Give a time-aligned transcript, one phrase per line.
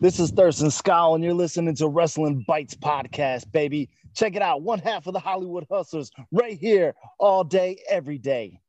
[0.00, 3.88] This is Thurston Skowl, and you're listening to Wrestling Bytes Podcast, baby.
[4.14, 4.62] Check it out.
[4.62, 8.60] One half of the Hollywood Hustlers right here all day, every day.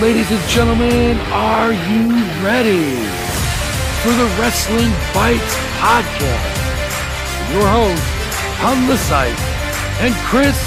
[0.00, 2.12] Ladies and gentlemen, are you
[2.44, 2.96] ready
[4.02, 6.56] for the Wrestling Bytes podcast?
[7.50, 9.40] Your host, on the site,
[10.00, 10.58] and Chris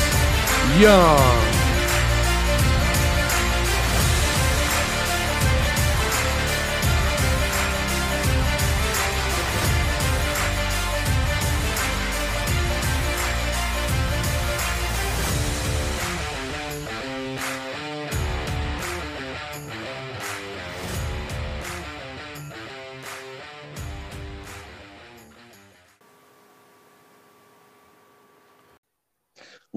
[0.79, 1.58] Young.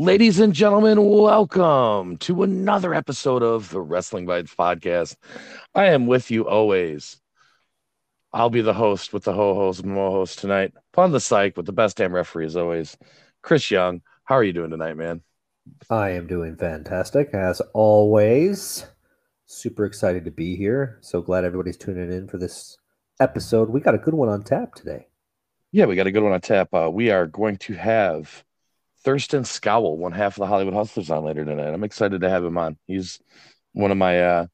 [0.03, 5.15] Ladies and gentlemen, welcome to another episode of the Wrestling Bytes podcast.
[5.77, 7.21] I am with you always.
[8.33, 10.73] I'll be the host with the ho host mo host tonight.
[10.93, 12.97] Upon the psych with the best damn referee as always,
[13.43, 14.03] Chris Young.
[14.25, 15.21] How are you doing tonight, man?
[15.89, 18.85] I am doing fantastic as always.
[19.47, 20.99] Super excited to be here.
[21.01, 22.77] So glad everybody's tuning in for this
[23.21, 23.71] episode.
[23.71, 25.07] We got a good one on tap today.
[25.71, 26.75] Yeah, we got a good one on tap.
[26.75, 28.43] Uh, we are going to have
[29.05, 31.73] Thurston Skowl, one half of the Hollywood Hustlers, on later tonight.
[31.73, 32.79] I'm excited to have him on.
[32.87, 33.21] He's
[33.73, 34.47] one of my uh,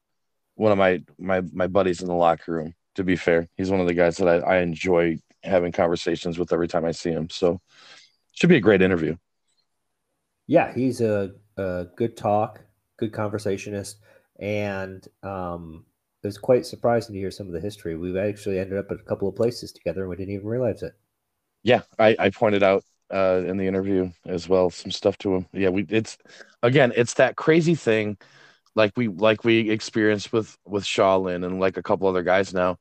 [0.55, 2.73] one of my my my buddies in the locker room.
[2.95, 6.51] To be fair, he's one of the guys that I, I enjoy having conversations with
[6.51, 7.29] every time I see him.
[7.29, 7.61] So,
[8.33, 9.15] should be a great interview.
[10.47, 12.61] Yeah, he's a, a good talk,
[12.97, 13.99] good conversationist,
[14.39, 15.85] and um,
[16.23, 17.95] it was quite surprising to hear some of the history.
[17.95, 20.81] We've actually ended up at a couple of places together, and we didn't even realize
[20.81, 20.93] it.
[21.63, 22.83] Yeah, I, I pointed out
[23.13, 24.69] uh, in the interview as well.
[24.69, 25.47] Some stuff to him.
[25.53, 26.17] Yeah, we it's
[26.63, 28.17] again, it's that crazy thing,
[28.75, 32.77] like we like we experienced with with Shaolin and like a couple other guys now,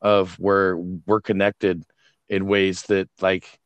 [0.00, 1.84] of where we're connected
[2.28, 3.58] in ways that like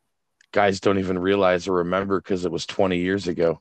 [0.52, 3.60] guys don't even realize or remember because it was 20 years ago.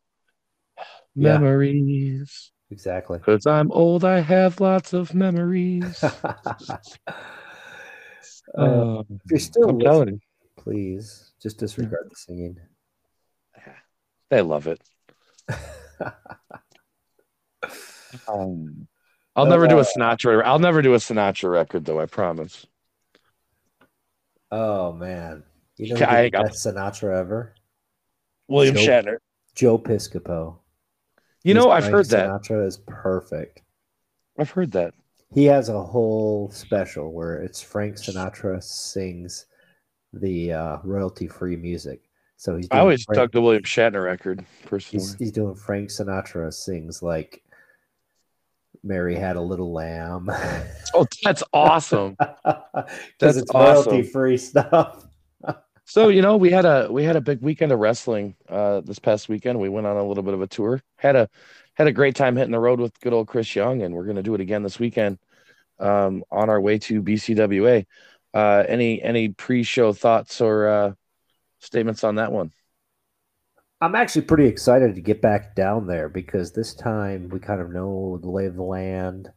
[1.15, 1.37] Yeah.
[1.37, 2.51] Memories.
[2.71, 3.19] Exactly.
[3.19, 6.03] Because I'm old, I have lots of memories.
[8.57, 10.21] Uh, Um, if you're still I'm listening,
[10.57, 12.57] please just disregard the singing.
[14.31, 14.81] they love it.
[18.27, 18.87] Um,
[19.35, 20.43] I'll never do a Sinatra.
[20.43, 21.99] I'll never do a Sinatra record, though.
[21.99, 22.65] I promise.
[24.51, 25.43] Oh man,
[25.77, 27.55] you know I got- best Sinatra ever?
[28.47, 29.17] William Joe- Shatner.
[29.55, 30.59] Joe Piscopo.
[31.43, 32.29] You His know, I've heard that.
[32.29, 33.63] Sinatra is perfect.
[34.37, 34.93] I've heard that.
[35.33, 39.47] He has a whole special where it's Frank Sinatra sings
[40.13, 42.01] the uh, royalty-free music.
[42.37, 45.03] So he's I always Frank, dug the William Shatner record personally.
[45.05, 47.43] he's, he's doing Frank Sinatra sings like
[48.83, 50.29] Mary had a little lamb.
[50.93, 52.17] Oh, that's awesome.
[52.43, 53.91] Because That's it's awesome.
[53.93, 55.05] royalty-free stuff.
[55.85, 58.99] so you know, we had a we had a big weekend of wrestling uh, this
[58.99, 59.59] past weekend.
[59.59, 60.81] We went on a little bit of a tour.
[60.97, 61.29] had a
[61.75, 64.17] had a great time hitting the road with good old Chris Young, and we're going
[64.17, 65.17] to do it again this weekend
[65.79, 67.85] um, on our way to BCWA.
[68.33, 70.93] Uh, any any pre-show thoughts or uh,
[71.59, 72.51] statements on that one?
[73.81, 77.71] I'm actually pretty excited to get back down there because this time we kind of
[77.71, 79.29] know the lay of the land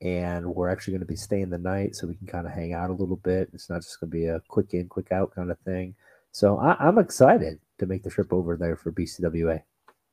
[0.00, 2.72] and we're actually going to be staying the night so we can kind of hang
[2.72, 3.50] out a little bit.
[3.52, 5.94] It's not just going to be a quick in, quick out kind of thing.
[6.32, 9.62] So I, I'm excited to make the trip over there for BCWA.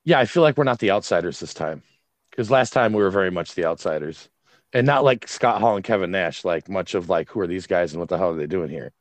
[0.04, 1.82] Yeah, I feel like we're not the outsiders this time
[2.30, 4.30] because last time we were very much the outsiders,
[4.74, 7.68] and not like Scott Hall and Kevin Nash, like much of like who are these
[7.68, 8.94] guys and what the hell are they doing here.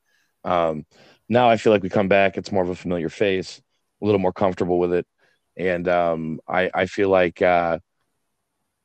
[0.45, 0.85] Um,
[1.29, 3.61] now I feel like we come back; it's more of a familiar face,
[4.03, 5.07] a little more comfortable with it,
[5.57, 7.79] and um, I I feel like uh,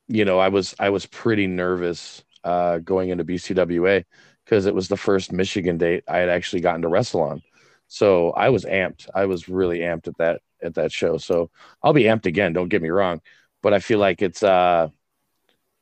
[0.07, 4.05] you know I was I was pretty nervous uh, going into BCWA
[4.45, 7.41] because it was the first Michigan date I had actually gotten to wrestle on.
[7.87, 9.09] So I was amped.
[9.13, 11.17] I was really amped at that at that show.
[11.17, 11.49] So
[11.83, 12.53] I'll be amped again.
[12.53, 13.21] Don't get me wrong,
[13.63, 14.89] but I feel like it's uh,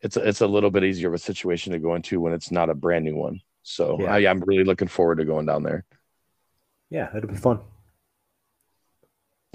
[0.03, 2.69] it's it's a little bit easier of a situation to go into when it's not
[2.69, 3.41] a brand new one.
[3.63, 4.13] So Yeah.
[4.13, 5.85] I, I'm really looking forward to going down there.
[6.89, 7.59] Yeah, it'll be fun.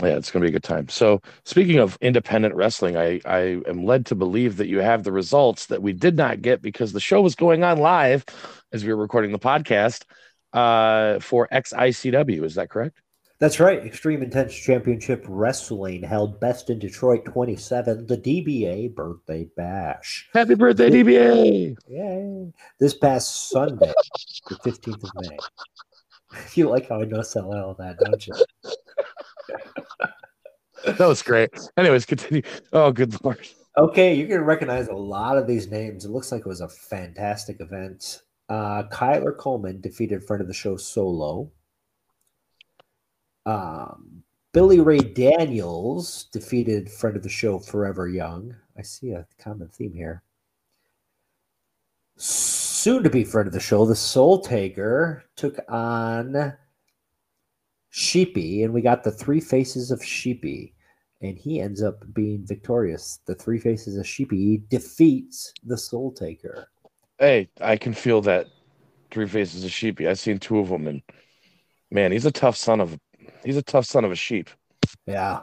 [0.02, 0.88] Yeah, it's going to be a good time.
[0.88, 5.10] So, speaking of independent wrestling, I, I am led to believe that you have the
[5.10, 8.24] results that we did not get because the show was going on live
[8.72, 10.04] as we were recording the podcast
[10.52, 12.44] uh, for XICW.
[12.44, 13.02] Is that correct?
[13.40, 13.84] That's right.
[13.86, 20.28] Extreme Intense Championship Wrestling held best in Detroit 27, the DBA Birthday Bash.
[20.32, 21.76] Happy birthday, DBA!
[21.86, 22.52] Yay.
[22.80, 23.92] This past Sunday,
[24.48, 25.36] the 15th of May.
[26.52, 28.34] You like how I know sell all that, don't you?
[30.84, 31.50] That was great.
[31.78, 32.42] Anyways, continue.
[32.72, 33.48] Oh, good lord.
[33.78, 36.04] Okay, you're going to recognize a lot of these names.
[36.04, 38.22] It looks like it was a fantastic event.
[38.48, 41.50] Uh, Kyler Coleman defeated friend of the show Solo.
[43.48, 44.22] Um,
[44.52, 48.54] Billy Ray Daniels defeated friend of the show Forever Young.
[48.76, 50.22] I see a common theme here.
[52.18, 56.52] Soon to be friend of the show, the Soul Taker took on
[57.88, 60.74] Sheepy, and we got the three faces of Sheepy,
[61.22, 63.20] and he ends up being victorious.
[63.24, 66.68] The three faces of Sheepy defeats the Soul Taker.
[67.18, 68.46] Hey, I can feel that
[69.10, 70.06] three faces of sheepy.
[70.06, 71.02] I've seen two of them, and
[71.90, 72.98] man, he's a tough son of
[73.44, 74.50] he's a tough son of a sheep.
[75.06, 75.40] Yeah.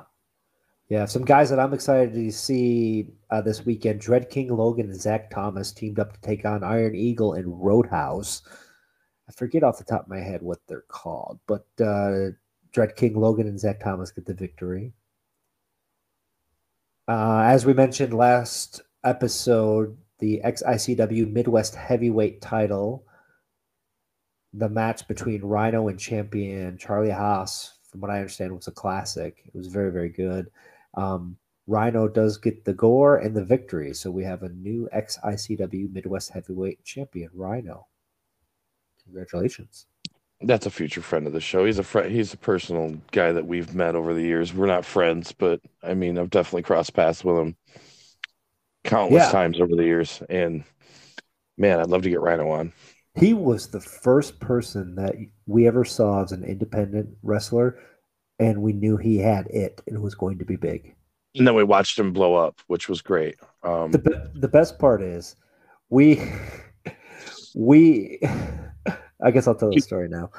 [0.88, 4.02] Yeah, some guys that I'm excited to see uh, this weekend.
[4.02, 8.44] Dread King Logan and Zach Thomas teamed up to take on Iron Eagle and Roadhouse.
[9.28, 12.32] I forget off the top of my head what they're called, but uh,
[12.72, 14.94] Dread King Logan and Zach Thomas get the victory.
[17.08, 23.06] Uh, as we mentioned last episode, the XICW Midwest Heavyweight title,
[24.54, 29.42] the match between Rhino and champion Charlie Haas, from what I understand, was a classic.
[29.46, 30.52] It was very, very good.
[30.96, 35.94] Um, Rhino does get the gore and the victory, so we have a new XICW
[35.94, 37.88] Midwest Heavyweight champion, Rhino.
[39.06, 39.86] Congratulations.
[40.42, 41.64] That's a future friend of the show.
[41.66, 42.12] He's a friend.
[42.12, 44.54] He's a personal guy that we've met over the years.
[44.54, 47.56] We're not friends, but I mean, I've definitely crossed paths with him
[48.84, 49.32] countless Yeah.
[49.32, 50.22] times over the years.
[50.30, 50.64] And
[51.58, 52.74] man, I'd love to get Rhino on.
[53.16, 55.16] He was the first person that
[55.48, 57.80] we ever saw as an independent wrestler,
[58.40, 60.96] and we knew he had it and was going to be big.
[61.36, 63.36] And then we watched him blow up, which was great.
[63.64, 65.36] Um, the be- the best part is
[65.90, 66.22] we
[67.56, 68.20] we
[69.22, 70.32] I guess I'll tell the story now.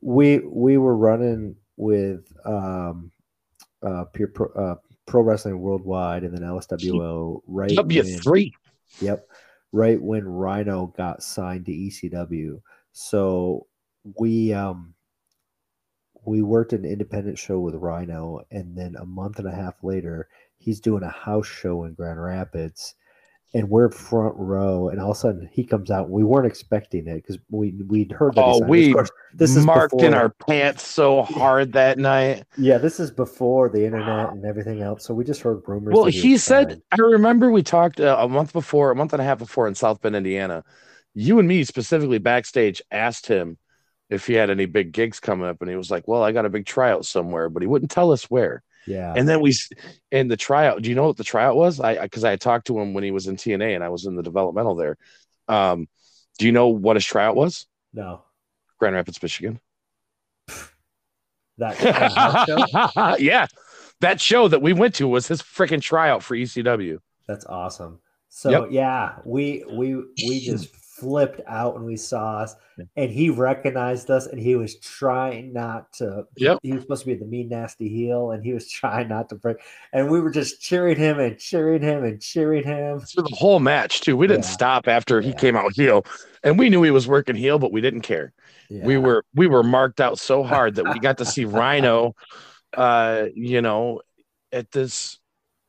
[0.00, 3.10] We we were running with um
[3.82, 4.74] uh pure pro, uh,
[5.06, 8.52] pro wrestling worldwide and then LSWO right W three.
[9.00, 9.26] Yep.
[9.70, 12.60] Right when Rhino got signed to ECW.
[12.92, 13.66] So
[14.18, 14.94] we um
[16.24, 20.28] we worked an independent show with Rhino and then a month and a half later
[20.58, 22.94] he's doing a house show in Grand Rapids
[23.54, 26.10] and we're front row and all of a sudden he comes out.
[26.10, 30.02] We weren't expecting it because we we'd heard that Oh, we course, this is marked
[30.02, 32.44] in our pants so hard that night.
[32.58, 35.04] yeah, this is before the internet and everything else.
[35.04, 35.94] So we just heard rumors.
[35.94, 36.82] Well, that he said, signed.
[36.92, 39.74] I remember we talked uh, a month before, a month and a half before in
[39.74, 40.62] South Bend, Indiana.
[41.14, 43.56] You and me specifically backstage asked him
[44.10, 46.46] if he had any big gigs coming up, and he was like, "Well, I got
[46.46, 48.62] a big tryout somewhere," but he wouldn't tell us where.
[48.86, 49.12] yeah.
[49.16, 49.54] And then we,
[50.12, 50.82] and the tryout.
[50.82, 51.78] Do you know what the tryout was?
[51.80, 54.06] I because I, had talked to him when he was in TNA, and I was
[54.06, 54.96] in the developmental there.
[55.48, 55.88] Um,
[56.38, 57.66] do you know what his tryout was?
[57.92, 58.22] no.
[58.78, 59.58] Grand Rapids, Michigan.
[61.58, 63.16] That, that show?
[63.18, 63.46] yeah,
[64.00, 66.98] that show that we went to was his freaking tryout for ECW.
[67.26, 67.98] That's awesome.
[68.28, 68.68] So Yep.
[68.70, 70.68] yeah, we we we just
[70.98, 72.54] flipped out when we saw us,
[72.96, 76.24] and he recognized us, and he was trying not to.
[76.36, 76.58] Yep.
[76.62, 79.34] He was supposed to be the mean, nasty heel, and he was trying not to
[79.34, 79.58] break.
[79.92, 83.00] And we were just cheering him and cheering him and cheering him.
[83.00, 84.16] through the whole match too.
[84.16, 84.50] We didn't Yeah.
[84.50, 86.04] stop after he came out heel,
[86.42, 88.32] and we knew he was working heel, but we didn't care.
[88.70, 92.14] We were we were marked out so hard that we got to see Rhino,
[92.76, 94.02] uh, you know,
[94.52, 95.18] at this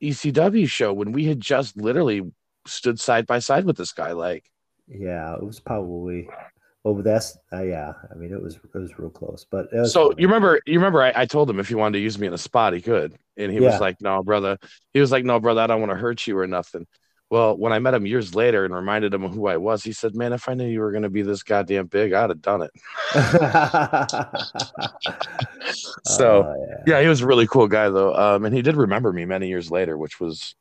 [0.02, 2.30] ECW show when we had just literally
[2.66, 4.12] stood side by side with this guy.
[4.12, 4.44] Like,
[4.90, 6.28] Yeah, it was probably.
[6.84, 7.92] Well, but that's uh, yeah.
[8.10, 11.02] I mean, it was it was real close, but was so you remember you remember
[11.02, 13.14] I, I told him if he wanted to use me in a spot he could,
[13.36, 13.66] and he Yeah.
[13.66, 14.58] was like, "No, brother."
[14.92, 16.86] He was like, "No, brother, I don't want to hurt you or nothing."
[17.30, 19.92] Well, when I met him years later and reminded him of who I was, he
[19.92, 22.42] said, "Man, if I knew you were going to be this goddamn big, I'd have
[22.42, 22.70] done it."
[26.02, 26.84] So Oh, yeah.
[26.86, 29.48] yeah, he was a really cool guy though, um, and he did remember me many
[29.48, 30.54] years later, which was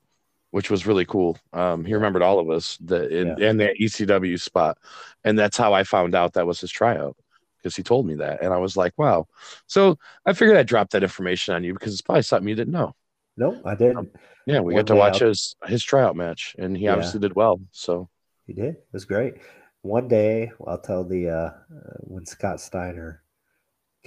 [0.52, 1.38] which was really cool.
[1.54, 4.78] Um, he remembered all of us that in, in that ECW spot,
[5.24, 7.16] and that's how I found out that was his tryout
[7.58, 9.28] because he told me that, and I was like, wow.
[9.68, 12.74] So I figured I'd drop that information on you because it's probably something you didn't
[12.74, 12.96] know.
[13.38, 14.12] No, I didn't.
[14.46, 16.92] Yeah, we One got to watch his his tryout match, and he Yeah.
[16.94, 17.62] obviously did well.
[17.72, 18.10] So
[18.48, 18.76] He did.
[18.76, 19.36] It was great.
[19.82, 21.34] One day, I'll tell the uh,
[21.72, 23.24] uh when Scott Steiner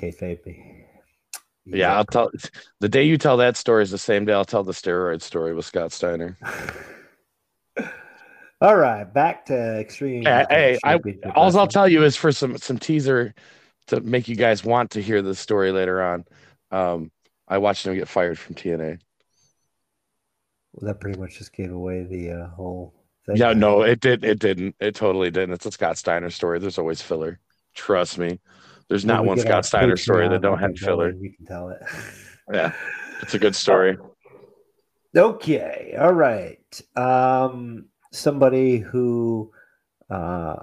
[0.00, 0.86] kayfabe me.
[1.64, 2.30] Yeah, I'll tell
[2.80, 5.54] the day you tell that story is the same day I'll tell the steroid story
[5.54, 6.38] with Scott Steiner.
[8.60, 10.22] All right, back to extreme.
[10.22, 11.00] Hey, hey, I,
[11.34, 13.34] all I'll tell you is for some some teaser
[13.88, 16.24] to make you guys want to hear the story later on.
[16.70, 17.10] Um,
[17.48, 19.00] I watched him get fired from TNA.
[20.72, 22.94] Well, that pretty much just gave away the uh, whole
[23.26, 23.36] thing.
[23.36, 24.24] Yeah, no, it did.
[24.24, 24.76] It didn't.
[24.78, 25.54] It totally didn't.
[25.54, 26.60] It's a Scott Steiner story.
[26.60, 27.40] There's always filler.
[27.74, 28.38] Trust me.
[28.92, 31.12] There's not one Scott Steiner story that don't have filler.
[31.12, 31.80] You can tell it.
[32.52, 32.74] Yeah,
[33.22, 33.96] it's a good story.
[35.16, 36.82] Okay, all right.
[36.96, 39.50] Um, somebody who
[40.10, 40.56] uh,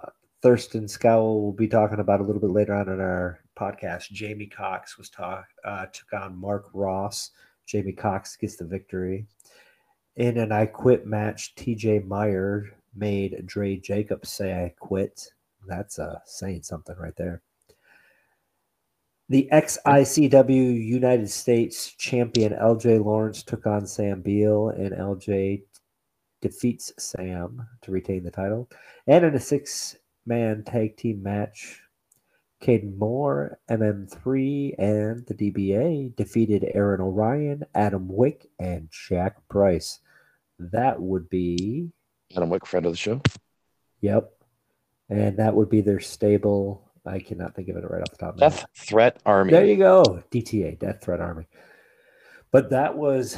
[0.44, 4.12] Thurston Skowl will be talking about a little bit later on in our podcast.
[4.12, 7.32] Jamie Cox was talk uh, took on Mark Ross.
[7.66, 9.26] Jamie Cox gets the victory
[10.18, 11.56] in an I Quit match.
[11.56, 12.00] T.J.
[12.00, 15.28] Meyer made Dre Jacobs say I quit.
[15.66, 17.42] That's uh, saying something right there.
[19.30, 25.62] The XICW United States champion LJ Lawrence took on Sam Beal, and LJ
[26.42, 28.70] defeats Sam to retain the title.
[29.06, 29.96] And in a six
[30.26, 31.80] man tag team match,
[32.64, 40.00] Caden Moore, MM3, and the DBA defeated Aaron Orion, Adam Wick, and Jack Price.
[40.58, 41.92] That would be,
[42.36, 43.22] Adam Wick, friend of the show.
[44.02, 44.32] yep.
[45.08, 46.89] And that would be their stable.
[47.06, 48.52] I cannot think of it right off the top of my head.
[48.52, 49.52] Death Threat Army.
[49.52, 50.24] There you go.
[50.32, 51.48] DTA, Death Threat Army.
[52.52, 53.38] But that was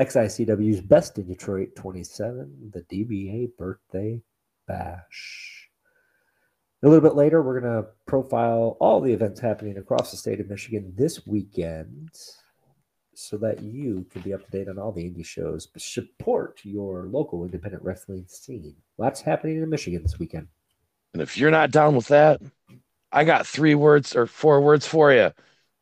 [0.00, 4.22] XICW's Best in Detroit 27, the DBA Birthday
[4.66, 5.68] Bash.
[6.82, 10.40] A little bit later, we're going to profile all the events happening across the state
[10.40, 12.10] of Michigan this weekend
[13.14, 15.68] so that you can be up to date on all the indie shows.
[15.76, 18.76] Support your local independent wrestling scene.
[18.98, 20.48] Lots happening in Michigan this weekend.
[21.14, 22.42] And if you're not down with that,
[23.12, 25.32] I got three words or four words for you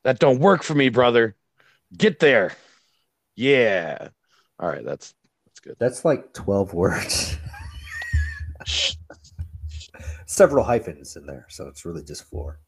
[0.05, 1.35] that don't work for me, brother.
[1.97, 2.55] Get there.
[3.35, 4.09] Yeah.
[4.61, 5.15] All right, that's
[5.47, 5.77] that's good.
[5.81, 7.39] That's like 12 words.
[10.27, 12.61] Several hyphens in there, so it's really just four.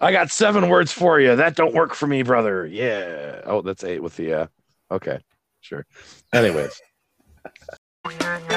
[0.00, 1.36] I got seven words for you.
[1.36, 2.66] That don't work for me, brother.
[2.66, 3.42] Yeah.
[3.44, 4.46] Oh, that's eight with the uh
[4.90, 5.20] okay.
[5.60, 5.84] Sure.
[6.32, 6.80] Anyways.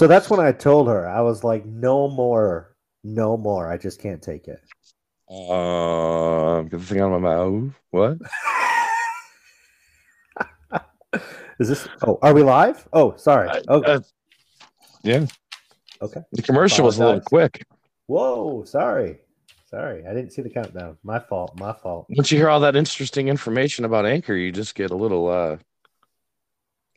[0.00, 3.70] So that's when I told her, I was like, no more, no more.
[3.70, 4.58] I just can't take it.
[5.28, 7.74] Um get the thing out of my mouth.
[7.90, 8.16] What?
[11.60, 11.86] Is this?
[12.00, 12.88] Oh, are we live?
[12.94, 13.50] Oh, sorry.
[13.68, 14.00] Oh, uh,
[15.02, 15.26] yeah.
[16.00, 16.22] Okay.
[16.32, 17.66] The commercial was a little quick.
[18.06, 19.18] whoa, sorry,
[19.68, 20.06] sorry.
[20.06, 20.96] I didn't see the countdown.
[21.04, 21.60] My fault.
[21.60, 22.06] My fault.
[22.08, 25.58] Once you hear all that interesting information about Anchor, you just get a little uh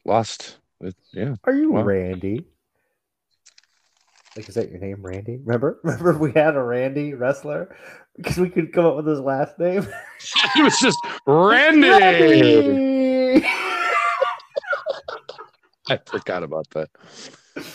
[0.06, 0.60] lost.
[1.12, 1.36] Yeah.
[1.44, 2.46] Are you Well- Randy?
[4.36, 5.38] Like, is that your name, Randy?
[5.44, 5.80] Remember?
[5.84, 7.76] Remember we had a Randy wrestler
[8.18, 9.88] because we could come up with his last name.
[10.56, 10.98] it was just
[11.28, 11.90] Randy.
[11.90, 13.46] Randy!
[15.90, 16.90] I forgot about that.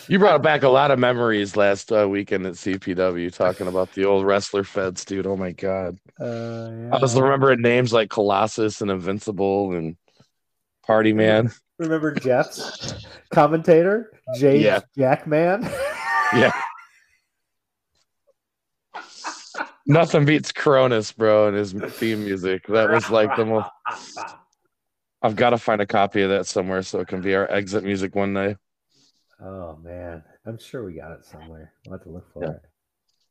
[0.08, 4.06] You brought back a lot of memories last uh, weekend at CPW talking about the
[4.06, 5.26] old wrestler feds, dude.
[5.26, 5.98] Oh my god.
[6.18, 9.96] Uh, I was remembering names like Colossus and Invincible and
[10.84, 11.52] Party Man.
[11.78, 14.80] Remember Jeff's commentator, James Yeah.
[14.96, 15.70] Jackman?
[16.34, 16.52] Yeah.
[19.86, 22.66] Nothing beats Cronus, bro, and his theme music.
[22.66, 23.70] That was like the most.
[25.22, 27.82] I've got to find a copy of that somewhere so it can be our exit
[27.82, 28.54] music one day
[29.42, 31.72] Oh man, I'm sure we got it somewhere.
[31.86, 32.50] We'll have to look for Yeah.
[32.50, 32.62] it.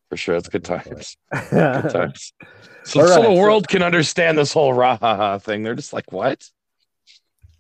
[0.10, 0.36] for sure.
[0.36, 1.16] It's good times.
[1.50, 2.34] Good times.
[2.84, 5.62] So, All so right, the so- world can understand this whole rah ha ha thing.
[5.64, 6.50] They're just like, what?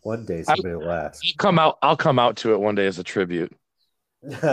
[0.03, 1.21] One day somebody will ask.
[1.25, 1.77] I'll come out.
[1.81, 3.51] I'll come out to it one day as a tribute.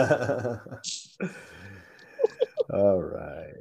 [2.71, 3.53] All right.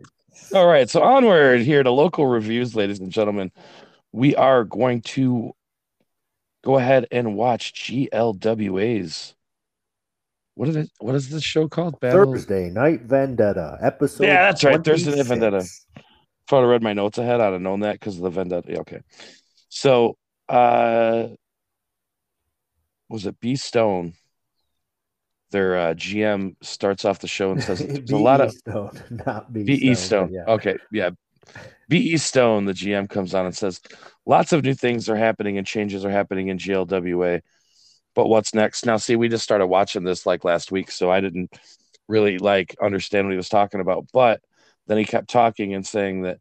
[0.54, 3.50] All right, so onward here to local reviews, ladies and gentlemen.
[4.12, 5.52] We are going to
[6.62, 9.34] go ahead and watch GLWA's.
[10.54, 10.90] What is it?
[10.99, 11.99] What is this show called?
[11.99, 12.32] Battle.
[12.32, 14.25] Thursday Night Vendetta episode.
[14.25, 15.58] Yeah, that's right, Thursday Night Vendetta.
[15.58, 18.70] If I'd have read my notes ahead, I'd have known that because of the Vendetta.
[18.70, 19.00] Yeah, okay.
[19.68, 20.16] So,
[20.49, 21.28] uh,
[23.08, 24.14] was it B Stone?
[25.54, 29.52] Their uh, GM starts off the show and says there's a lot of Stone, not
[29.52, 29.94] B.E.
[29.94, 30.28] Stone.
[30.28, 30.32] Stone.
[30.32, 30.52] Yeah.
[30.54, 31.11] Okay, yeah.
[31.88, 32.16] B.E.
[32.16, 33.80] Stone, the GM, comes on and says,
[34.26, 37.40] lots of new things are happening and changes are happening in GLWA.
[38.16, 38.84] But what's next?
[38.84, 41.52] Now, see, we just started watching this like last week, so I didn't
[42.08, 44.08] really like understand what he was talking about.
[44.12, 44.40] But
[44.88, 46.40] then he kept talking and saying that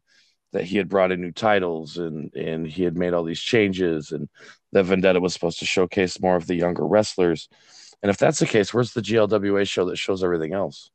[0.52, 4.10] that he had brought in new titles and and he had made all these changes
[4.10, 4.28] and
[4.72, 7.48] that Vendetta was supposed to showcase more of the younger wrestlers.
[8.02, 10.90] And if that's the case, where's the GLWA show that shows everything else?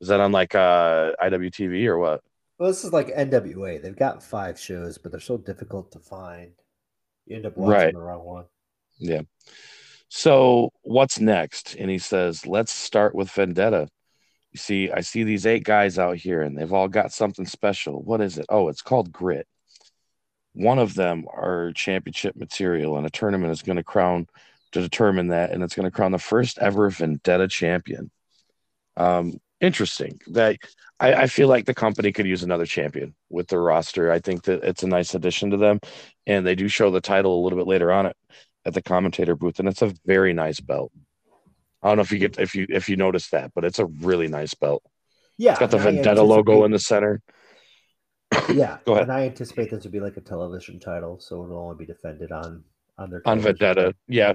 [0.00, 2.20] Is that on like uh IWTV or what?
[2.58, 3.80] Well, this is like NWA.
[3.82, 6.52] They've got five shows, but they're so difficult to find.
[7.26, 7.92] You end up watching Right.
[7.92, 8.44] the wrong one.
[8.98, 9.22] Yeah.
[10.08, 11.74] So what's next?
[11.74, 13.88] And he says, let's start with Vendetta.
[14.52, 18.02] You see, I see these eight guys out here and they've all got something special.
[18.02, 18.46] What is it?
[18.48, 19.46] Oh, it's called grit.
[20.54, 24.26] One of them are championship material, and a tournament is going to crown
[24.72, 28.10] to determine that, and it's going to crown the first ever Vendetta champion.
[28.96, 30.56] Um, interesting that
[30.98, 34.10] I, I, feel like the company could use another champion with their roster.
[34.10, 35.80] I think that it's a nice addition to them,
[36.26, 38.16] and they do show the title a little bit later on it
[38.64, 40.92] at the commentator booth, and it's a very nice belt.
[41.82, 43.86] I don't know if you get if you if you notice that, but it's a
[43.86, 44.82] really nice belt.
[45.38, 47.22] Yeah, it's got the Vendetta logo in the center.
[48.52, 49.04] Yeah, go ahead.
[49.04, 52.32] And I anticipate this to be like a television title, so it'll only be defended
[52.32, 52.64] on
[52.98, 53.94] on on Vendetta.
[54.08, 54.34] Yeah,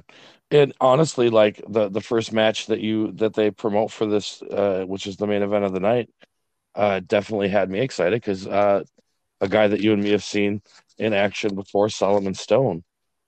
[0.49, 4.83] and honestly, like the the first match that you that they promote for this, uh,
[4.85, 6.09] which is the main event of the night,
[6.75, 8.83] uh, definitely had me excited because uh,
[9.39, 10.61] a guy that you and me have seen
[10.97, 12.83] in action before, Solomon Stone,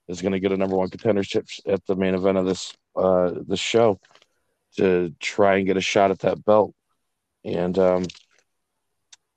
[0.08, 3.32] is going to get a number one contendership at the main event of this uh,
[3.46, 3.98] this show
[4.76, 6.74] to try and get a shot at that belt,
[7.44, 8.04] and um,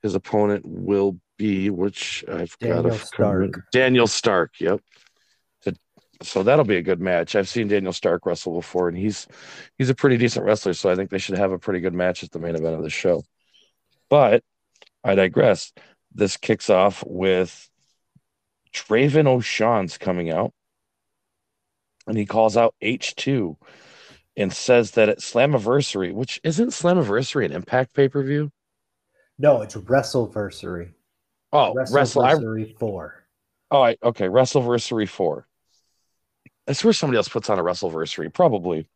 [0.01, 3.71] his opponent will be which I've Daniel got a Stark.
[3.71, 4.53] Daniel Stark.
[4.59, 4.81] Yep.
[6.21, 7.35] So that'll be a good match.
[7.35, 9.27] I've seen Daniel Stark wrestle before, and he's
[9.77, 10.73] he's a pretty decent wrestler.
[10.73, 12.83] So I think they should have a pretty good match at the main event of
[12.83, 13.23] the show.
[14.09, 14.43] But
[15.03, 15.73] I digress.
[16.13, 17.69] This kicks off with
[18.73, 20.53] Draven O'Shaughnes coming out,
[22.07, 23.55] and he calls out H2
[24.35, 28.51] and says that at Slammiversary, which isn't Slammiversary an Impact pay per view?
[29.39, 30.91] No, it's Wrestleversary.
[31.51, 33.23] Oh, Wrestleversary 4.
[33.71, 34.27] Oh, I, okay.
[34.27, 35.46] Wrestleversary 4.
[36.67, 38.87] I swear somebody else puts on a Wrestleversary, probably.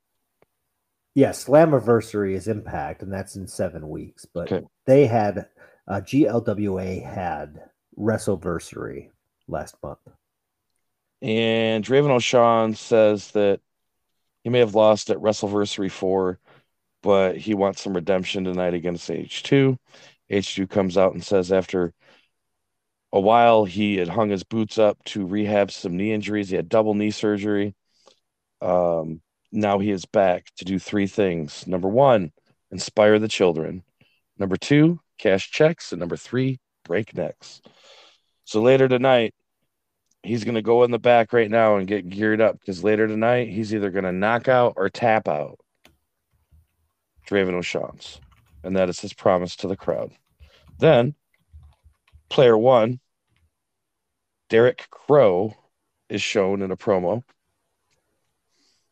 [1.15, 4.25] Yeah, Slammiversary is Impact, and that's in seven weeks.
[4.25, 4.65] But okay.
[4.85, 5.47] they had
[5.87, 7.61] uh, GLWA had
[7.97, 9.09] Wrestleversary
[9.47, 9.99] last month.
[11.21, 13.59] And Draven O'Shawn says that
[14.43, 16.39] he may have lost at Wrestleversary 4,
[17.03, 19.77] but he wants some redemption tonight against H2.
[20.31, 21.93] H2 comes out and says after
[23.13, 26.49] a while he had hung his boots up to rehab some knee injuries.
[26.49, 27.75] He had double knee surgery.
[28.61, 31.67] Um, now he is back to do three things.
[31.67, 32.31] Number one,
[32.71, 33.83] inspire the children.
[34.37, 35.91] Number two, cash checks.
[35.91, 37.61] And number three, break necks.
[38.45, 39.33] So later tonight,
[40.23, 43.07] he's going to go in the back right now and get geared up because later
[43.07, 45.59] tonight, he's either going to knock out or tap out
[47.27, 48.19] Draven O'Shaughnes.
[48.63, 50.11] And that is his promise to the crowd.
[50.79, 51.15] Then,
[52.31, 52.99] player one,
[54.49, 55.53] Derek Crow,
[56.09, 57.23] is shown in a promo.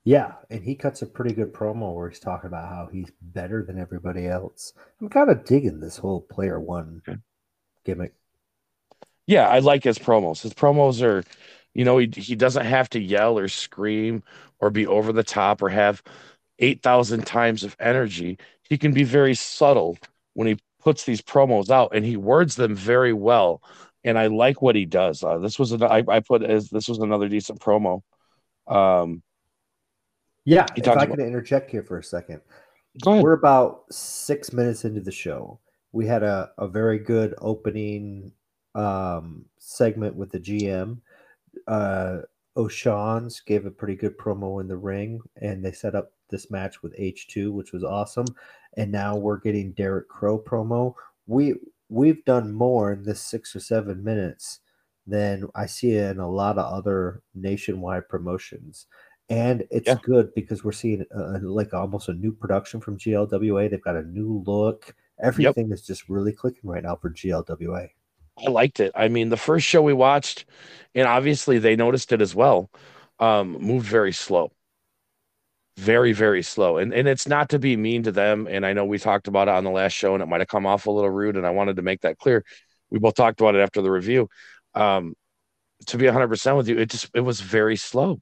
[0.03, 3.63] Yeah, and he cuts a pretty good promo where he's talking about how he's better
[3.63, 4.73] than everybody else.
[5.01, 7.17] I'm kind of digging this whole player one okay.
[7.85, 8.13] gimmick.
[9.27, 10.41] Yeah, I like his promos.
[10.41, 11.23] His promos are,
[11.73, 14.23] you know, he he doesn't have to yell or scream
[14.59, 16.01] or be over the top or have
[16.59, 18.37] 8,000 times of energy.
[18.63, 19.97] He can be very subtle
[20.33, 20.57] when he
[20.89, 23.61] puts these promos out and he words them very well.
[24.03, 25.23] And I like what he does.
[25.23, 28.01] Uh, this was an, I, I put as this was another decent promo.
[28.65, 29.21] Um,
[30.45, 32.41] yeah, if I about, can interject here for a second.
[33.05, 35.59] We're about six minutes into the show.
[35.91, 38.31] We had a, a very good opening
[38.73, 41.01] um, segment with the GM.
[41.67, 42.19] Uh,
[42.57, 46.81] O'Shaughnes gave a pretty good promo in the ring, and they set up this match
[46.81, 48.27] with H2, which was awesome.
[48.77, 50.93] And now we're getting Derek Crow promo.
[51.27, 51.55] We
[51.89, 54.59] we've done more in this six or seven minutes
[55.07, 58.85] than I see in a lot of other nationwide promotions.
[59.29, 59.97] And it's yeah.
[60.01, 63.69] good because we're seeing a, like almost a new production from GLWA.
[63.69, 64.95] They've got a new look.
[65.21, 65.75] Everything yep.
[65.75, 67.89] is just really clicking right now for GLWA.
[68.45, 68.91] I liked it.
[68.95, 70.45] I mean, the first show we watched,
[70.95, 72.69] and obviously they noticed it as well,
[73.19, 74.51] um, moved very slow.
[75.79, 76.77] Very, very slow.
[76.77, 78.47] And and it's not to be mean to them.
[78.49, 80.49] And I know we talked about it on the last show, and it might have
[80.49, 81.37] come off a little rude.
[81.37, 82.43] And I wanted to make that clear.
[82.89, 84.29] We both talked about it after the review.
[84.75, 85.15] Um,
[85.87, 88.21] to be 100% with you, it just it was very slow.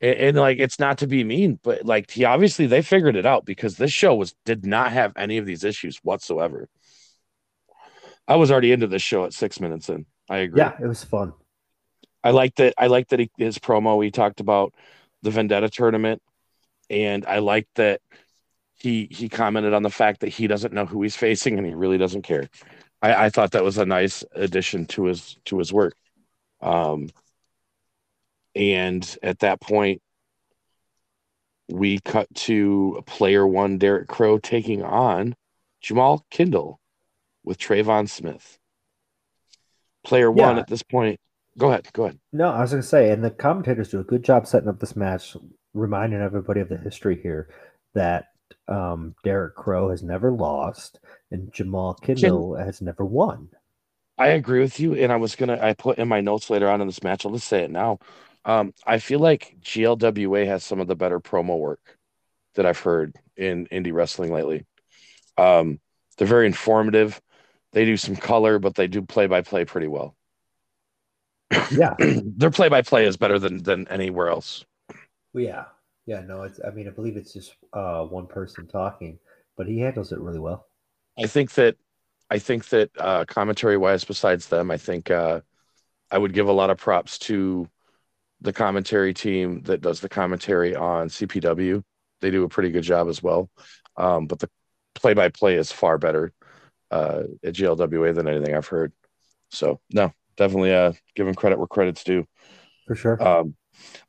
[0.00, 3.26] And, and like it's not to be mean, but like he obviously they figured it
[3.26, 6.68] out because this show was did not have any of these issues whatsoever.
[8.26, 10.06] I was already into this show at six minutes in.
[10.28, 10.60] I agree.
[10.60, 11.34] Yeah, it was fun.
[12.22, 12.74] I liked that.
[12.78, 14.02] I liked that he, his promo.
[14.02, 14.72] He talked about
[15.22, 16.22] the Vendetta tournament,
[16.90, 18.00] and I like that
[18.74, 21.74] he he commented on the fact that he doesn't know who he's facing and he
[21.74, 22.48] really doesn't care.
[23.00, 25.94] I, I thought that was a nice addition to his to his work.
[26.60, 27.08] Um,
[28.54, 30.02] and at that point,
[31.68, 35.34] we cut to player one, Derek Crow, taking on
[35.80, 36.80] Jamal Kindle
[37.44, 38.58] with Trayvon Smith.
[40.04, 40.46] Player yeah.
[40.46, 41.20] one at this point.
[41.58, 41.88] Go ahead.
[41.92, 42.18] Go ahead.
[42.32, 44.80] No, I was going to say, and the commentators do a good job setting up
[44.80, 45.36] this match.
[45.74, 47.48] Reminding everybody of the history here
[47.94, 48.26] that
[48.68, 53.48] um, Derek Crow has never lost and Jamal Kendall has never won.
[54.18, 56.80] I agree with you, and I was gonna I put in my notes later on
[56.80, 57.24] in this match.
[57.24, 57.98] I'll just say it now.
[58.44, 61.98] Um, I feel like GLWA has some of the better promo work
[62.54, 64.66] that I've heard in indie wrestling lately.
[65.38, 65.80] Um,
[66.18, 67.20] they're very informative.
[67.72, 70.14] They do some color, but they do play by play pretty well.
[71.70, 74.64] Yeah, Their play by play is better than than anywhere else.
[75.32, 75.64] Well, yeah,
[76.06, 76.20] yeah.
[76.20, 76.60] No, it's.
[76.66, 79.18] I mean, I believe it's just uh, one person talking,
[79.56, 80.66] but he handles it really well.
[81.18, 81.76] I think that
[82.30, 85.40] I think that uh, commentary wise, besides them, I think uh,
[86.10, 87.68] I would give a lot of props to
[88.40, 91.82] the commentary team that does the commentary on CPW.
[92.20, 93.50] They do a pretty good job as well.
[93.96, 94.48] Um, but the
[94.94, 96.32] play by play is far better
[96.90, 98.92] uh, at GLWA than anything I've heard.
[99.50, 102.26] So no, definitely uh, giving credit where credit's due.
[102.86, 103.22] For sure.
[103.22, 103.54] Um,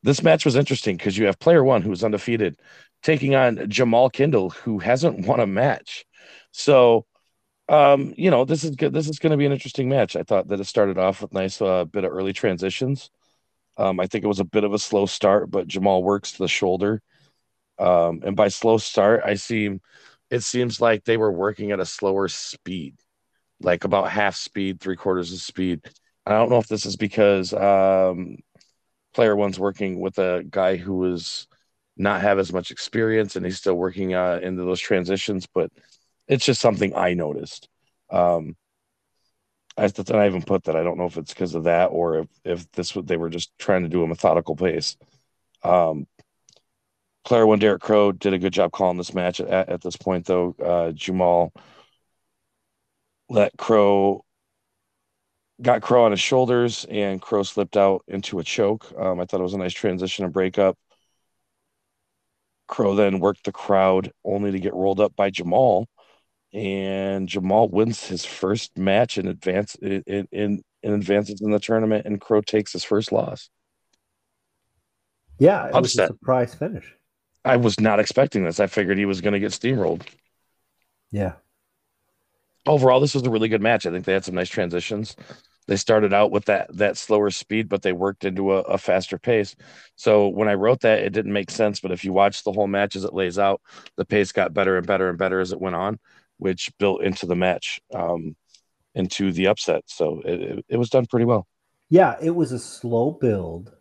[0.04, 2.60] this match was interesting because you have player one who's undefeated
[3.04, 6.06] taking on Jamal Kendall, who hasn't won a match.
[6.52, 7.06] So,
[7.70, 8.94] um, you know, this is good.
[8.94, 10.16] This is going to be an interesting match.
[10.16, 13.10] I thought that it started off with nice uh, bit of early transitions.
[13.78, 16.48] Um, I think it was a bit of a slow start, but Jamal works the
[16.48, 17.02] shoulder.
[17.80, 19.80] Um, and by slow start, I see
[20.30, 22.96] it seems like they were working at a slower speed,
[23.60, 25.82] like about half speed, three quarters of speed.
[26.26, 28.38] I don't know if this is because um,
[29.14, 31.48] player one's working with a guy who was
[31.98, 35.72] not have as much experience and he's still working uh, into those transitions, but
[36.28, 37.68] it's just something I noticed.
[38.10, 38.56] Um,
[39.78, 42.28] I, I even put that I don't know if it's because of that or if,
[42.44, 44.98] if this they were just trying to do a methodical pace.
[45.64, 46.08] Um,
[47.24, 50.26] player one, Derek Crow, did a good job calling this match at, at this point,
[50.26, 50.56] though.
[50.64, 51.54] Uh, Jamal
[53.30, 54.26] let Crow
[55.62, 58.92] got Crow on his shoulders, and Crow slipped out into a choke.
[58.98, 60.78] Um, I thought it was a nice transition and breakup.
[62.68, 65.88] Crow then worked the crowd only to get rolled up by Jamal,
[66.54, 72.06] and Jamal wins his first match in advance in in, in advances in the tournament,
[72.06, 73.50] and Crow takes his first loss.
[75.38, 76.96] Yeah, it was a surprise finish.
[77.44, 78.60] I was not expecting this.
[78.60, 80.04] I figured he was going to get steamrolled.
[81.12, 81.34] Yeah.
[82.68, 83.86] Overall, this was a really good match.
[83.86, 85.16] I think they had some nice transitions.
[85.68, 89.18] They started out with that that slower speed, but they worked into a, a faster
[89.18, 89.56] pace.
[89.96, 91.80] So when I wrote that, it didn't make sense.
[91.80, 93.62] But if you watch the whole match as it lays out,
[93.96, 96.00] the pace got better and better and better as it went on,
[96.38, 98.36] which built into the match, um,
[98.96, 99.84] into the upset.
[99.86, 101.48] So it, it, it was done pretty well.
[101.90, 103.72] Yeah, it was a slow build.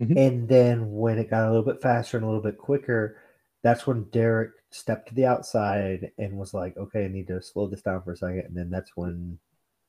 [0.00, 0.16] Mhm.
[0.16, 3.16] And then when it got a little bit faster and a little bit quicker,
[3.62, 7.66] that's when Derek stepped to the outside and was like, okay, I need to slow
[7.66, 8.44] this down for a second.
[8.46, 9.38] And then that's when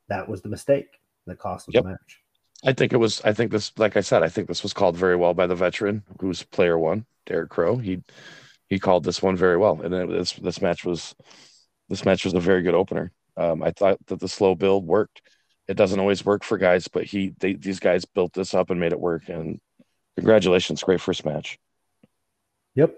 [0.08, 1.84] that was the mistake that cost of Yep.
[1.84, 2.22] the match.
[2.66, 3.22] I think it was.
[3.22, 5.56] I think this, like I said, I think this was called very well by the
[5.56, 7.78] veteran, who's player one, Derek Crow.
[7.78, 8.04] He
[8.68, 11.16] he called this one very well, and it, this this match was
[11.88, 13.12] this match was a very good opener.
[13.38, 15.22] Um, I thought that the slow build worked.
[15.70, 18.80] It doesn't always work for guys, but he they, these guys built this up and
[18.80, 19.30] made it work.
[19.30, 19.62] And
[20.18, 21.58] congratulations, great first match.
[22.76, 22.96] Yep.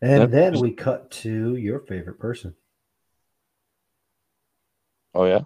[0.00, 2.54] And then we cut to your favorite person.
[5.14, 5.40] Oh yeah,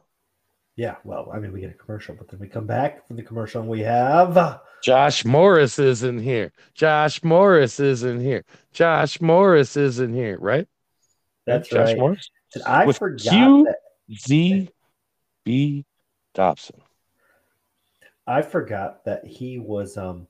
[0.76, 0.96] Yeah.
[1.04, 3.60] Well, I mean, we get a commercial, but then we come back from the commercial
[3.62, 4.60] and we have.
[4.84, 6.52] Josh Morris is in here.
[6.74, 8.44] Josh Morris is in here.
[8.72, 10.38] Josh Morris is in here.
[10.38, 10.68] Right?
[11.46, 11.98] That's Josh right.
[11.98, 12.30] Morris.
[12.54, 13.76] And I With forgot Q- that
[14.18, 14.68] Z
[15.44, 15.84] B
[16.34, 16.80] Dobson.
[18.26, 20.26] I forgot that he was um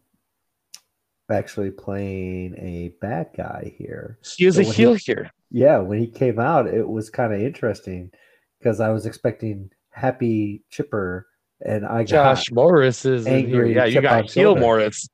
[1.30, 4.18] actually playing a bad guy here.
[4.36, 5.30] He is So a heel he- here.
[5.50, 8.10] Yeah, when he came out, it was kind of interesting
[8.58, 11.26] because I was expecting happy chipper,
[11.64, 13.64] and I got Josh Morris is in here.
[13.64, 14.60] angry Yeah, you got heel shoulder.
[14.60, 15.08] Morris.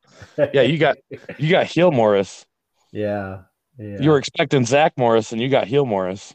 [0.52, 0.96] Yeah, you got
[1.38, 2.44] you got heel Morris.
[2.92, 3.42] yeah,
[3.78, 6.34] yeah, You were expecting Zach Morris, and you got heel Morris.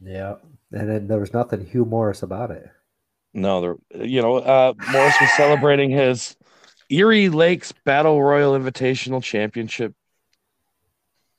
[0.00, 0.36] yeah,
[0.72, 2.68] and then there was nothing Hugh Morris about it.
[3.32, 4.04] No, there.
[4.06, 6.36] You know, uh, Morris was celebrating his
[6.90, 9.94] Erie Lakes Battle Royal Invitational Championship.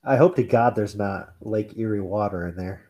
[0.04, 2.85] I hope to God there's not Lake Erie water in there.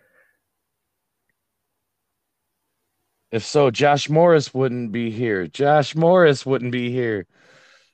[3.31, 5.47] If so, Josh Morris wouldn't be here.
[5.47, 7.25] Josh Morris wouldn't be here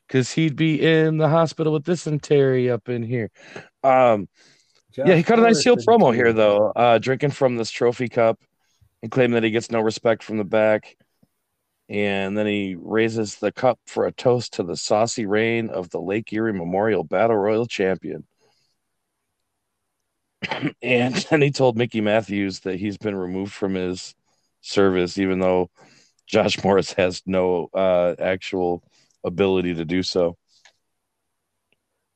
[0.07, 3.31] because he'd be in the hospital with dysentery up in here.
[3.83, 4.27] Um,
[4.95, 8.39] yeah, he cut a nice heel promo here, though, uh, drinking from this trophy cup
[9.01, 10.97] and claiming that he gets no respect from the back.
[11.87, 15.99] And then he raises the cup for a toast to the saucy reign of the
[15.99, 18.25] Lake Erie Memorial Battle Royal champion.
[20.81, 24.15] and then he told Mickey Matthews that he's been removed from his
[24.61, 25.69] service, even though
[26.27, 28.83] Josh Morris has no uh, actual
[29.23, 30.37] ability to do so.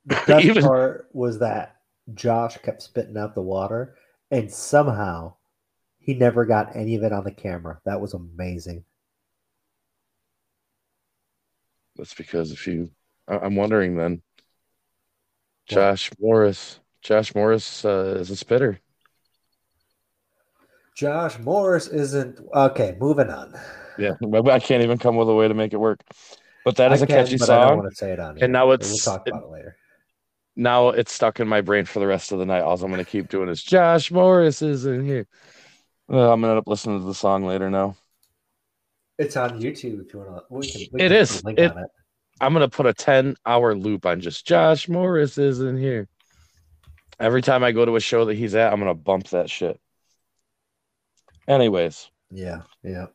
[0.06, 1.76] The best Even- part was that
[2.14, 3.96] Josh kept spitting out the water,
[4.30, 5.34] and somehow
[5.98, 7.80] he never got any of it on the camera.
[7.84, 8.84] That was amazing.
[11.96, 12.90] That's because if you,
[13.26, 14.22] I- I'm wondering then,
[15.66, 18.78] Josh Morris, Josh Morris uh, is a spitter.
[20.96, 22.96] Josh Morris isn't okay.
[22.98, 23.54] Moving on.
[23.98, 24.12] Yeah,
[24.50, 26.00] I can't even come with a way to make it work.
[26.64, 28.38] But that is I a can, catchy but I don't want to say it on.
[28.42, 29.76] and now it's- we'll talk about it later.
[30.56, 32.62] Now it's stuck in my brain for the rest of the night.
[32.62, 35.26] All I'm going to keep doing is Josh Morris is in here.
[36.08, 37.96] Well, I'm going to end up listening to the song later now.
[39.18, 40.42] It's on YouTube if you want to.
[40.50, 41.44] We can, we It can is.
[41.44, 41.90] Link It- on it.
[42.38, 46.06] I'm gonna put a 10 hour loop on just Josh Morris is in here.
[47.18, 49.80] Every time I go to a show that he's at, I'm gonna bump that shit.
[51.48, 53.06] Anyways, Yeah, yeah.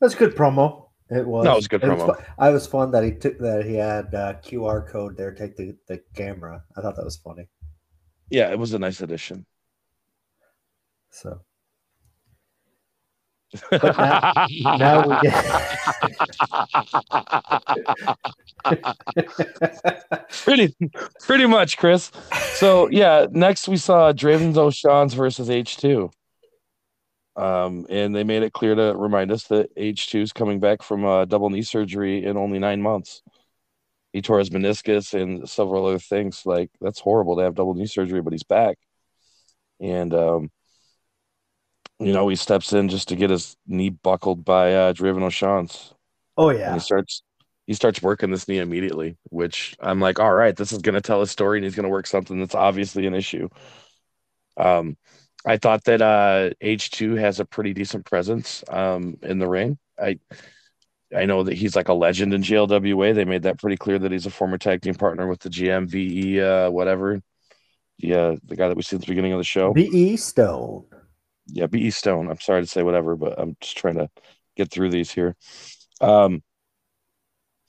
[0.00, 0.84] That's good promo.
[1.10, 1.44] It was.
[1.44, 2.14] No, it was good promo.
[2.16, 5.32] fu- I was fun that he took that he had uh, QR code there.
[5.34, 6.62] Take the, the camera.
[6.76, 7.48] I thought that was funny.
[8.30, 9.44] yeah, it was a nice addition.
[11.10, 11.40] So
[13.72, 15.44] now- now we get.
[20.44, 20.74] pretty
[21.20, 22.10] pretty much, Chris.
[22.54, 26.12] So yeah, next we saw Draven O'Shawn's versus H2.
[27.38, 31.04] Um, and they made it clear to remind us that H2 is coming back from
[31.04, 33.22] uh, double knee surgery in only nine months.
[34.12, 36.42] He tore his meniscus and several other things.
[36.44, 38.78] Like that's horrible to have double knee surgery, but he's back.
[39.80, 40.50] And um,
[42.00, 45.94] you know, he steps in just to get his knee buckled by uh Draven O'Shawn's
[46.38, 46.72] oh and yeah.
[46.72, 47.22] he starts
[47.66, 51.02] he starts working this knee immediately which i'm like all right this is going to
[51.02, 53.48] tell a story and he's going to work something that's obviously an issue
[54.56, 54.96] um
[55.48, 60.18] i thought that uh h2 has a pretty decent presence um in the ring i
[61.16, 64.12] i know that he's like a legend in glwa they made that pretty clear that
[64.12, 67.20] he's a former tag team partner with the gmve uh whatever
[67.98, 69.88] yeah the guy that we see at the beginning of the show B.
[69.92, 70.16] E.
[70.16, 70.84] Stone.
[71.48, 71.90] yeah, B.E.
[71.90, 72.30] Stone.
[72.30, 74.08] I'm sorry to say whatever, but I'm just trying to
[74.56, 75.34] get through these here.
[76.00, 76.42] Um,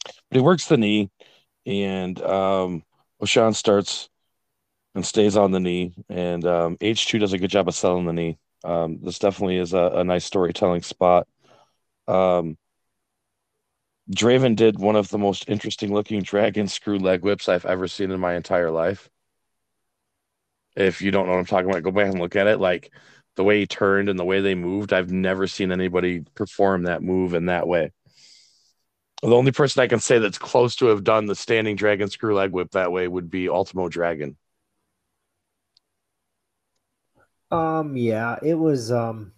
[0.04, 1.10] but he works the knee,
[1.66, 2.84] and um,
[3.22, 4.09] O'Shawn starts
[5.00, 8.12] and stays on the knee, and um, H2 does a good job of selling the
[8.12, 8.38] knee.
[8.66, 11.26] Um, this definitely is a, a nice storytelling spot.
[12.06, 12.58] Um,
[14.14, 18.12] Draven did one of the most interesting looking dragon screw leg whips I've ever seen
[18.12, 19.10] in my entire life.
[20.76, 22.60] If you don't know what I'm talking about, go back and look at it.
[22.60, 22.92] Like
[23.38, 27.02] the way he turned and the way they moved, I've never seen anybody perform that
[27.02, 27.94] move in that way.
[29.22, 32.36] The only person I can say that's close to have done the standing dragon screw
[32.36, 34.36] leg whip that way would be Ultimo Dragon.
[37.52, 37.96] Um.
[37.98, 38.38] Yeah.
[38.42, 38.92] It was.
[38.92, 39.34] Um.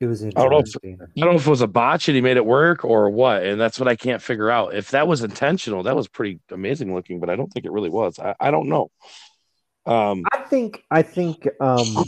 [0.00, 0.98] It was don't know if- interesting.
[1.00, 3.44] I don't know if it was a botch and he made it work or what,
[3.44, 4.74] and that's what I can't figure out.
[4.74, 7.88] If that was intentional, that was pretty amazing looking, but I don't think it really
[7.88, 8.18] was.
[8.18, 8.90] I, I don't know.
[9.86, 10.82] Um, I think.
[10.90, 11.48] I think.
[11.60, 12.04] Um.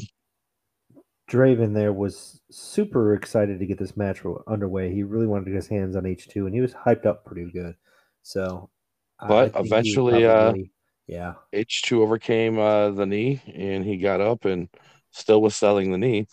[1.30, 4.92] Draven there was super excited to get this match underway.
[4.92, 7.24] He really wanted to get his hands on H two, and he was hyped up
[7.24, 7.74] pretty good.
[8.22, 8.70] So,
[9.20, 10.52] But think he eventually, uh,
[11.06, 14.68] yeah, H2 overcame uh, the knee and he got up and
[15.14, 16.26] still was selling the knee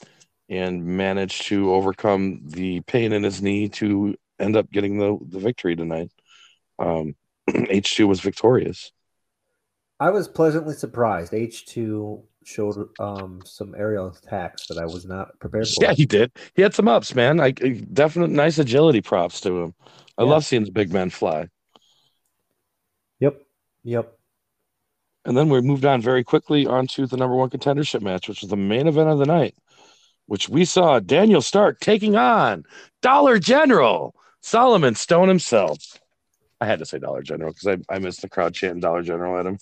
[0.49, 5.39] and managed to overcome the pain in his knee to end up getting the, the
[5.39, 6.11] victory tonight.
[6.79, 7.15] Um,
[7.49, 8.91] H2 was victorious.
[9.99, 11.33] I was pleasantly surprised.
[11.33, 15.83] H two showed um some aerial attacks that I was not prepared for.
[15.83, 16.31] Yeah, he did.
[16.55, 17.39] He had some ups, man.
[17.39, 19.75] I definite nice agility props to him.
[20.17, 20.29] I Yeah.
[20.29, 21.49] love seeing the big men fly.
[23.19, 23.41] Yep.
[23.83, 24.17] Yep.
[25.25, 28.49] And then we moved on very quickly onto the number one contendership match, which was
[28.49, 29.55] the main event of the night,
[30.25, 32.63] which we saw Daniel Stark taking on
[33.01, 35.99] Dollar General, Solomon Stone himself.
[36.59, 39.39] I had to say Dollar General because I, I missed the crowd chanting Dollar General
[39.39, 39.57] at him.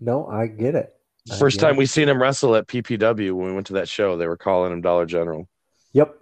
[0.00, 0.94] No, I get it.
[1.30, 1.78] I First get time it.
[1.78, 4.72] we seen him wrestle at PPW when we went to that show, they were calling
[4.72, 5.48] him Dollar General.
[5.92, 6.16] Yep.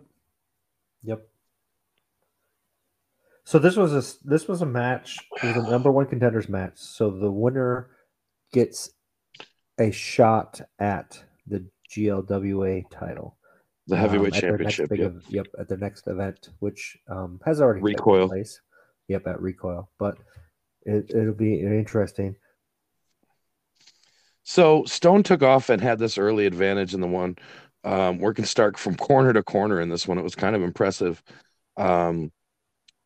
[1.05, 1.27] Yep.
[3.45, 5.19] So this was a this was a match.
[5.43, 6.75] It was a number one contenders match.
[6.77, 7.91] So the winner
[8.53, 8.91] gets
[9.79, 13.37] a shot at the GLWA title.
[13.87, 14.91] The um, heavyweight next championship.
[14.91, 15.01] Yep.
[15.01, 18.29] ev- yep, at their next event, which um, has already Recoil.
[18.29, 18.61] place.
[19.09, 19.91] Yep, at Recoil.
[19.99, 20.19] But
[20.83, 22.37] it, it'll be interesting.
[24.45, 27.37] So Stone took off and had this early advantage in the one,
[27.85, 30.19] um, working Stark from corner to corner in this one.
[30.19, 31.23] It was kind of impressive.
[31.77, 32.33] Um,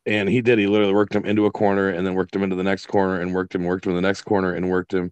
[0.07, 0.59] and he did.
[0.59, 3.21] He literally worked him into a corner and then worked him into the next corner
[3.21, 5.11] and worked him, worked him in the next corner and worked him.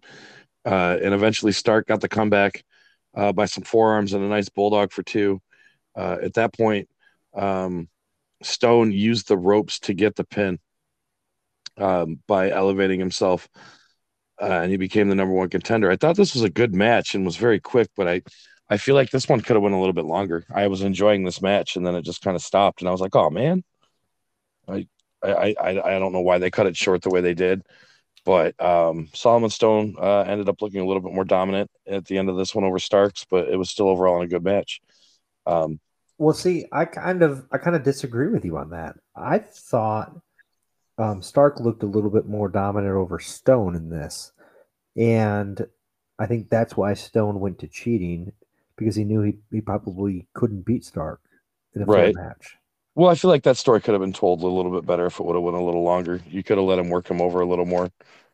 [0.65, 2.63] Uh, and eventually Stark got the comeback
[3.15, 5.41] uh, by some forearms and a nice bulldog for two.
[5.95, 6.89] Uh, at that point,
[7.33, 7.87] um,
[8.41, 10.59] Stone used the ropes to get the pin
[11.77, 13.47] um, by elevating himself
[14.41, 15.89] uh, and he became the number one contender.
[15.89, 18.21] I thought this was a good match and was very quick, but I,
[18.69, 20.45] I feel like this one could have went a little bit longer.
[20.53, 23.01] I was enjoying this match, and then it just kind of stopped, and I was
[23.01, 23.63] like, oh man,
[24.67, 24.87] I,
[25.23, 27.63] I, I, I don't know why they cut it short the way they did,
[28.25, 32.17] but um, Solomon Stone uh, ended up looking a little bit more dominant at the
[32.17, 34.81] end of this one over Starks, but it was still overall a good match.
[35.45, 35.79] Um,
[36.17, 38.95] well, see, I kind of I kind of disagree with you on that.
[39.15, 40.15] I thought
[40.97, 44.31] um, Stark looked a little bit more dominant over Stone in this,
[44.95, 45.65] and
[46.19, 48.31] I think that's why Stone went to cheating
[48.77, 51.19] because he knew he, he probably couldn't beat Stark
[51.75, 52.15] in a right.
[52.15, 52.57] match.
[52.95, 55.19] Well, I feel like that story could have been told a little bit better if
[55.19, 56.21] it would have went a little longer.
[56.27, 57.91] You could have let him work him over a little more,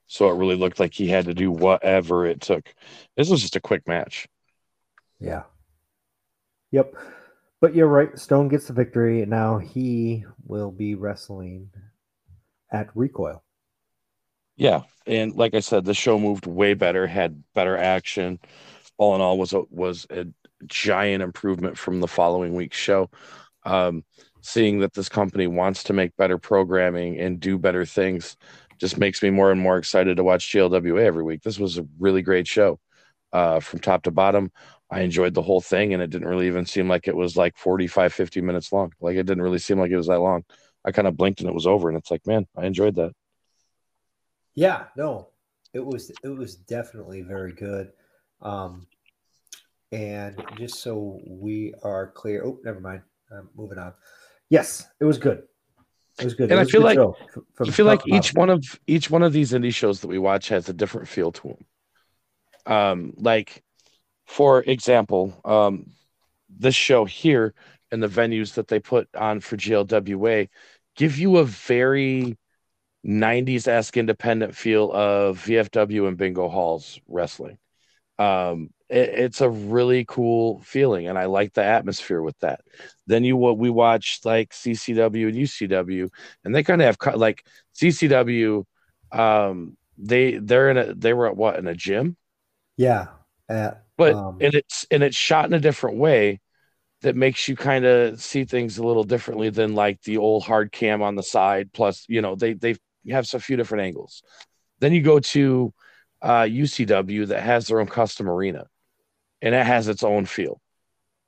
[0.08, 2.74] so it really looked like he had to do whatever it took.
[3.16, 4.28] This was just a quick match.
[5.20, 5.44] Yeah.
[6.72, 6.94] Yep.
[7.62, 8.18] But you're right.
[8.18, 11.70] Stone gets the victory, and now he will be wrestling
[12.72, 13.44] at Recoil.
[14.56, 18.40] Yeah, and like I said, the show moved way better, had better action.
[18.98, 20.28] All in all, was a was a
[20.68, 23.10] giant improvement from the following week's show.
[23.64, 24.04] Um,
[24.42, 28.38] seeing that this company wants to make better programming and do better things
[28.80, 31.44] just makes me more and more excited to watch GLWA every week.
[31.44, 32.80] This was a really great show
[33.34, 34.52] uh, from top to bottom.
[34.90, 37.58] I enjoyed the whole thing, and it didn't really even seem like it was like
[37.58, 38.94] 45, 50 minutes long.
[39.00, 40.46] Like it didn't really seem like it was that long.
[40.86, 43.12] I kind of blinked and it was over, and it's like, man, I enjoyed that.
[44.56, 45.30] Yeah, no,
[45.74, 47.92] it was it was definitely very good.
[48.42, 48.88] Um,
[49.92, 53.02] and just so we are clear, oh, never mind.
[53.32, 53.94] I'm moving on.
[54.50, 55.44] Yes, it was good.
[56.20, 56.52] It was good.
[56.52, 59.74] And I feel like I feel like each one of each one of these indie
[59.74, 61.56] shows that we watch has a different feel to
[62.66, 62.74] them.
[62.74, 63.64] Um, like
[64.26, 65.92] for example, um,
[66.50, 67.54] this show here
[67.92, 70.50] and the venues that they put on for GLWA
[70.96, 72.38] give you a very
[73.06, 77.58] 90s esque independent feel of VFW and Bingo Halls wrestling.
[78.18, 82.62] Um, it, it's a really cool feeling, and I like the atmosphere with that.
[83.08, 86.10] Then you what we watch like CCW and UCW,
[86.44, 88.66] and they kind of have like CCW.
[89.12, 92.18] Um, they they're in a they were at what in a gym.
[92.78, 93.08] Yeah,
[93.48, 96.40] at but um, and it's and it's shot in a different way
[97.02, 100.72] that makes you kind of see things a little differently than like the old hard
[100.72, 101.72] cam on the side.
[101.74, 102.76] Plus, you know, they they
[103.10, 104.22] have a few different angles.
[104.80, 105.74] Then you go to
[106.22, 108.66] uh, UCW that has their own custom arena,
[109.42, 110.62] and it has its own feel.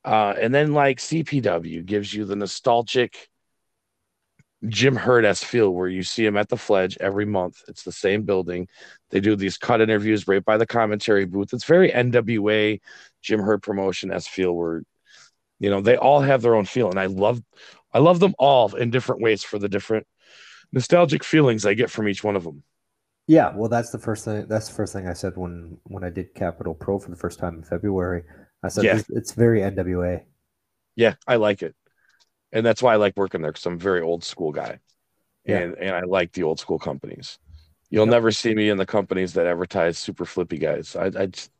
[0.04, 3.28] Uh, and then like CPW gives you the nostalgic
[4.68, 7.62] Jim Herd s feel where you see him at the Fledge every month.
[7.66, 8.68] It's the same building.
[9.10, 11.52] They do these cut interviews right by the commentary booth.
[11.52, 12.80] It's very NWA
[13.22, 14.82] Jim Herd promotion s feel where
[15.58, 17.42] you know they all have their own feel, and I love
[17.92, 20.06] I love them all in different ways for the different
[20.72, 22.62] nostalgic feelings I get from each one of them.
[23.26, 24.46] Yeah, well, that's the first thing.
[24.48, 27.38] That's the first thing I said when when I did Capital Pro for the first
[27.38, 28.24] time in February.
[28.62, 29.00] I said yeah.
[29.10, 30.22] it's very NWA.
[30.96, 31.74] Yeah, I like it
[32.52, 34.78] and that's why I like working there because I'm a very old school guy,
[35.44, 35.58] yeah.
[35.58, 37.38] and and I like the old school companies.
[37.90, 38.12] You'll yep.
[38.12, 40.96] never see me in the companies that advertise super flippy guys.
[40.96, 41.50] I, I just,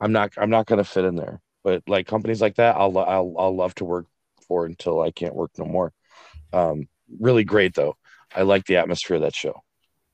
[0.00, 1.40] I'm not I'm not gonna fit in there.
[1.64, 4.06] But like companies like that, I'll I'll I'll love to work
[4.46, 5.92] for until I can't work no more.
[6.52, 6.88] Um,
[7.18, 7.96] really great though.
[8.34, 9.62] I like the atmosphere of that show.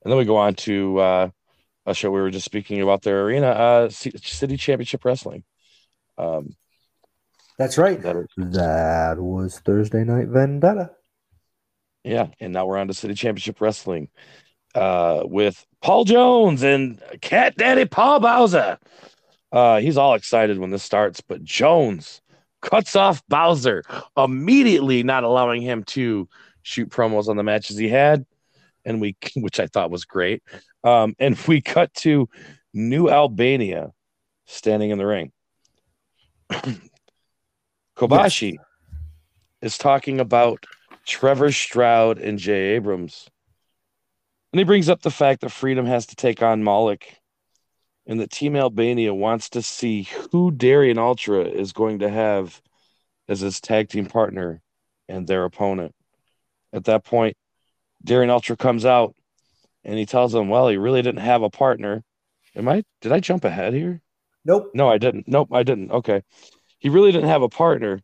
[0.03, 1.31] And then we go on to uh,
[1.87, 5.45] a show we were just speaking about their arena, uh, City Championship Wrestling.
[6.19, 6.57] Um,
[7.59, 8.01] that's right.
[8.03, 10.91] That, is, that was Thursday Night Vendetta.
[12.05, 14.09] Yeah, and now we're on to City Championship Wrestling
[14.75, 18.79] uh, with Paul Jones and Cat Daddy Paul Bowser.
[19.53, 22.23] Uh, he's all excited when this starts, but Jones
[22.63, 23.85] cuts off Bowser
[24.17, 26.29] immediately, not allowing him to
[26.63, 28.25] shoot promos on the matches he had,
[28.85, 30.43] and we, which I thought was great.
[30.85, 32.29] Um, and we cut to
[32.75, 33.93] New Albania
[34.47, 35.33] standing in the ring.
[37.97, 38.63] Kobashi yes.
[39.61, 40.65] is talking about
[41.07, 43.29] Trevor Stroud and Jay Abrams.
[44.53, 47.19] And he brings up the fact that Freedom has to take on Malik
[48.07, 52.61] and that Team Albania wants to see who Darian Ultra is going to have
[53.29, 54.61] as his tag team partner
[55.09, 55.95] and their opponent.
[56.73, 57.37] At that point,
[58.05, 59.15] Darian Ultra comes out
[59.85, 62.03] and he tells them, Well, he really didn't have a partner.
[62.55, 64.01] Am I did I jump ahead here?
[64.45, 64.73] Nope.
[64.75, 65.29] No, I didn't.
[65.29, 65.91] Nope, I didn't.
[65.91, 66.23] Okay
[66.83, 68.01] he really didn't have a partner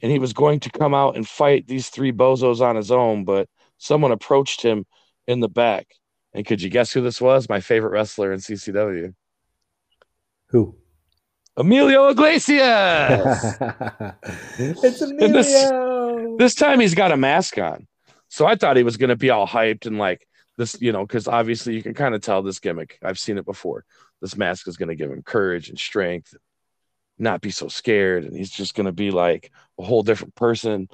[0.00, 3.24] and he was going to come out and fight these three bozos on his own,
[3.24, 3.48] but
[3.78, 4.86] someone approached him
[5.26, 5.88] in the back.
[6.32, 7.48] And could you guess who this was?
[7.48, 9.12] My favorite wrestler in CCW.
[10.50, 10.76] Who?
[11.56, 13.56] Emilio Iglesias.
[14.58, 15.32] it's Emilio.
[15.32, 17.88] This, this, time he's got a mask on.
[18.28, 21.04] So I thought he was going to be all hyped and like this, you know,
[21.06, 22.98] because obviously you can kind of tell this gimmick.
[23.02, 23.84] I've seen it before.
[24.20, 26.34] This mask is going to give him courage and strength,
[27.18, 30.88] not be so scared, and he's just going to be like a whole different person.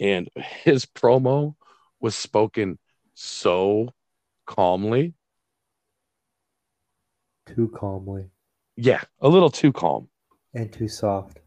[0.00, 1.54] And his promo
[2.00, 2.78] was spoken
[3.14, 3.94] so
[4.46, 5.14] calmly.
[7.46, 8.26] Too calmly
[8.76, 10.08] Yeah, a little too calm.
[10.52, 11.38] and too soft.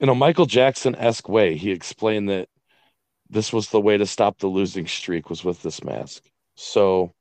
[0.00, 2.48] in a Michael Jackson esque way, he explained that
[3.30, 6.24] this was the way to stop the losing streak was with this mask.
[6.54, 7.12] So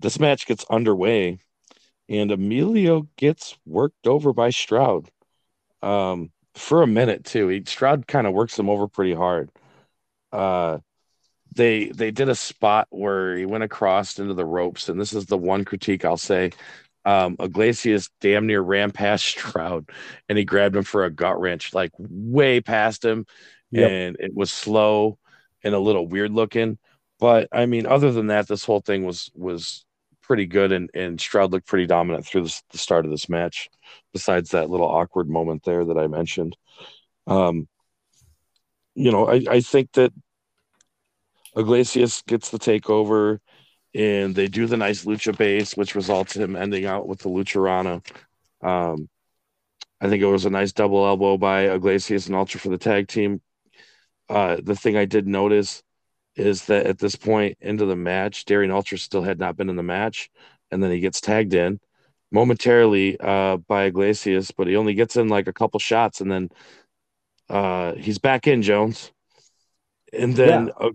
[0.00, 1.38] this match gets underway,
[2.08, 5.10] and Emilio gets worked over by Stroud.
[5.82, 7.48] Um, for a minute too.
[7.48, 9.50] He, Stroud kind of works him over pretty hard.
[10.32, 10.78] Uh,
[11.54, 15.26] they they did a spot where he went across into the ropes, and this is
[15.26, 16.52] the one critique I'll say.
[17.04, 19.90] Um, Iglesias damn near ran past Stroud,
[20.28, 23.26] and he grabbed him for a gut wrench, like way past him,
[23.80, 25.18] And it was slow
[25.64, 26.78] and a little weird looking.
[27.18, 29.84] But I mean, other than that, this whole thing was was
[30.22, 33.68] pretty good, and and Stroud looked pretty dominant through the, start of this match.
[34.12, 36.56] Besides that little awkward moment there that I mentioned,
[37.26, 37.68] um,
[38.94, 40.12] you know, I I think that
[41.56, 43.38] Iglesias gets the takeover,
[43.94, 47.28] and they do the nice lucha base, which results in him ending out with the
[47.28, 48.02] lucha
[48.62, 49.08] Um,
[50.00, 53.08] I think it was a nice double elbow by Iglesias and Ultra for the tag
[53.08, 53.40] team.
[54.32, 55.82] Uh, the thing I did notice
[56.36, 59.76] is that at this point into the match, Darian Ultra still had not been in
[59.76, 60.30] the match,
[60.70, 61.78] and then he gets tagged in
[62.30, 66.48] momentarily uh, by Iglesias, but he only gets in like a couple shots, and then
[67.50, 69.12] uh, he's back in Jones,
[70.14, 70.92] and then uh,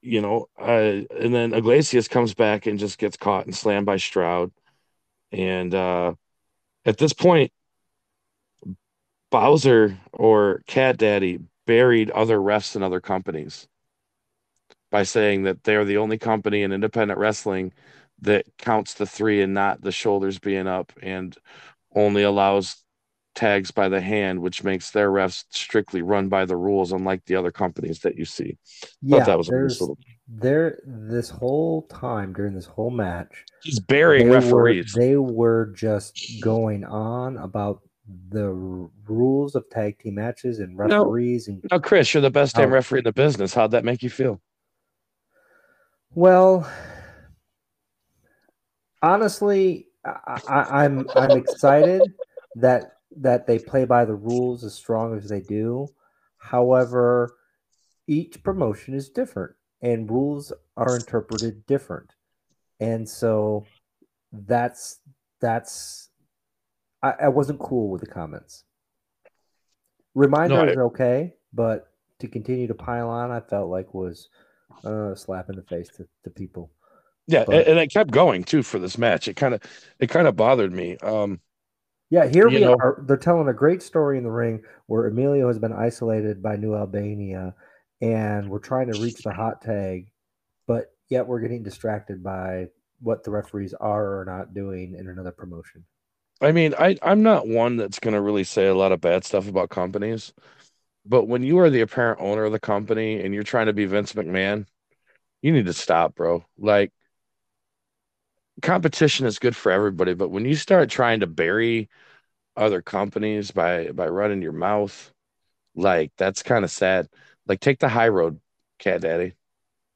[0.00, 3.98] you know, uh, and then Iglesias comes back and just gets caught and slammed by
[3.98, 4.52] Stroud,
[5.30, 6.14] and uh,
[6.86, 7.52] at this point,
[9.30, 13.66] Bowser or Cat Daddy buried other refs and other companies
[14.90, 17.72] by saying that they're the only company in independent wrestling
[18.20, 21.36] that counts the three and not the shoulders being up and
[21.94, 22.84] only allows
[23.34, 27.34] tags by the hand, which makes their refs strictly run by the rules, unlike the
[27.34, 28.56] other companies that you see.
[29.02, 29.98] Yeah, Thought that was a nice there's little.
[30.28, 34.94] there this whole time during this whole match, He's burying they referees.
[34.94, 37.80] Were, they were just going on about
[38.28, 41.04] the r- rules of tag team matches and No.
[41.04, 43.54] referees and Now, Chris, you're the best damn referee in the business.
[43.54, 44.40] How'd that make you feel?
[46.14, 46.70] Well,
[49.02, 52.12] honestly, I, I, I'm I'm excited
[52.56, 55.88] that that they play by the rules as strong as they do.
[56.38, 57.36] However,
[58.06, 62.12] each promotion is different, and rules are interpreted different,
[62.80, 63.66] and so
[64.32, 65.00] that's
[65.40, 66.10] that's
[67.04, 68.64] I, I wasn't cool with the comments.
[70.14, 71.88] Reminder is okay, but
[72.20, 74.28] to continue to pile on, I felt like was
[74.84, 76.70] uh, a slap in the face to, to people.
[77.26, 79.28] Yeah, But- and, and it kept going too for this match.
[79.28, 79.60] It kind of,
[79.98, 80.96] it kind of bothered me.
[80.98, 81.40] Um,
[82.10, 83.02] Yeah, here we know- are.
[83.06, 86.74] They're telling a great story in the ring where Emilio has been isolated by New
[86.74, 87.54] Albania,
[88.00, 90.10] and we're trying to reach the hot tag,
[90.66, 92.68] but yet we're getting distracted by
[93.00, 95.84] what the referees are or not doing in another promotion.
[96.44, 99.48] I mean, I I'm not one that's gonna really say a lot of bad stuff
[99.48, 100.32] about companies,
[101.06, 103.86] but when you are the apparent owner of the company and you're trying to be
[103.86, 104.66] Vince McMahon,
[105.42, 106.44] you need to stop, bro.
[106.58, 106.92] Like
[108.62, 111.88] competition is good for everybody, but when you start trying to bury
[112.56, 115.12] other companies by by running your mouth,
[115.76, 117.08] like that's kind of sad.
[117.48, 118.40] Like take the high road,
[118.78, 119.34] cat daddy.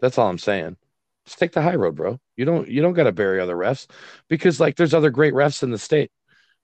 [0.01, 0.77] That's all I'm saying.
[1.27, 2.21] Just take the high road, bro.
[2.37, 3.89] You don't you don't got to bury other refs
[4.29, 6.11] because like there's other great refs in the state.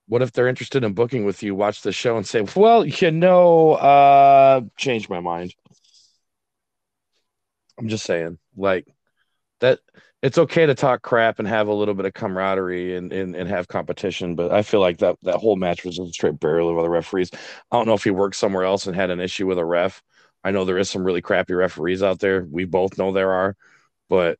[0.06, 3.10] What if they're interested in booking with you, watch the show and say, "Well, you
[3.10, 5.54] know, uh change my mind."
[7.78, 8.86] I'm just saying, like
[9.60, 9.80] that
[10.22, 13.46] it's okay to talk crap and have a little bit of camaraderie and, and, and
[13.48, 16.78] have competition, but I feel like that that whole match was a straight burial of
[16.78, 17.30] other referees.
[17.70, 20.02] I don't know if he worked somewhere else and had an issue with a ref.
[20.42, 22.46] I know there is some really crappy referees out there.
[22.50, 23.56] We both know there are,
[24.08, 24.38] but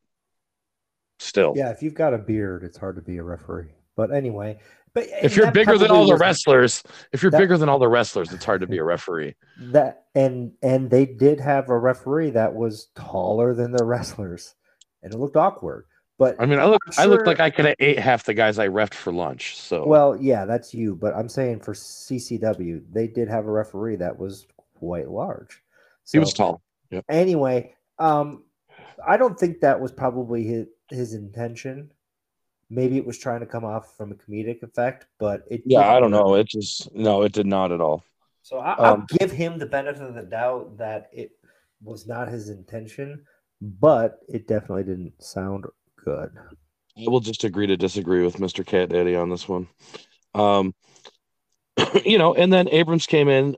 [1.19, 1.53] still.
[1.55, 3.73] Yeah, if you've got a beard, it's hard to be a referee.
[3.95, 4.61] But anyway,
[4.95, 6.83] but If you're bigger than all the wrestlers,
[7.13, 9.35] if you're that- bigger than all the wrestlers, it's hard to be a referee.
[9.59, 14.55] that and and they did have a referee that was taller than the wrestlers,
[15.03, 15.87] and it looked awkward.
[16.17, 18.23] But I mean, I look, I'm I look sure- like I could have ate half
[18.25, 19.57] the guys I refed for lunch.
[19.59, 20.95] So Well, yeah, that's you.
[20.95, 24.47] But I'm saying for CCW, they did have a referee that was
[24.79, 25.61] quite large.
[26.11, 26.63] he was So, tall.
[27.09, 28.45] Anyway, um,
[29.05, 31.91] I don't think that was probably his, his intention.
[32.71, 35.63] Maybe it was trying to come off from a comedic effect, but it.
[35.67, 36.27] Yeah, I don't work.
[36.27, 36.35] know.
[36.35, 38.05] It just no, it did not at all.
[38.43, 41.33] So I, I'll Um, give him the benefit of the doubt that it
[41.83, 43.25] was not his intention,
[43.61, 45.65] but it definitely didn't sound
[46.05, 46.31] good.
[46.97, 48.65] I will just agree to disagree with Mr.
[48.65, 49.67] Cat Daddy on this one.
[50.35, 50.75] Um,
[52.05, 53.57] you know, and then Abrams came in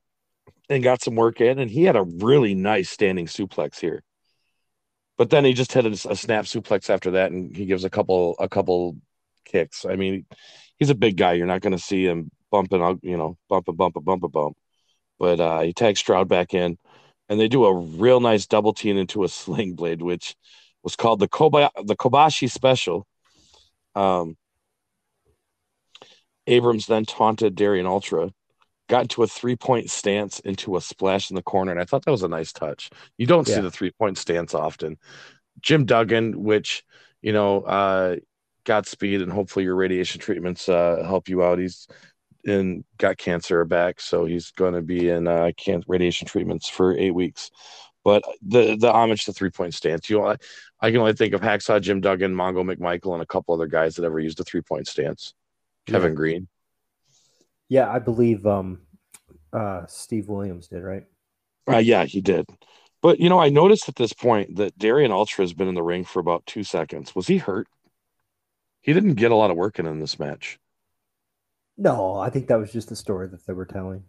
[0.68, 4.02] and got some work in, and he had a really nice standing suplex here.
[5.18, 7.90] But then he just had a, a snap suplex after that, and he gives a
[7.90, 8.96] couple a couple
[9.44, 9.84] kicks.
[9.84, 10.26] I mean,
[10.78, 11.32] he's a big guy.
[11.32, 14.28] You're not going to see him bumping, you know, bump a bump a bump a
[14.28, 14.56] bump.
[15.18, 16.76] But uh, he tags Stroud back in,
[17.28, 20.36] and they do a real nice double team into a sling blade, which
[20.82, 23.06] was called the Koba the Kobashi Special.
[23.94, 24.36] Um,
[26.46, 28.30] Abrams then taunted Darian Ultra,
[28.88, 32.04] got into a three point stance into a splash in the corner, and I thought
[32.04, 32.90] that was a nice touch.
[33.18, 33.56] You don't yeah.
[33.56, 34.98] see the three point stance often.
[35.60, 36.84] Jim Duggan, which
[37.22, 38.16] you know, uh,
[38.64, 41.58] Godspeed, and hopefully your radiation treatments uh, help you out.
[41.58, 41.88] He's
[42.44, 46.96] and got cancer back, so he's going to be in uh, can- radiation treatments for
[46.96, 47.50] eight weeks.
[48.04, 50.36] But the the homage to three point stance, you know, I,
[50.80, 53.96] I can only think of Hacksaw Jim Duggan, Mongo McMichael, and a couple other guys
[53.96, 55.34] that ever used a three point stance.
[55.86, 56.16] Kevin yeah.
[56.16, 56.48] Greene.
[57.68, 58.80] Yeah, I believe um,
[59.52, 61.04] uh, Steve Williams did, right?
[61.68, 62.46] Uh, yeah, he did.
[63.02, 65.82] But you know, I noticed at this point that Darian Ultra has been in the
[65.82, 67.14] ring for about two seconds.
[67.14, 67.68] Was he hurt?
[68.80, 70.58] He didn't get a lot of working in this match.
[71.76, 74.04] No, I think that was just the story that they were telling.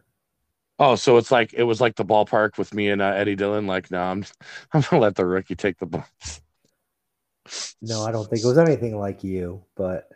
[0.79, 3.65] Oh, so it's like it was like the ballpark with me and uh, Eddie Dillon.
[3.67, 4.23] Like, no, I'm
[4.73, 6.41] I'm gonna let the rookie take the bumps.
[7.81, 10.09] No, I don't think it was anything like you, but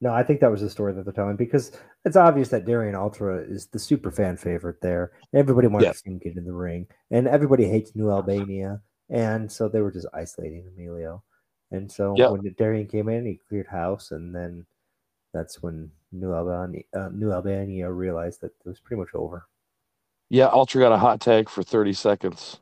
[0.00, 1.72] no, I think that was the story that they're telling because
[2.04, 5.12] it's obvious that Darian Ultra is the super fan favorite there.
[5.34, 5.92] Everybody wants yeah.
[5.92, 9.80] to see him get in the ring, and everybody hates New Albania, and so they
[9.80, 11.22] were just isolating Emilio.
[11.70, 12.30] And so yep.
[12.30, 14.66] when Darian came in, he cleared house, and then
[15.32, 19.46] that's when New Albania, uh, New Albania realized that it was pretty much over.
[20.28, 22.58] Yeah, Ultra got a hot tag for 30 seconds.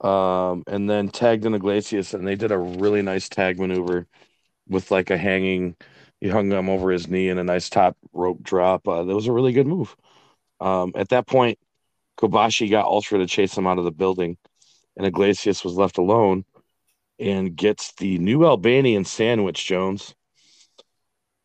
[0.00, 4.06] Um, and then tagged in Iglesias, and they did a really nice tag maneuver
[4.68, 5.76] with like a hanging.
[6.20, 8.88] He hung him over his knee in a nice top rope drop.
[8.88, 9.94] Uh, that was a really good move.
[10.60, 11.58] Um, at that point,
[12.18, 14.36] Kobashi got Ultra to chase him out of the building,
[14.96, 16.44] and Iglesias was left alone
[17.18, 20.14] and gets the new Albanian sandwich, Jones.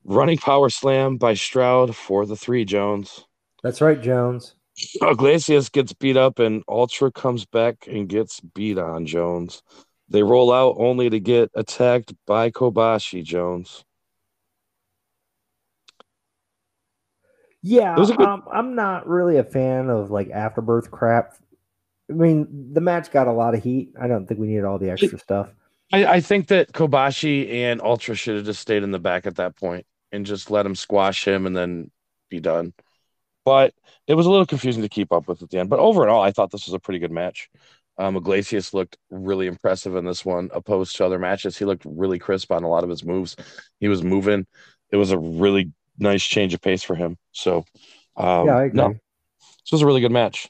[0.04, 3.26] Running power slam by Stroud for the three, Jones.
[3.64, 4.56] That's right, Jones.
[5.02, 9.62] Iglesias gets beat up and Ultra comes back and gets beat on Jones.
[10.08, 13.84] They roll out only to get attacked by Kobashi Jones.
[17.62, 18.20] Yeah, good...
[18.22, 21.36] um, I'm not really a fan of like afterbirth crap.
[22.10, 23.94] I mean, the match got a lot of heat.
[24.00, 25.50] I don't think we needed all the extra it, stuff.
[25.92, 29.36] I, I think that Kobashi and Ultra should have just stayed in the back at
[29.36, 31.92] that point and just let him squash him and then
[32.30, 32.74] be done.
[33.46, 33.74] But
[34.08, 35.70] it was a little confusing to keep up with at the end.
[35.70, 37.50] But overall, I thought this was a pretty good match.
[37.98, 41.58] Um, Iglesias looked really impressive in this one, opposed to other matches.
[41.58, 43.36] He looked really crisp on a lot of his moves.
[43.80, 44.48] He was moving.
[44.92, 47.18] It was a really nice change of pace for him.
[47.32, 47.66] So,
[48.18, 48.78] um, yeah, I agree.
[48.78, 50.50] No, this was a really good match.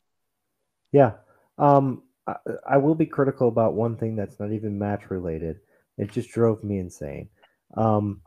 [0.91, 1.13] Yeah.
[1.57, 2.35] Um, I,
[2.71, 5.59] I will be critical about one thing that's not even match related.
[5.97, 7.29] It just drove me insane.
[7.75, 8.21] Um,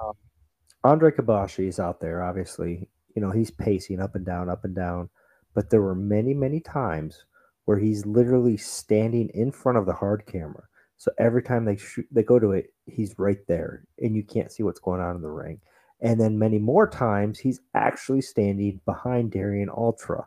[0.85, 2.89] Andre Kobashi is out there, obviously.
[3.15, 5.09] You know, he's pacing up and down, up and down.
[5.55, 7.25] But there were many, many times
[7.65, 10.65] where he's literally standing in front of the hard camera.
[10.97, 14.53] So every time they shoot, they go to it, he's right there, and you can't
[14.53, 15.61] see what's going on in the ring.
[16.03, 20.27] And then many more times, he's actually standing behind Darian Ultra.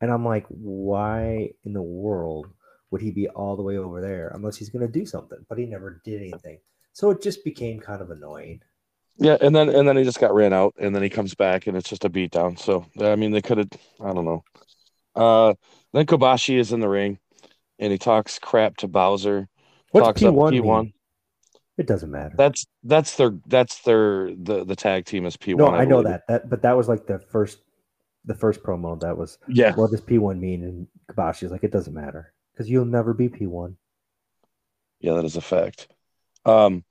[0.00, 2.48] And I'm like, why in the world
[2.90, 5.38] would he be all the way over there unless he's going to do something?
[5.48, 6.58] But he never did anything.
[6.92, 8.60] So it just became kind of annoying.
[9.16, 11.68] Yeah, and then and then he just got ran out, and then he comes back,
[11.68, 12.58] and it's just a beatdown.
[12.58, 13.70] So I mean, they could have.
[14.00, 14.42] I don't know.
[15.14, 15.54] Uh,
[15.92, 17.20] then Kobashi is in the ring,
[17.78, 19.48] and he talks crap to Bowser.
[19.92, 20.52] What's P one?
[20.52, 20.92] P one.
[21.76, 22.34] It doesn't matter.
[22.36, 25.72] That's that's their that's their the the tag team is P one.
[25.72, 27.58] No, I, I know that that, but that was like the first
[28.24, 29.00] the first promo.
[29.00, 29.74] That was yeah.
[29.74, 30.62] What does P one mean?
[30.62, 33.76] And Kobashi is like, it doesn't matter because you'll never be P one.
[35.00, 35.88] Yeah, that is a fact.
[36.44, 36.84] Um,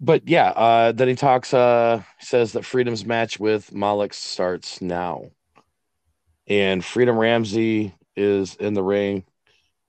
[0.00, 5.30] but yeah, uh, then he talks, uh, says that Freedom's match with Malik starts now.
[6.46, 9.24] And Freedom Ramsey is in the ring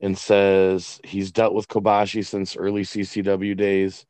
[0.01, 4.05] and says he's dealt with Kobashi since early CCW days.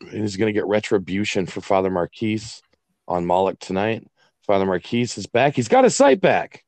[0.00, 2.62] And he's going to get retribution for Father Marquise
[3.06, 4.06] on Malik tonight.
[4.46, 5.54] Father Marquise is back.
[5.54, 6.64] He's got his sight back.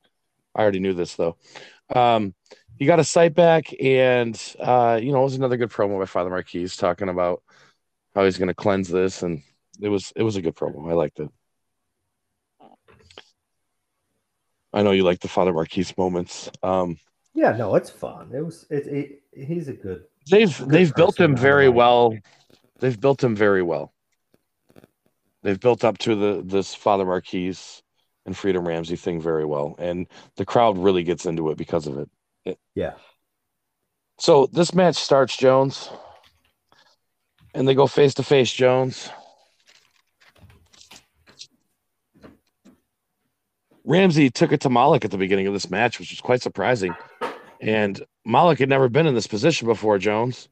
[0.55, 1.37] I already knew this though.
[1.95, 2.35] Um,
[2.79, 6.07] he got a sight back, and uh, you know, it was another good promo by
[6.07, 7.43] Father Marquise talking about
[8.15, 9.43] how he's going to cleanse this, and
[9.81, 10.91] it was it was a good promo.
[10.91, 11.29] I liked it.
[14.73, 16.51] I know you like the Father Marquise moments.
[16.63, 16.99] Um,
[17.35, 18.31] Yeah, no, it's fun.
[18.35, 18.67] It was.
[18.71, 20.05] It, it he's a good.
[20.31, 21.77] They've Good they've built him very like.
[21.77, 22.19] well.
[22.79, 23.93] They've built him very well.
[25.43, 27.83] They've built up to the this Father Marquise
[28.27, 30.07] and Freedom Ramsey thing very well, and
[30.37, 31.99] the crowd really gets into it because of
[32.45, 32.59] it.
[32.75, 32.95] Yeah.
[34.19, 35.91] So this match starts Jones,
[37.55, 38.53] and they go face to face.
[38.53, 39.11] Jones.
[43.85, 46.95] Ramsey took it to Malik at the beginning of this match, which was quite surprising.
[47.63, 50.49] And Malik had never been in this position before, Jones.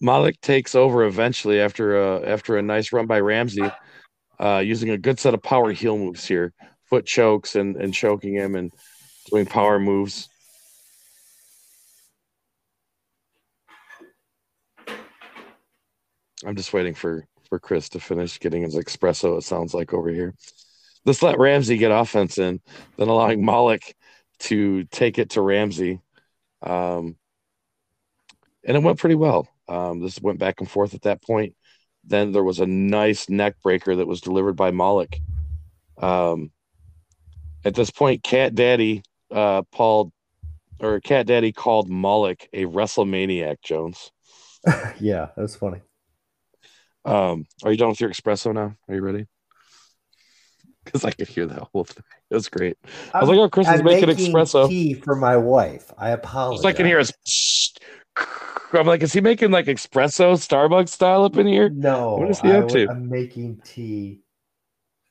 [0.00, 3.70] Malik takes over eventually after a after a nice run by Ramsey,
[4.38, 6.52] uh, using a good set of power heel moves here,
[6.84, 8.72] foot chokes and and choking him and
[9.30, 10.28] doing power moves.
[16.44, 19.38] I'm just waiting for for Chris to finish getting his espresso.
[19.38, 20.34] It sounds like over here.
[21.04, 22.60] Let's let Ramsey get offense in,
[22.96, 23.94] then allowing Malik
[24.40, 26.00] to take it to Ramsey.
[26.62, 27.16] Um,
[28.64, 29.48] and it went pretty well.
[29.68, 31.54] Um, this went back and forth at that point.
[32.04, 35.20] Then there was a nice neck breaker that was delivered by Malik.
[35.98, 36.50] Um,
[37.64, 40.12] at this point, Cat Daddy, uh, Paul,
[40.80, 43.56] or Cat Daddy called Malik a WrestleManiac.
[43.62, 44.10] Jones,
[45.00, 45.80] yeah, that's funny.
[47.04, 48.76] um, are you done with your espresso now?
[48.88, 49.26] Are you ready?
[50.90, 52.02] Because I could hear that whole thing.
[52.30, 52.76] It was great.
[53.14, 55.92] I was like, "Oh, Chris is I'm making espresso." tea for my wife.
[55.96, 56.64] I All apologize.
[56.64, 57.12] I can hear is.
[58.72, 61.68] I'm like, is he making like espresso Starbucks style up in here?
[61.68, 62.88] No, What is he I up to?
[62.88, 64.20] I'm making tea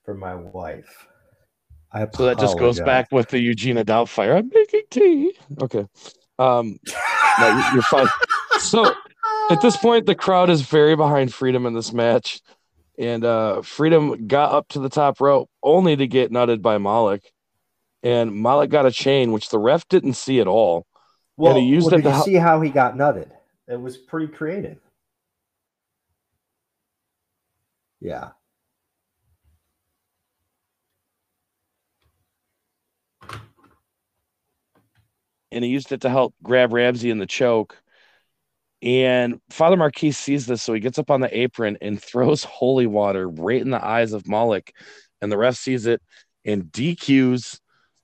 [0.04, 1.08] for my wife.
[1.92, 4.38] I So that just goes back with the Euphegenia Doubtfire.
[4.38, 5.34] I'm making tea.
[5.62, 5.86] Okay.
[6.38, 6.78] Um,
[7.40, 8.08] no, you're fine.
[8.60, 8.94] So
[9.50, 12.42] at this point, the crowd is very behind Freedom in this match.
[13.00, 17.32] And uh, Freedom got up to the top rope only to get nutted by Malik.
[18.04, 20.86] And Malik got a chain, which the ref didn't see at all.
[21.38, 23.32] Well, he used well, it did to see how he got nutted?
[23.68, 24.78] It was pretty creative.
[28.02, 28.32] Yeah.
[35.52, 37.82] and he used it to help grab Ramsey in the choke.
[38.82, 42.88] And Father Marquis sees this, so he gets up on the apron and throws holy
[42.88, 44.74] water right in the eyes of Malik.
[45.22, 46.02] And the ref sees it
[46.46, 47.60] and DQs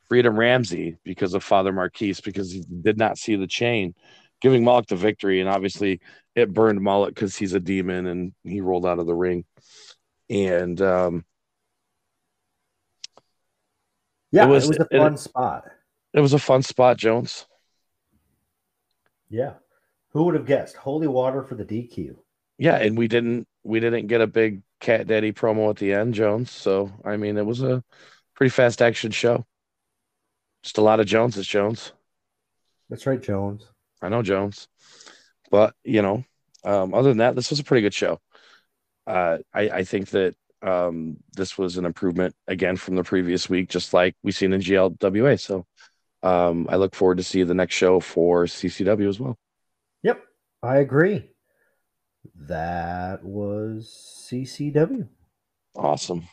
[0.09, 3.95] Freedom Ramsey because of Father Marquis because he did not see the chain,
[4.41, 5.39] giving Malik the victory.
[5.39, 5.99] And obviously,
[6.35, 9.45] it burned Malik because he's a demon and he rolled out of the ring.
[10.29, 11.25] And um,
[14.31, 15.63] Yeah, it was- was, a it- fun spot.
[16.13, 17.45] it was a fun spot, Jones.
[19.29, 19.53] Yeah.
[20.15, 20.77] Who would have guessed?
[20.77, 22.15] Holy water for the DQ.
[22.57, 26.13] yeah and we didn't we didn't get a big cat daddy promo at the end
[26.13, 26.49] jones.
[26.51, 27.83] So i mean it was a
[28.33, 29.45] pretty fast action show.
[30.63, 31.91] Just a lot of joneses jones.
[32.89, 33.67] That's right, Jones.
[34.01, 34.69] i know jones.
[35.51, 36.23] But you know
[36.63, 38.19] um, other than that this was a pretty good show.
[39.05, 43.67] Uh, I, I think that um, this was an improvement again from the previous week
[43.67, 45.65] just like we seen in glwa so
[46.23, 49.37] um, i look forward to see the next show for ccw as well
[50.65, 51.29] I agree.
[52.35, 55.07] That was CCW.
[55.75, 56.23] awesome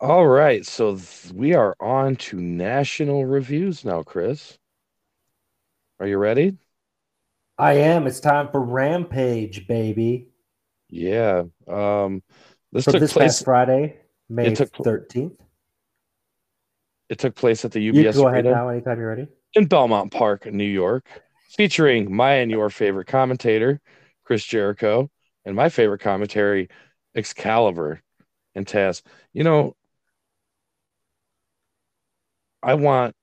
[0.00, 4.58] All right, so th- we are on to national reviews now, Chris.
[5.98, 6.56] Are you ready?
[7.56, 8.06] I am.
[8.06, 10.28] It's time for Rampage, baby.
[10.88, 11.44] Yeah.
[11.66, 12.22] Um,
[12.70, 13.32] this took this place.
[13.32, 15.36] past Friday, May took 13th.
[17.08, 19.28] It took place at the You UBS can go ahead Arena now anytime you're ready.
[19.54, 21.06] in Belmont Park, New York,
[21.50, 23.80] featuring my and your favorite commentator,
[24.24, 25.10] Chris Jericho,
[25.44, 26.68] and my favorite commentary,
[27.14, 28.02] Excalibur
[28.54, 29.02] and Taz.
[29.32, 29.74] You know,
[32.62, 33.14] I want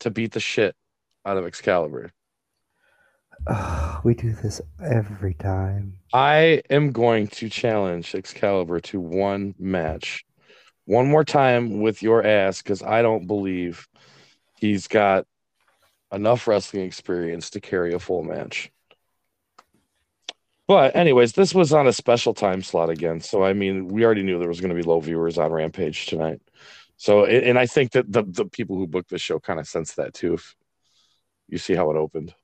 [0.00, 0.74] to beat the shit
[1.26, 2.10] out of Excalibur.
[3.46, 5.98] Ah, we do this every time.
[6.12, 10.24] I am going to challenge Excalibur to one match,
[10.86, 13.88] one more time with your ass, because I don't believe
[14.58, 15.26] he's got
[16.12, 18.70] enough wrestling experience to carry a full match.
[20.66, 23.20] But, anyways, this was on a special time slot again.
[23.20, 26.06] So, I mean, we already knew there was going to be low viewers on Rampage
[26.06, 26.40] tonight.
[26.96, 29.96] So, and I think that the, the people who booked the show kind of sensed
[29.96, 30.34] that too.
[30.34, 30.56] If
[31.48, 32.34] you see how it opened.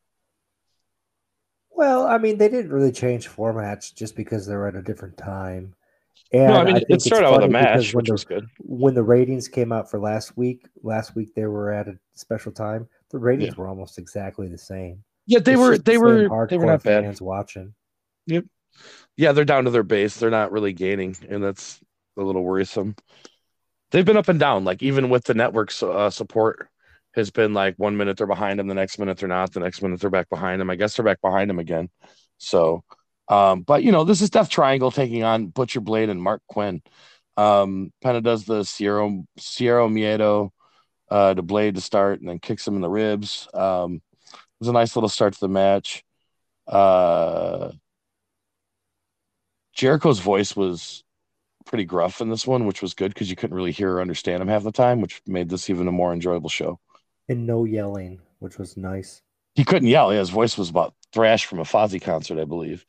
[1.70, 5.74] Well, I mean, they didn't really change formats just because they're at a different time.
[6.32, 8.04] And no, I mean, think it it's started out with a funny because match, when
[8.04, 8.48] which the, was good.
[8.58, 12.52] when the ratings came out for last week, last week they were at a special
[12.52, 12.88] time.
[13.10, 15.04] The ratings were almost exactly the same.
[15.26, 17.04] Yeah, they It's were just the they were they were not bad.
[17.04, 17.74] fans watching.
[18.26, 18.44] Yep.
[19.16, 20.16] Yeah, they're down to their base.
[20.16, 21.80] They're not really gaining, and that's
[22.16, 22.94] a little worrisome.
[23.90, 24.64] They've been up and down.
[24.64, 26.68] Like even with the network's uh, support,
[27.14, 29.82] has been like one minute they're behind them, the next minute they're not, the next
[29.82, 30.70] minute they're back behind them.
[30.70, 31.88] I guess they're back behind them again.
[32.38, 32.84] So,
[33.30, 36.82] um, but you know, this is Death Triangle taking on Butcher Blade and Marq Quen.
[37.36, 40.50] Um, kind of does the Cero Cero Miedo
[41.08, 43.48] uh, to Blade to start, and then kicks him in the ribs.
[43.54, 44.02] Um,
[44.32, 46.02] it was a nice little start to the match.
[46.66, 47.70] Uh,
[49.76, 51.04] Jericho's voice was
[51.66, 54.42] pretty gruff in this one, which was good because you couldn't really hear or understand
[54.42, 56.80] him half the time, which made this even a more enjoyable show.
[57.28, 59.22] And no yelling, which was nice.
[59.54, 60.10] He couldn't yell.
[60.10, 62.84] His voice was about thrash from a Fozzy concert, I believe.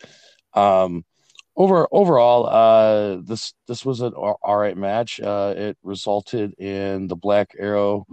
[0.53, 1.05] Um,
[1.55, 5.19] over overall, uh, this this was an all right match.
[5.19, 8.07] Uh, it resulted in the Black Arrow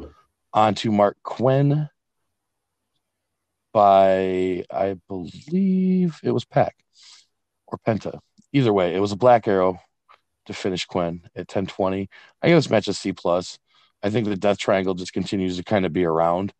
[0.53, 1.89] onto Marq Quen
[3.73, 6.77] by I believe it was Pac
[7.67, 8.19] or Penta.
[8.53, 9.79] Either way, it was a Black Arrow
[10.47, 12.09] to finish Quen at 1020.
[12.43, 13.59] I give this match a C plus.
[14.03, 16.53] I think the Death Triangle just continues to kind of be around,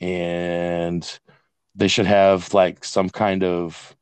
[0.00, 1.06] and
[1.74, 3.96] they should have like some kind of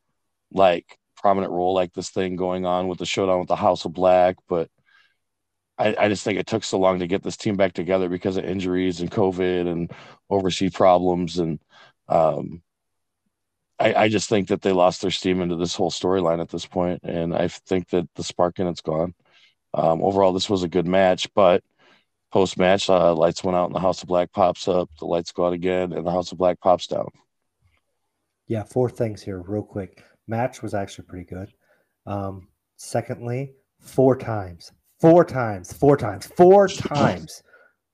[0.52, 3.92] like prominent role like this thing going on with the showdown with the House of
[3.92, 4.68] Black, but
[5.78, 8.36] I, I just think it took so long to get this team back together because
[8.36, 9.90] of injuries and COVID and
[10.28, 11.38] overseas problems.
[11.38, 11.58] And
[12.06, 12.62] um,
[13.78, 16.66] I, I just think that they lost their steam into this whole storyline at this
[16.66, 19.14] point, and I think that the spark in it's gone.
[19.72, 21.62] Um, overall, this was a good match, but
[22.30, 24.90] post match, uh, lights went out and the House of Black pops up.
[24.98, 27.08] The lights go out again, and the House of Black pops down.
[28.46, 30.04] Yeah, four things here, real quick.
[30.30, 31.52] Match was actually pretty good.
[32.06, 37.42] Um, secondly, four times, four times, four times, four times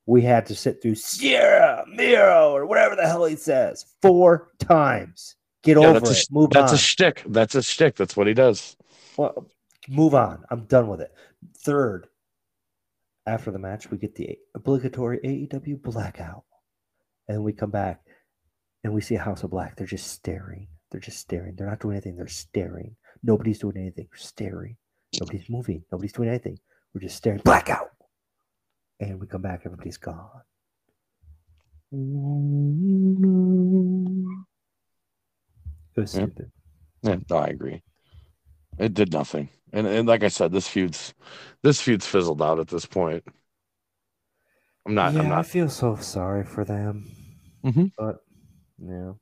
[0.07, 3.87] we had to sit through Cero Miedo or whatever the hell he says.
[4.03, 5.35] Four times.
[5.65, 6.27] Get Yeah, over that's a it.
[6.31, 6.77] Move That's on.
[6.77, 7.25] a shtick.
[7.27, 7.97] That's a shtick.
[7.97, 8.77] That's what he does.
[9.17, 9.49] Well,
[9.89, 10.45] move on.
[10.51, 11.13] I'm done with it.
[11.59, 12.07] Third,
[13.27, 16.45] after the match, we get the obligatory AEW blackout.
[17.29, 18.03] And we come back
[18.85, 19.75] and we see a House of Black.
[19.75, 20.69] They're just staring.
[20.91, 21.55] They're just staring.
[21.57, 22.17] They're not doing anything.
[22.17, 22.97] They're staring.
[23.23, 24.07] Nobody's doing anything.
[24.11, 24.77] They're staring.
[25.21, 25.83] Nobody's moving.
[25.91, 26.59] Nobody's doing anything.
[26.95, 27.41] We're just staring.
[27.45, 27.91] Blackout.
[29.01, 29.63] And we come back.
[29.65, 30.43] Everybody's gone.
[35.97, 36.51] It was stupid.
[37.03, 37.83] Yeah, no, I agree.
[38.79, 41.15] It did nothing, and and like I said, this feud's
[41.63, 43.25] this feud's fizzled out at this point.
[44.87, 45.15] I'm not.
[45.15, 45.47] yeah, I'm I not.
[45.47, 47.11] feel so sorry for them.
[47.65, 47.93] Mhm.
[47.97, 48.17] But,
[48.79, 49.13] yeah.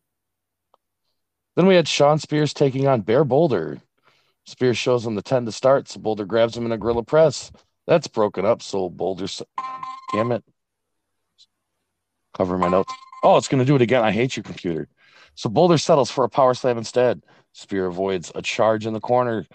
[1.56, 3.80] Then we had Shawn Spears taking on Bear Boulder.
[4.44, 7.52] Spears shows him the ten to start, so Boulder grabs him in a gorilla press.
[7.86, 8.62] That's broken up.
[8.62, 9.26] So Boulder,
[10.12, 10.44] damn it,
[12.36, 12.92] cover my notes.
[13.22, 14.02] Oh, it's gonna do it again.
[14.02, 14.88] I hate your computer.
[15.34, 17.22] So Boulder settles for a power slam instead.
[17.52, 19.46] Spear avoids a charge in the corner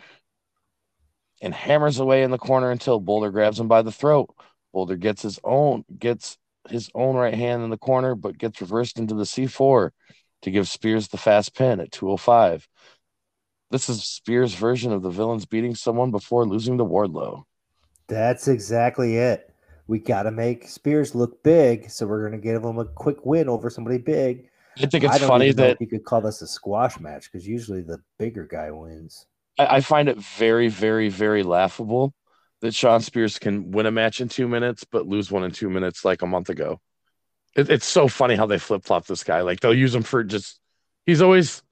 [1.42, 4.34] and hammers away in the corner until Boulder grabs him by the throat.
[4.74, 6.38] Boulder gets his own gets
[6.70, 9.92] his own right hand in the corner, but gets reversed into the C4
[10.42, 12.68] to give Spears the fast pin at 205.
[13.72, 17.44] This is Spears' version of the villains beating someone before losing to Wardlow.
[18.08, 19.54] That's exactly it.
[19.88, 23.26] We got to make Spears look big, so we're going to give him a quick
[23.26, 24.50] win over somebody big.
[24.78, 27.48] I think I it's don't funny that you could call this a squash match because
[27.48, 29.26] usually the bigger guy wins.
[29.58, 32.14] I, I find it very, very, very laughable
[32.62, 35.70] that Shawn Spears can win a match in two minutes, but lose one in two
[35.70, 36.80] minutes like a month ago.
[37.56, 39.42] It, it's so funny how they flip flop this guy.
[39.42, 40.60] Like they'll use him for just,
[41.06, 41.64] he's always,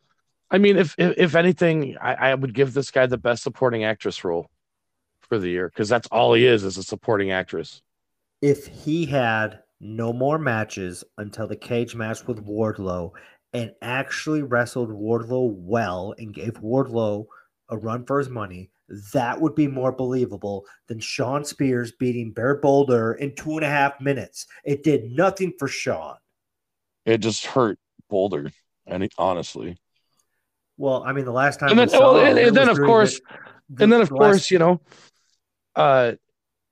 [0.49, 3.83] I mean, if if, if anything, I, I would give this guy the best supporting
[3.83, 4.49] actress role
[5.21, 7.81] for the year because that's all he is, is a supporting actress.
[8.41, 13.11] If he had no more matches until the cage match with Wardlow
[13.53, 17.25] and actually wrestled Wardlow well and gave Wardlow
[17.69, 18.71] a run for his money,
[19.13, 23.69] that would be more believable than Shawn Spears beating Bear Boulder in two and a
[23.69, 24.45] half minutes.
[24.63, 26.15] It did nothing for Shawn.
[27.05, 27.79] It just hurt
[28.09, 28.51] Boulder,
[28.85, 29.77] and he, honestly.
[30.77, 33.19] Well, I mean, the last time And then, saw well, and, and then of course,
[33.69, 34.81] the- and then of the course, last- you know,
[35.75, 36.13] uh,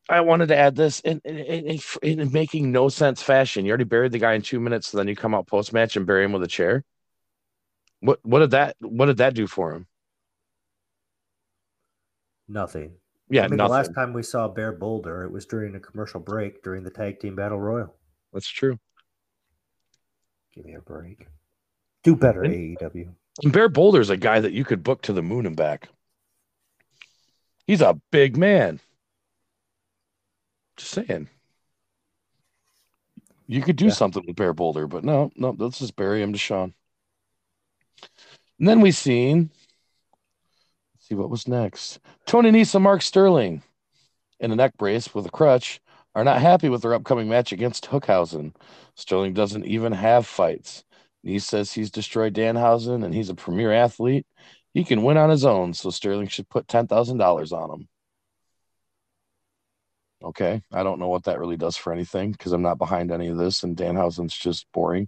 [0.08, 3.66] I wanted to add this in, in, in, in in making no sense fashion.
[3.66, 5.98] You already buried the guy in two minutes, so then you come out post match
[5.98, 6.84] and bury him with a chair.
[8.02, 9.88] What what did that what did that do for him?
[12.48, 12.94] Nothing.
[13.30, 13.72] Yeah, I mean, nothing.
[13.72, 16.92] the last time we saw Bear Boulder, it was during a commercial break during the
[16.92, 17.96] tag team battle royal.
[18.34, 18.78] That's true.
[20.54, 21.28] Give me a break.
[22.04, 23.14] Do better, And- AEW.
[23.44, 25.90] And Bear Boulder's a guy that you could book to the moon and back.
[27.68, 28.80] He's a big man.
[30.78, 31.28] Just saying.
[33.48, 33.92] You could do Yeah.
[33.92, 36.74] something with Bear Boulder, but no, no, let's just bury him to Shawn.
[38.60, 39.50] And then we seen,
[41.06, 42.00] see what was next.
[42.26, 43.62] Tony Nese and Mark Sterling
[44.40, 45.80] in a neck brace with a crutch
[46.16, 48.56] are not happy with their upcoming match against Hookhausen.
[48.96, 50.84] Sterling doesn't even have fights.
[51.26, 54.26] Nese says he's destroyed Danhausen and he's a premier athlete.
[54.74, 57.88] He can win on his own, so Sterling should put $10,000 on him.
[60.24, 63.28] Okay, I don't know what that really does for anything because I'm not behind any
[63.28, 65.08] of this, and Danhausen's just boring.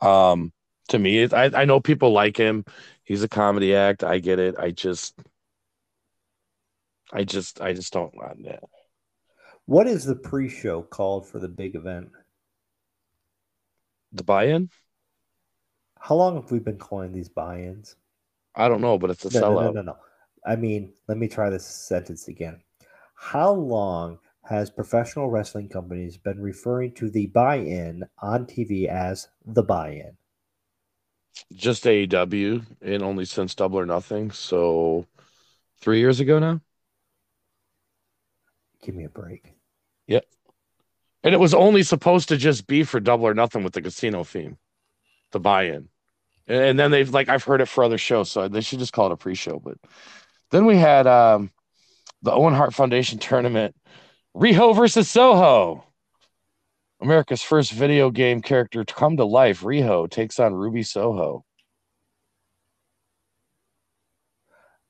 [0.00, 0.52] Um,
[0.88, 2.64] to me, I, I know people like him.
[3.04, 4.04] He's a comedy act.
[4.04, 4.56] I get it.
[4.58, 5.18] I just,
[7.12, 8.14] I just, I just don't.
[8.18, 8.56] Uh,
[9.66, 12.10] What is the pre-show called for the big event?
[14.12, 14.70] the buy-in.
[16.00, 17.94] How long have we been calling these buy-ins?
[18.54, 19.70] I don't know, but it's a No, no, sellout.
[19.70, 19.98] no, no, no.
[20.44, 22.62] I mean, let me try this sentence again.
[23.14, 29.62] How long has professional wrestling companies been referring to the buy-in on TV as the
[29.62, 30.16] buy-in?
[31.52, 34.30] Just AEW, and only since Double or Nothing.
[34.30, 35.06] So,
[35.80, 36.60] three years ago now.
[38.82, 39.54] Give me a break.
[40.06, 40.24] Yep.
[41.22, 44.24] And it was only supposed to just be for double or nothing with the casino
[44.24, 44.56] theme,
[45.32, 45.88] the buy-in.
[46.46, 49.06] And then they've like I've heard it for other shows, so they should just call
[49.06, 49.58] it a pre-show.
[49.58, 49.76] But
[50.50, 51.50] then we had um
[52.22, 53.76] the Owen Hart Foundation tournament,
[54.34, 55.84] Riho versus Soho.
[57.00, 61.44] America's first video game character to come to life, Riho takes on Ruby Soho.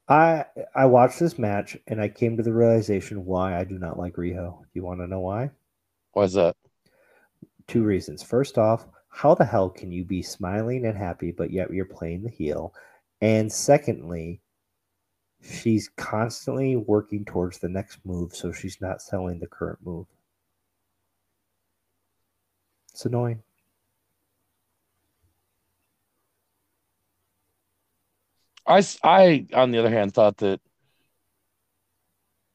[0.08, 3.98] I I watched this match and I came to the realization why I do not
[3.98, 4.64] like Riho.
[4.72, 5.50] You want to know why?
[6.12, 6.56] Why is that?
[7.66, 8.22] Two reasons.
[8.22, 12.22] First off, how the hell can you be smiling and happy but yet you're playing
[12.22, 12.72] the heel?
[13.20, 14.40] And secondly,
[15.42, 20.06] she's constantly working towards the next move so she's not selling the current move.
[22.98, 23.44] It's annoying.
[28.66, 30.60] I, I on the other hand, thought that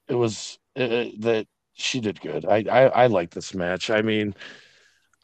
[0.09, 2.43] it was uh, that she did good.
[2.45, 3.89] I, I, I like this match.
[3.89, 4.35] I mean,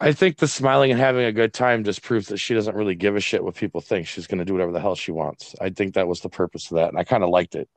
[0.00, 2.94] I think the smiling and having a good time just proves that she doesn't really
[2.94, 4.06] give a shit what people think.
[4.06, 5.54] She's going to do whatever the hell she wants.
[5.60, 7.68] I think that was the purpose of that, and I kind of liked it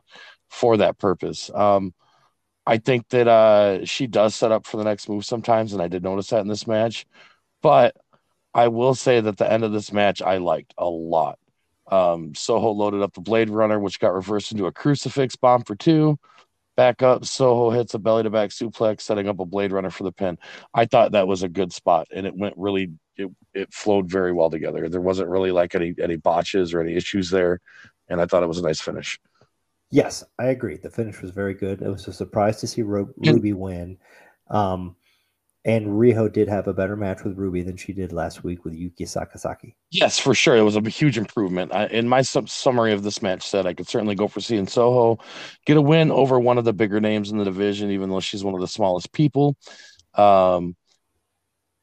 [0.49, 1.51] for that purpose.
[1.53, 1.93] Um,
[2.65, 5.89] I think that uh, she does set up for the next move sometimes, and I
[5.89, 7.05] did notice that in this match.
[7.63, 7.95] But
[8.53, 11.39] I will say that the end of this match I liked a lot.
[11.91, 15.75] Um, Soho loaded up the Blade Runner, which got reversed into a crucifix bomb for
[15.75, 16.19] two.
[16.75, 20.03] Back up, Soho hits a belly to back suplex, setting up a Blade Runner for
[20.03, 20.37] the pin.
[20.73, 22.91] I thought that was a good spot, and it went really.
[23.15, 24.89] It it flowed very well together.
[24.89, 27.59] There wasn't really like any any botches or any issues there,
[28.09, 29.19] and I thought it was a nice finish.
[29.91, 30.77] Yes, I agree.
[30.77, 31.83] The finish was very good.
[31.83, 33.99] It was a surprise to see And- Ruby win.
[34.49, 34.95] Um,
[35.65, 38.73] and Riho did have a better match with Ruby than she did last week with
[38.73, 39.75] Yuka Sakazaki.
[39.91, 40.57] Yes, for sure.
[40.57, 41.73] It was a huge improvement.
[41.73, 44.67] I, in my sum- summary of this match, said I could certainly go for seeing
[44.67, 45.19] Soho
[45.65, 48.43] get a win over one of the bigger names in the division, even though she's
[48.43, 49.55] one of the smallest people.
[50.15, 50.75] Um,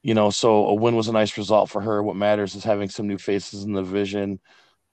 [0.03, 2.03] you know, so a win was a nice result for her.
[2.03, 4.39] What matters is having some new faces in the division,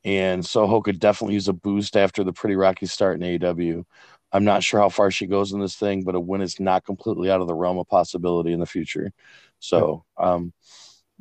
[0.05, 3.84] and Soho could definitely use a boost after the pretty rocky start in AEW.
[4.33, 6.85] I'm not sure how far she goes in this thing, but a win is not
[6.85, 9.12] completely out of the realm of possibility in the future.
[9.59, 10.53] So, um,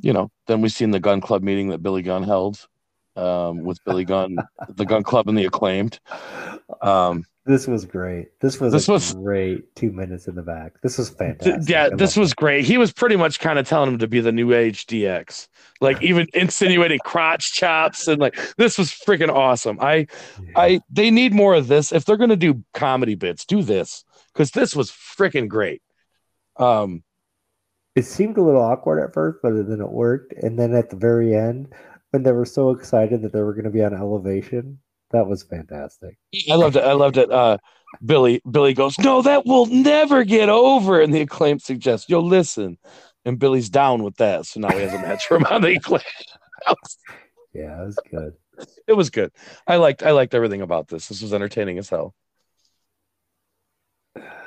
[0.02, 2.68] you know, then we seen the gun club meeting that Billy Gunn held
[3.16, 4.38] um, with Billy Gunn,
[4.70, 6.00] the gun club and the acclaimed.
[6.82, 8.38] Um, This was great.
[8.42, 10.74] This was This was- great two minutes in the back.
[10.82, 11.70] This was fantastic.
[11.70, 12.66] yeah, this was great.
[12.66, 15.48] He was pretty much kind of telling him to be the new age DX,
[15.80, 19.78] like even insinuating crotch chops and like this was freaking awesome.
[19.80, 20.10] I, it.
[20.56, 21.94] I, they need more of this.
[21.94, 25.82] If they're gonna do comedy bits, do this because this was freaking great.
[26.58, 27.04] Um,
[27.96, 30.34] it seemed a little awkward at first, but then it worked.
[30.34, 31.74] And then at the very end,
[32.12, 34.80] when they were so excited that they were going to be on elevation,
[35.12, 36.18] that was fantastic.
[36.52, 36.84] I loved it.
[36.84, 37.32] I loved it.
[37.32, 37.58] Uh,
[38.06, 41.02] Billy Billy goes, no, that will never get over.
[41.02, 42.78] And the acclaim suggests, yo, listen.
[43.26, 44.46] And Billy's down with that.
[44.46, 46.02] So now he has a match for him on the acclaim.
[47.54, 48.34] Yeah, it was good.
[48.88, 49.32] it was good.
[49.66, 51.08] I liked I liked everything about this.
[51.08, 52.14] This was entertaining as hell.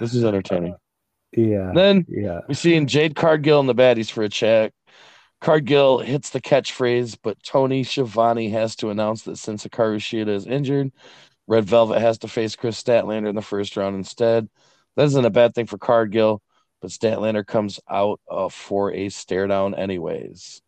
[0.00, 0.76] This is entertaining.
[1.36, 2.40] Yeah, Then yeah.
[2.48, 4.72] we see Jade Cargill and the baddies for a check.
[5.40, 10.46] Cargill hits the catchphrase, but Tony Schiavone has to announce that since Hikaru Shida is
[10.46, 10.92] injured,
[11.46, 14.48] Red Velvet has to face Kris Statlander in the first round instead.
[14.96, 16.42] That isn't a bad thing for Cargill,
[16.82, 20.60] but Statlander comes out uh, for a stare down anyways.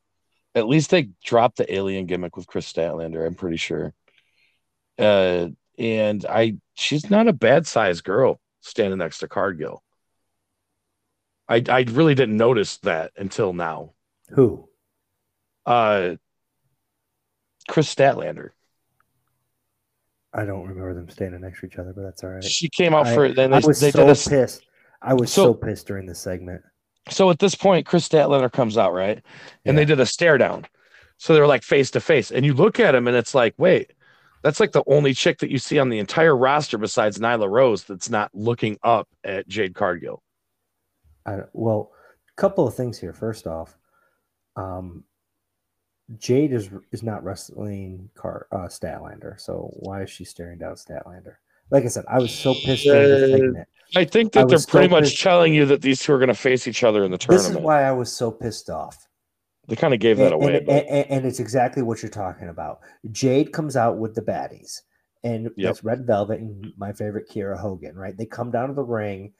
[0.54, 3.94] At least they dropped the alien gimmick with Kris Statlander, I'm pretty sure.
[4.98, 5.48] Uh,
[5.78, 9.82] and I, she's not a bad sized girl standing next to Cargill.
[11.48, 13.92] I, I really didn't notice that until now.
[14.32, 14.68] Who?
[15.66, 16.16] Uh,
[17.68, 18.50] Kris Statlander.
[20.34, 22.42] I don't remember them standing next to each other, but that's all right.
[22.44, 24.66] She came out I- for then they, I was they so did a pissed.
[25.02, 26.62] I was So- so, pissed during this segment.
[27.10, 29.22] so at this point Kris Statlander comes out right,
[29.64, 30.66] and they did a stare down.
[31.18, 33.92] So they're like face to face, and you look at him, and it's like, wait,
[34.42, 37.84] that's like the only chick that you see on the entire roster besides Nyla Rose
[37.84, 40.22] that's not looking up at Jade Cargill.
[41.26, 41.92] I, well,
[42.28, 43.12] a couple of things here.
[43.12, 43.76] First off,
[44.56, 45.04] um,
[46.18, 51.36] Jade is is not wrestling Car uh, Statlander, so why is she staring down Statlander?
[51.70, 53.64] Like I said, I was so pissed Uh.
[53.94, 55.22] I think I that they're was so pretty much pissed.
[55.22, 57.48] telling you that these two are going to face each other in the tournament.
[57.48, 59.06] This is why I was so pissed off.
[59.68, 60.56] they kind of gave that and, away.
[60.58, 62.80] and, but and- and it's exactly what you're talking about.
[63.10, 64.80] Jade comes out with the baddies,
[65.24, 65.54] and Yep.
[65.56, 67.94] that's Red Velvet and my favorite Kiera Hogan.
[67.96, 68.16] Right?
[68.16, 69.32] They come down to the ring,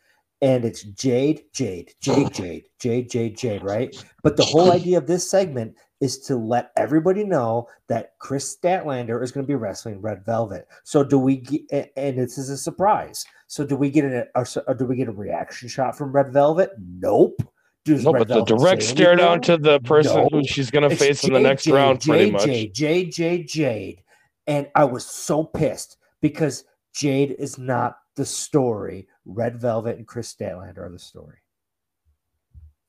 [0.43, 2.28] and it's Jade, Jade, Jade, oh.
[2.28, 3.62] Jade, Jade, Jade, Jade.
[3.62, 4.05] Right?
[4.22, 9.22] But the whole idea of this segment is to let everybody know that Kris Statlander
[9.22, 10.66] is going to be wrestling Red Velvet.
[10.82, 11.93] So do we get?
[11.97, 13.24] And this is a surprise.
[13.47, 14.26] So do we get a,
[14.66, 16.72] a do we get a reaction shot from Red Velvet?
[16.78, 17.40] Nope.
[17.84, 20.28] Does no, Red but the direct stare down to the person No.
[20.30, 22.45] who she's going to face in the next Jade, round, pretty Jade, much.
[22.45, 24.03] Jade, Jade, Jade, Jade.
[24.47, 26.64] And I was so pissed because
[26.95, 29.08] Jade is not the story.
[29.24, 31.38] Red Velvet and Kris Statlander are the story.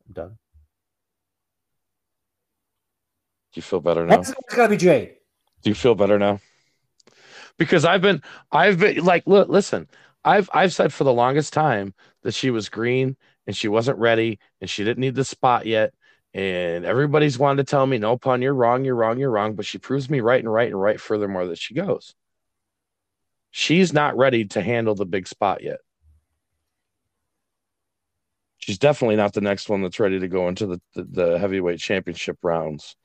[0.07, 0.37] I'm done.
[3.53, 4.17] Do you feel better now?
[4.17, 5.15] That's it's gotta be Jade.
[5.61, 6.39] Do you feel better now?
[7.57, 9.87] Because I've been, I've been like, look, listen,
[10.25, 11.93] I've, I've said for the longest time
[12.23, 13.15] that she was green
[13.45, 15.93] and she wasn't ready and she didn't need the spot yet.
[16.33, 19.53] And everybody's wanted to tell me, no pun, you're wrong, you're wrong, you're wrong.
[19.53, 20.99] But she proves me right and right and right.
[20.99, 22.15] Furthermore, that she goes.
[23.55, 25.77] She's not ready to handle the big spot yet.
[28.57, 31.77] She's definitely not the next one that's ready to go into the, the, the heavyweight
[31.77, 32.95] championship rounds.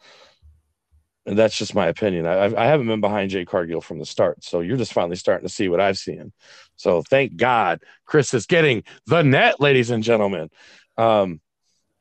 [1.27, 2.27] And that's just my opinion.
[2.27, 4.43] I, I haven't been behind Jade Cargill from the start.
[4.43, 6.33] So you're just finally starting to see what I've seen.
[6.77, 10.49] So thank God Chris is getting the net, ladies and gentlemen.
[10.97, 11.43] Um,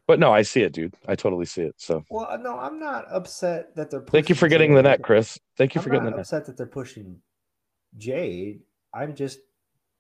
[0.08, 0.94] but no, I see it, dude.
[1.06, 1.76] I totally see it.
[1.80, 4.04] So Well, no, I'm not upset that they're.
[4.04, 5.38] thank you for getting the net, Chris.
[5.58, 6.20] Thank you I'm for getting the net.
[6.22, 7.20] upset that they're pushing
[7.98, 8.62] Jade.
[8.94, 9.40] I'm just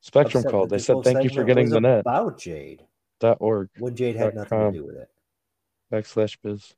[0.01, 0.69] Spectrum called.
[0.69, 1.99] They said thank you for getting the net.
[2.01, 2.83] about Jade
[3.19, 4.73] Dot org when Jade had nothing com.
[4.73, 5.09] to do with it.
[5.91, 6.75] backslash biz.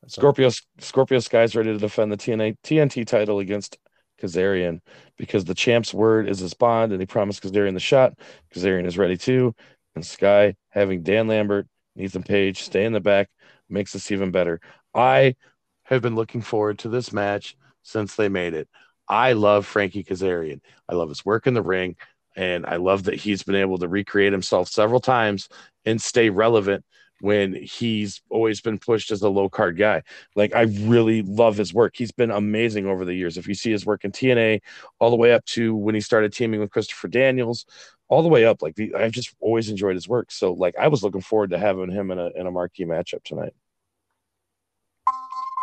[0.00, 0.22] That's all.
[0.22, 3.78] Scorpio Scorpio Sky's ready to defend the TNA TNT title against
[4.20, 4.80] Kazarian
[5.16, 8.14] because the champ's word is his bond and he promised Kazarian the shot.
[8.54, 9.54] Kazarian is ready too.
[9.94, 13.28] And Sky having Dan Lambert, Ethan Page stay in the back
[13.68, 14.60] makes this even better.
[14.94, 15.36] I
[15.84, 18.68] have been looking forward to this match since they made it.
[19.08, 20.60] I love Frankie Kazarian.
[20.88, 21.96] I love his work in the ring,
[22.36, 25.48] and I love that he's been able to recreate himself several times
[25.84, 26.84] and stay relevant
[27.20, 30.02] when he's always been pushed as a low card guy.
[30.34, 31.94] Like I really love his work.
[31.96, 33.38] He's been amazing over the years.
[33.38, 34.60] If you see his work in TNA,
[34.98, 37.64] all the way up to when he started teaming with Christopher Daniels,
[38.08, 40.32] all the way up, like the, I've just always enjoyed his work.
[40.32, 43.22] So like I was looking forward to having him in a in a marquee matchup
[43.22, 43.52] tonight.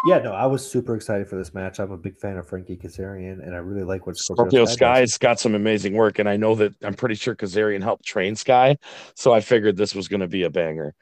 [0.06, 1.80] Yeah, no, I was super excited for this match.
[1.80, 4.74] I'm a big fan of Frankie Kazarian, and I really like what Scorpio does.
[4.74, 8.36] Sky's got some amazing work, and I know that I'm pretty sure Kazarian helped train
[8.36, 8.78] Sky,
[9.16, 10.93] so I figured this was going to be a banger.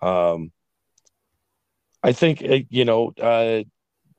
[0.00, 0.52] Um,
[2.02, 3.64] I think uh, you know uh,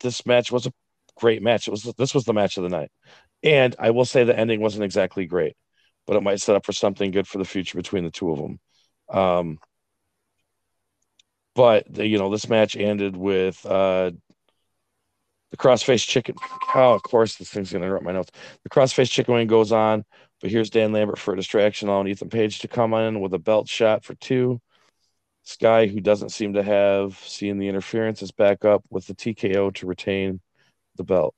[0.01, 0.73] this match was a
[1.15, 1.67] great match.
[1.67, 2.91] It was this was the match of the night,
[3.41, 5.55] and I will say the ending wasn't exactly great,
[6.05, 8.39] but it might set up for something good for the future between the two of
[8.39, 8.59] them.
[9.07, 9.59] Um,
[11.55, 14.11] but you know this match ended with uh,
[15.55, 16.35] the crossface chicken.
[16.75, 18.31] Oh, of course, this thing's gonna interrupt my notes.
[18.63, 20.03] The crossface chicken wing goes on,
[20.41, 23.39] but here's Dan Lambert for a distraction, allowing Ethan Page to come in with a
[23.39, 24.59] belt shot for two.
[25.43, 29.73] Sky, who doesn't seem to have seen the interference, is back up with the TKO
[29.75, 30.41] to retain
[30.97, 31.35] the belt.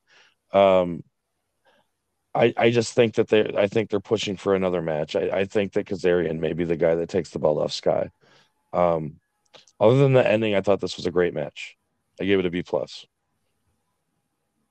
[0.52, 1.04] Um,
[2.34, 5.16] I I just think that they I think they're pushing for another match.
[5.16, 8.10] I, I think that Kazarian may be the guy that takes the belt off Sky.
[8.74, 9.20] Um,
[9.80, 11.78] other than the ending, I thought this was a great match.
[12.20, 13.06] I gave it a B plus.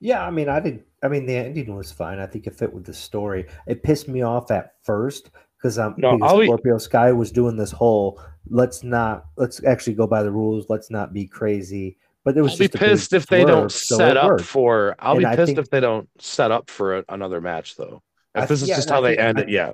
[0.01, 0.85] Yeah, I mean, I did.
[1.03, 2.19] I mean, the ending was fine.
[2.19, 3.47] I think it fit with the story.
[3.67, 7.57] It pissed me off at first because I'm No, because be- Scorpio Sky was doing
[7.57, 10.67] this whole let's not let's actually go by the rules.
[10.69, 11.97] Let's not be crazy.
[12.25, 14.45] But there was I'll be pissed if they don't so set up worked.
[14.45, 14.97] for.
[14.99, 17.77] I'll And be I pissed think- if they don't set up for a, another match,
[17.77, 18.03] though.
[18.35, 19.73] If I- this is yeah, just and I how they think- end it, yeah.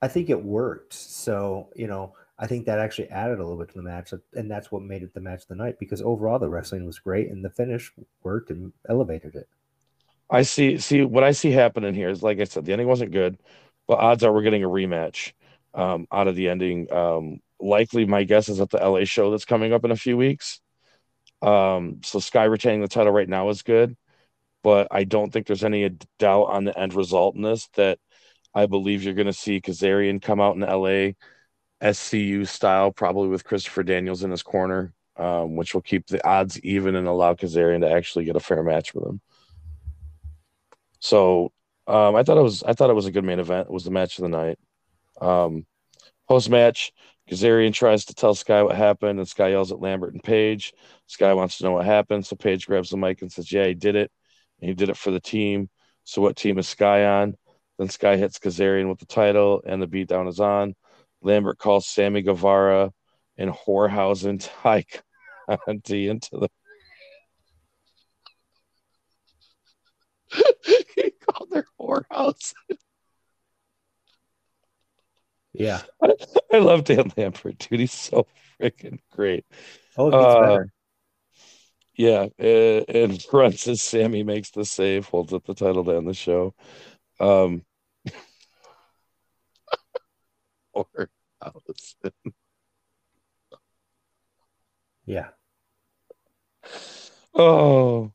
[0.00, 0.94] I think it worked.
[0.94, 4.50] So you know, I think that actually added a little bit to the match, and
[4.50, 5.78] that's what made it the match of the night.
[5.78, 9.46] Because overall, the wrestling was great, and the finish worked and elevated it.
[10.30, 10.78] I see.
[10.78, 13.38] See what I see happening here is, like I said, the ending wasn't good,
[13.86, 15.34] but odds are we're getting a rematch
[15.74, 16.90] um, out of the ending.
[16.90, 20.16] Um, likely, my guess is at the LA show that's coming up in a few
[20.16, 20.60] weeks.
[21.42, 23.98] Um, so Sky retaining the title right now is good,
[24.62, 27.98] but I don't think there's any doubt on the end result in this that
[28.54, 31.12] I believe you're going to see Kazarian come out in LA
[31.82, 36.60] SCU style, probably with Christopher Daniels in his corner, um, which will keep the odds
[36.60, 39.20] even and allow Kazarian to actually get a fair match with him.
[41.00, 41.52] So
[41.86, 43.68] um, I thought it was I thought it was a good main event.
[43.68, 44.58] It was the match of the night.
[45.20, 45.66] Um,
[46.28, 46.92] Post match,
[47.28, 50.72] Kazarian tries to tell Sky what happened, and Sky yells at Lambert and Page.
[51.06, 53.74] Sky wants to know what happened, so Page grabs the mic and says, "Yeah, he
[53.74, 54.12] did it,
[54.60, 55.68] and he did it for the team.
[56.04, 57.36] So what team is Sky on?"
[57.78, 60.76] Then Sky hits Kazarian with the title, and the beatdown is on.
[61.22, 62.92] Lambert calls Sammy Guevara
[63.36, 64.84] and Whorehausen Tay
[65.66, 66.48] Conti into the.
[70.94, 72.54] he called her whorehouse.
[75.52, 75.82] Yeah.
[76.52, 77.80] I love Dan Lambert, dude.
[77.80, 78.26] He's so
[78.60, 79.44] freaking great.
[79.96, 80.72] Oh, Uh, better.
[81.96, 86.14] Yeah, and runs as Sammy makes the save, holds up the title to end the
[86.14, 86.54] show.
[87.18, 87.64] Um,
[88.06, 88.12] or
[90.74, 92.12] Allison.
[95.06, 95.30] Yeah.
[97.34, 98.12] Oh,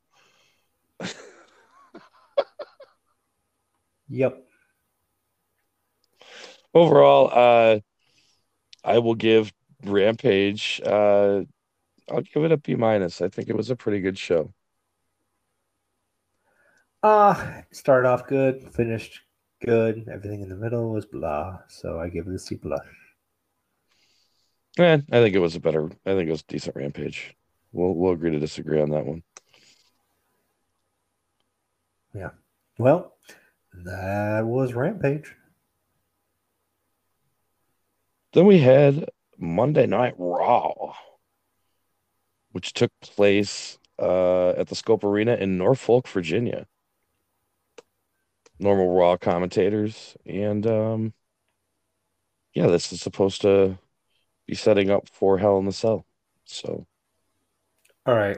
[4.07, 4.45] Yep.
[6.73, 7.79] overall, uh,
[8.83, 9.51] I will give
[9.83, 10.79] Rampage.
[10.85, 11.41] Uh,
[12.09, 13.21] I'll give it a B minus.
[13.21, 14.53] I think it was a pretty good show.
[17.03, 19.21] Uh started off good, finished
[19.65, 20.07] good.
[20.11, 21.59] Everything in the middle was blah.
[21.67, 22.81] So I give it a C plus.
[24.77, 25.85] Yeah, I think it was a better.
[26.05, 27.35] I think it was a decent Rampage.
[27.71, 29.23] We'll we'll agree to disagree on that one.
[32.13, 32.29] Yeah.
[32.77, 33.15] Well,
[33.73, 35.33] that was Rampage.
[38.33, 40.93] Then we had Monday Night Raw,
[42.51, 46.67] which took place uh, at the Scope Arena in Norfolk, Virginia.
[48.59, 51.13] Normal Raw commentators, and um,
[52.53, 53.77] yeah, this is supposed to
[54.47, 56.05] be setting up for Hell in the Cell.
[56.45, 56.87] So
[58.05, 58.37] All right.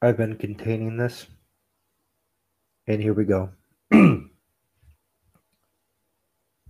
[0.00, 1.26] I've been containing this.
[2.86, 3.50] And here we go.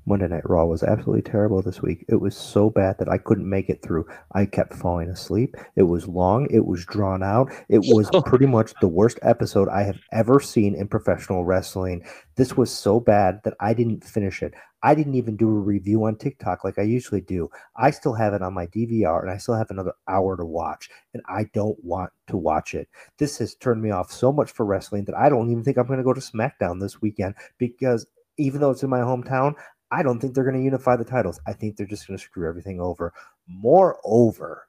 [0.05, 2.05] Monday Night Raw was absolutely terrible this week.
[2.09, 4.07] It was so bad that I couldn't make it through.
[4.32, 5.55] I kept falling asleep.
[5.76, 6.48] It was long.
[6.50, 7.53] It was drawn out.
[7.68, 12.05] It was pretty much the worst episode I have ever seen in professional wrestling.
[12.36, 14.55] This was so bad that I didn't finish it.
[14.82, 17.48] I didn't even do a review on TikTok like I usually do.
[17.76, 20.90] I still have it on my DVR and I still have another hour to watch,
[21.14, 22.88] and I don't want to watch it.
[23.18, 25.86] This has turned me off so much for wrestling that I don't even think I'm
[25.86, 28.07] going to go to SmackDown this weekend because
[28.38, 29.55] even though it's in my hometown,
[29.93, 31.38] I don't think they're going to unify the titles.
[31.47, 33.12] I think they're just going to screw everything over.
[33.47, 34.66] Moreover,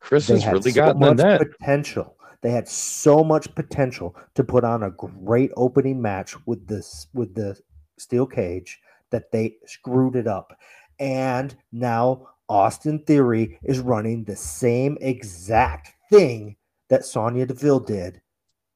[0.00, 1.40] Chris has really so gotten much net.
[1.40, 2.16] potential.
[2.42, 7.34] They had so much potential to put on a great opening match with this with
[7.34, 7.58] the
[7.98, 8.78] steel cage
[9.10, 10.56] that they screwed it up.
[11.00, 16.56] And now Austin Theory is running the same exact thing
[16.88, 18.20] that Sonya Deville did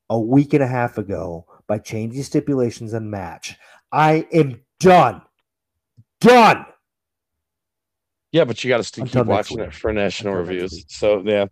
[0.09, 3.57] a week and a half ago by changing stipulations and match.
[3.93, 5.22] I am done.
[6.20, 6.66] Done.
[8.32, 10.84] Yeah, but you got to still keep watching it for national reviews.
[10.88, 11.47] So yeah,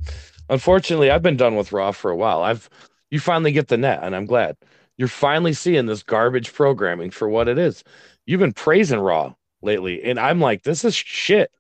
[0.49, 2.43] unfortunately, I've been done with Raw for a while.
[2.43, 2.69] I've
[3.11, 4.57] you finally get the net, and I'm glad
[4.97, 7.83] you're finally seeing this garbage programming for what it is.
[8.27, 11.51] You've been praising Raw lately, and I'm like, this is shit.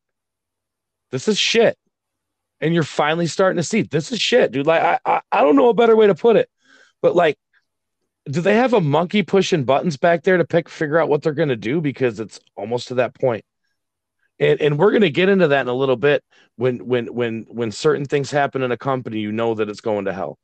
[1.11, 1.77] This is shit,
[2.61, 4.67] and you're finally starting to see this is shit, dude.
[4.67, 6.49] Like I I, I don't know a better way to put it,
[7.03, 7.37] but like.
[8.31, 11.33] Do they have a monkey pushing buttons back there to pick figure out what they're
[11.33, 11.81] going to do?
[11.81, 13.15] Because it's almost to that
[14.39, 16.23] and and we're going to get into that in a little bit
[16.57, 20.05] when when when when certain things happen in a company you know that it's going
[20.05, 20.39] to hell.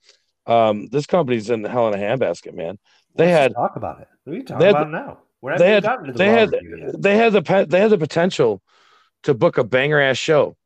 [0.46, 2.78] Um this company's in hell in a handbasket man.
[3.16, 4.08] They Let's had talk about it.
[4.26, 5.18] We talk they had- about it now.
[5.58, 6.50] They had the they had
[6.98, 8.62] they had the they had the potential
[9.24, 10.56] to book a banger ass show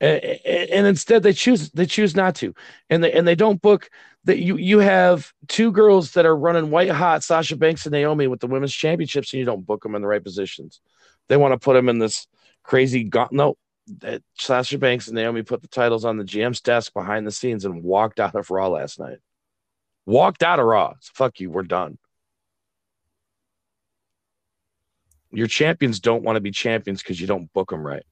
[0.00, 2.54] and, and instead they choose they choose not to.
[2.90, 3.90] And they and they don't book
[4.24, 8.26] that you you have two girls that are running white hot Sasha Banks and Naomi
[8.26, 10.80] with the women's championships and you don't book them in the right positions.
[11.28, 12.26] They want to put them in this
[12.62, 13.56] crazy no
[14.00, 17.64] that Sasha Banks and Naomi put the titles on the GM's desk behind the scenes
[17.64, 19.18] and walked out of Raw last night.
[20.06, 20.94] Walked out of Raw.
[21.00, 21.98] So fuck you we're done.
[25.30, 28.04] Your champions don't want to be champions because you don't book them right.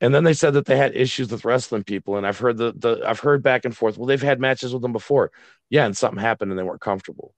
[0.00, 2.72] And then they said that they had issues with wrestling people, and I've heard the
[2.72, 3.98] the I've heard back and forth.
[3.98, 5.32] Well, they've had matches with them before,
[5.70, 7.34] yeah, and something happened and they weren't comfortable.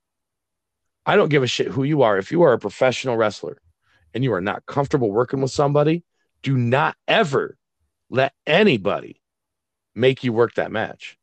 [1.07, 2.19] I don't give a shit who you are.
[2.19, 3.61] If you are a professional wrestler
[4.12, 6.05] and you are not comfortable working with somebody,
[6.43, 7.57] do not ever
[8.11, 9.23] let anybody
[9.95, 11.19] make you work that match.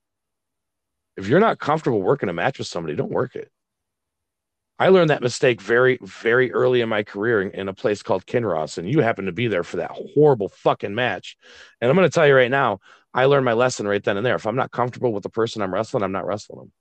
[1.16, 3.52] If you're not comfortable working a match with somebody, don't work it.
[4.80, 8.28] I learned that mistake very, very early in my career in, in a place called
[8.28, 11.36] Kinross, and you happened to be there for that horrible fucking match.
[11.82, 12.80] And I'm going to tell you right now,
[13.14, 14.36] I learned my lesson right then and there.
[14.36, 16.72] If I'm not comfortable with the person I'm wrestling, I'm not wrestling them.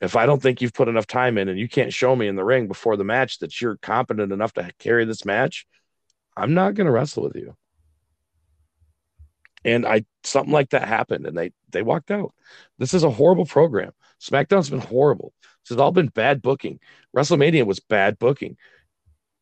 [0.00, 2.36] If I don't think you've put enough time in and you can't show me in
[2.36, 5.66] the ring before the match that you're competent enough to carry this match,
[6.36, 7.56] I'm not going to wrestle with you.
[9.64, 12.32] And I something like that happened and they they walked out.
[12.78, 13.90] This is a horrible program.
[14.20, 15.32] SmackDown's been horrible.
[15.64, 16.80] This has all been bad booking.
[17.16, 18.56] WrestleMania was bad booking.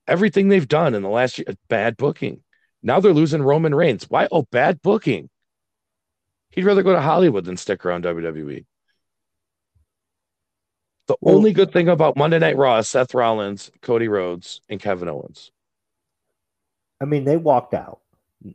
[0.06, 2.42] Everything they've done in the last year, is bad booking.
[2.82, 4.08] Now they're losing Roman Reigns.
[4.08, 4.28] Why?
[4.30, 5.28] Oh, bad booking.
[6.50, 8.64] He'd rather go to Hollywood than stick around WWE.
[11.06, 14.80] The well, only good thing about Monday Night Raw is Seth Rollins, Cody Rhodes, and
[14.80, 15.52] Kevin Owens.
[17.00, 18.00] I mean, they walked out.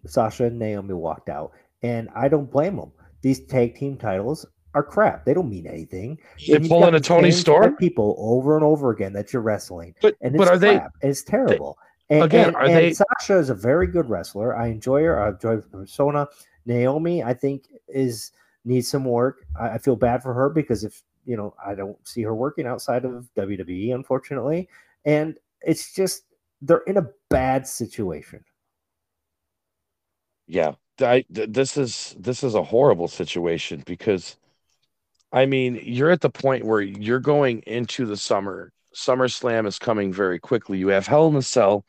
[0.06, 2.92] Sasha and Naomi walked out, and I don't blame them.
[3.22, 5.26] These tag team titles are crap.
[5.26, 6.18] They don't mean anything.
[6.48, 10.16] They pull in a Toni Storm people over and over again that you're wrestling, but
[10.22, 10.92] and but are crap.
[11.02, 11.08] they?
[11.10, 11.78] It's terrible.
[12.10, 12.94] They, and, again, and, are and they?
[12.94, 14.56] Sasha is a very good wrestler.
[14.56, 15.22] I enjoy her.
[15.22, 16.28] I enjoy her persona.
[16.66, 18.32] Naomi, I think, is
[18.66, 19.46] needs some work.
[19.60, 22.66] I, I feel bad for her because if you know, I don't see her working
[22.66, 24.68] outside of WWE, unfortunately.
[25.06, 26.24] And it's just
[26.62, 28.44] they're in a bad situation.
[30.48, 34.38] Yeah, I, this is this is a horrible situation because
[35.32, 38.72] I mean, you're at the point where you're going into the summer.
[38.96, 40.78] SummerSlam is coming very quickly.
[40.78, 41.86] You have Hell in a Cell.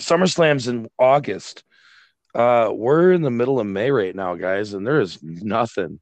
[0.00, 1.62] SummerSlam's in August.
[2.34, 6.00] Uh, we're in the middle of May right now, guys, and there is nothing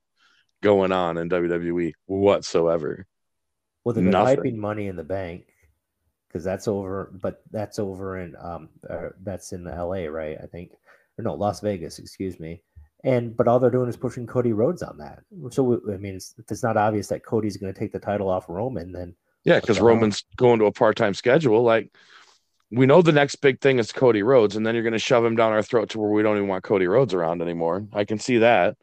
[0.62, 3.06] going on in WWE whatsoever.
[3.84, 5.46] Well, they're hyping Money in the Bank
[6.28, 10.08] because that's over, but that's over in um, uh, that's in the L.A.
[10.08, 10.36] right?
[10.42, 10.72] I think,
[11.18, 11.98] or no, Las Vegas.
[11.98, 12.62] Excuse me.
[13.04, 15.20] And but all they're doing is pushing Cody Rhodes on that.
[15.50, 18.28] So I mean, it's, if it's not obvious that Cody's going to take the title
[18.28, 19.14] off Roman, then
[19.44, 21.62] yeah, because Roman's going to a part-time schedule.
[21.62, 21.92] Like
[22.70, 25.24] we know the next big thing is Cody Rhodes, and then you're going to shove
[25.24, 27.86] him down our throat to where we don't even want Cody Rhodes around anymore.
[27.92, 28.76] I can see that.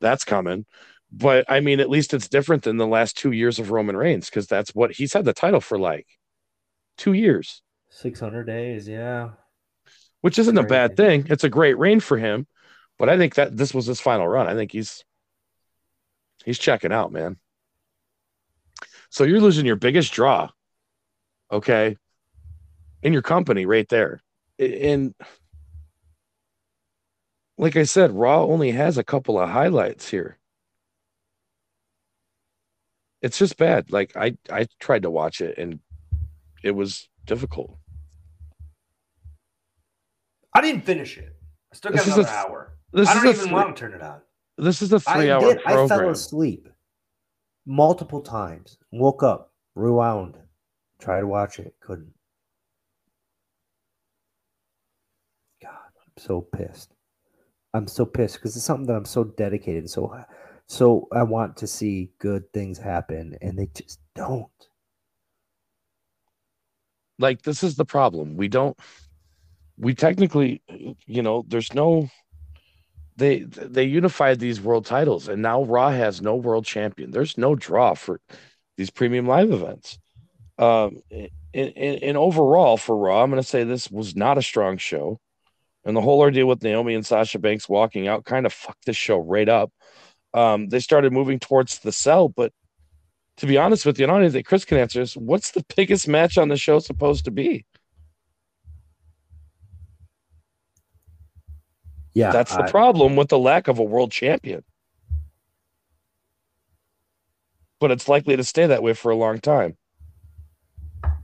[0.00, 0.66] That's coming.
[1.10, 4.28] But I mean, at least it's different than the last two years of Roman Reigns
[4.28, 6.06] because that's what he's had the title for like
[6.98, 7.62] two years.
[7.90, 9.30] 600 days, yeah.
[10.20, 11.26] Which isn't a bad thing.
[11.30, 12.46] It's a great reign for him.
[12.98, 14.48] But I think that this was his final run.
[14.48, 15.04] I think he's
[16.44, 17.36] he's checking out, man.
[19.10, 20.50] So you're losing your biggest draw,
[21.50, 21.96] okay,
[23.02, 24.22] in your company right there.
[24.58, 25.14] And
[27.58, 30.38] like I said, Raw only has a couple of highlights here
[33.24, 33.90] it's just bad.
[33.90, 35.80] Like I I tried to watch it and
[36.62, 37.78] it was difficult.
[40.52, 41.34] I didn't finish it.
[41.72, 42.76] I still got this another hour.
[42.94, 44.20] This I don't even three, want to turn it on.
[44.56, 45.84] This is a three-hour program.
[45.84, 46.68] I fell asleep
[47.66, 48.78] multiple times.
[48.92, 50.36] Woke up, rewound,
[51.00, 52.14] tried to watch it, couldn't.
[55.60, 56.94] God, I'm so pissed.
[57.74, 60.24] I'm so pissed because it's something that I'm so dedicated and so
[60.66, 64.46] so I want to see good things happen, and they just don't.
[67.18, 68.36] Like this is the problem.
[68.36, 68.78] We don't.
[69.76, 70.62] We technically,
[71.06, 72.08] you know, there's no.
[73.16, 77.10] They they unified these world titles, and now Raw has no world champion.
[77.12, 78.20] There's no draw for
[78.76, 79.98] these premium live events.
[80.58, 81.02] Um,
[81.52, 85.20] and, overall for Raw, I'm going to say this was not a strong show,
[85.84, 88.96] and the whole ordeal with Naomi and Sasha Banks walking out kind of fucked this
[88.96, 89.70] show right up
[90.34, 92.28] um, they started moving towards the cell.
[92.28, 92.52] But
[93.38, 95.64] to be honest with you, and I don't that Chris can answer this, what's the
[95.76, 97.64] biggest match on the show supposed to be?
[102.14, 104.62] Yeah, that's the I, problem with the lack of a world champion.
[107.80, 109.76] But it's likely to stay that way for a long time.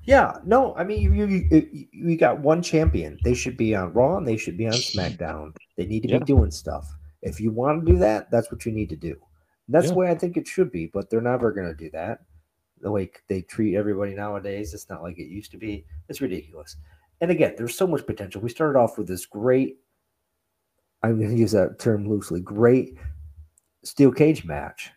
[0.05, 3.19] Yeah, no, I mean you you, you got one champion.
[3.23, 5.55] They should be on Raw and they should be on SmackDown.
[5.77, 6.19] They need to yeah.
[6.19, 6.93] be doing stuff.
[7.23, 9.17] If you want to do that, that's what you need to do.
[9.69, 9.93] That's yeah.
[9.93, 12.21] the way I think it should be, but they're never going to do that.
[12.81, 15.85] The way they treat everybody nowadays, it's not like it used to be.
[16.09, 16.77] It's ridiculous.
[17.21, 18.41] And again, there's so much potential.
[18.41, 19.79] We started off with this great,
[21.03, 22.97] I'm going to use that term loosely, great
[23.85, 24.91] steel cage match.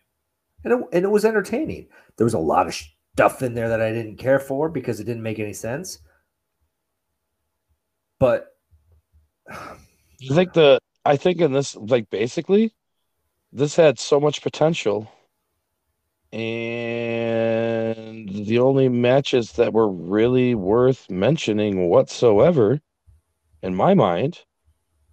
[0.63, 1.87] And it, and it was entertaining.
[2.17, 2.81] There was a lot of
[3.15, 5.99] stuff in there that I didn't care for because it didn't make any sense.
[8.19, 8.55] But
[9.49, 9.77] I
[10.33, 12.73] think the I think in this, like basically,
[13.51, 15.11] this had so much potential,
[16.31, 16.39] and
[18.29, 22.79] the only matches that were really worth mentioning whatsoever,
[23.61, 24.39] in my mind,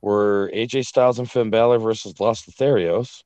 [0.03, 3.23] were AJ Styles and Finn Balor versus Los Lotharios.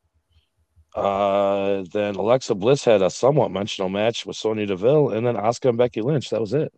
[0.94, 5.70] Uh, then Alexa Bliss had a somewhat mentional match with Sonya Deville, and then Asuka
[5.70, 6.30] and Becky Lynch.
[6.30, 6.72] That was it.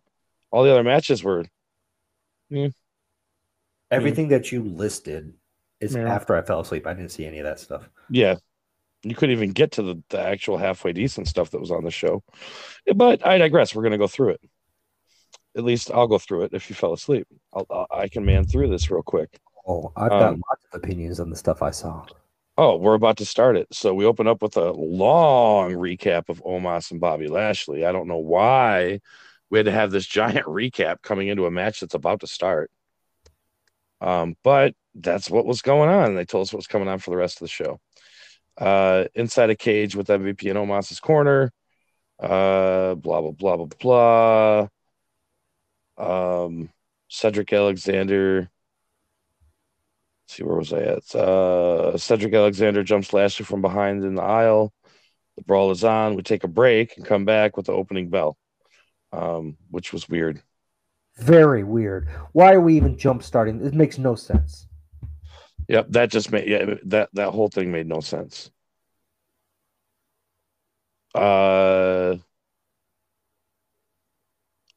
[0.51, 1.45] All the other matches were.
[2.49, 2.69] Yeah.
[3.91, 5.33] Everything that you listed
[5.79, 6.13] is yeah.
[6.13, 6.87] after I fell asleep.
[6.87, 7.89] I didn't see any of that stuff.
[8.09, 8.35] Yeah,
[9.03, 11.91] you couldn't even get to the, the actual halfway decent stuff that was on the
[11.91, 12.23] show.
[12.95, 13.75] But I digress.
[13.75, 14.41] We're going to go through it.
[15.55, 16.53] At least I'll go through it.
[16.53, 19.39] If you fell asleep, I'll, i can man through this real quick.
[19.67, 22.05] Oh, I've got um, lots of opinions on the stuff I saw.
[22.57, 23.67] Oh, we're about to start it.
[23.71, 27.85] So we open up with a long recap of Omos and Bobby Lashley.
[27.85, 29.01] I don't know why
[29.49, 32.71] we had to have this giant recap coming into a match that's about to start.
[33.99, 36.15] Um, but that's what was going on.
[36.15, 37.79] They told us what was coming on for the rest of the show.
[38.57, 41.51] Uh, inside a cage with MVP in Omos's corner.
[42.19, 44.67] Uh, blah blah blah blah
[45.97, 46.43] blah.
[46.43, 46.69] Um,
[47.09, 48.49] Cedric Alexander
[50.27, 51.15] see where was I at?
[51.15, 54.73] Uh, Cedric Alexander jumps Lashley from behind in the aisle.
[55.37, 56.15] The brawl is on.
[56.15, 58.37] We take a break and come back with the opening bell,
[59.11, 60.41] um, which was weird.
[61.17, 62.09] Very weird.
[62.33, 63.65] Why are we even jump starting?
[63.65, 64.67] It makes no sense.
[65.67, 68.51] Yep, that just made yeah that that whole thing made no sense.
[71.13, 72.15] Uh,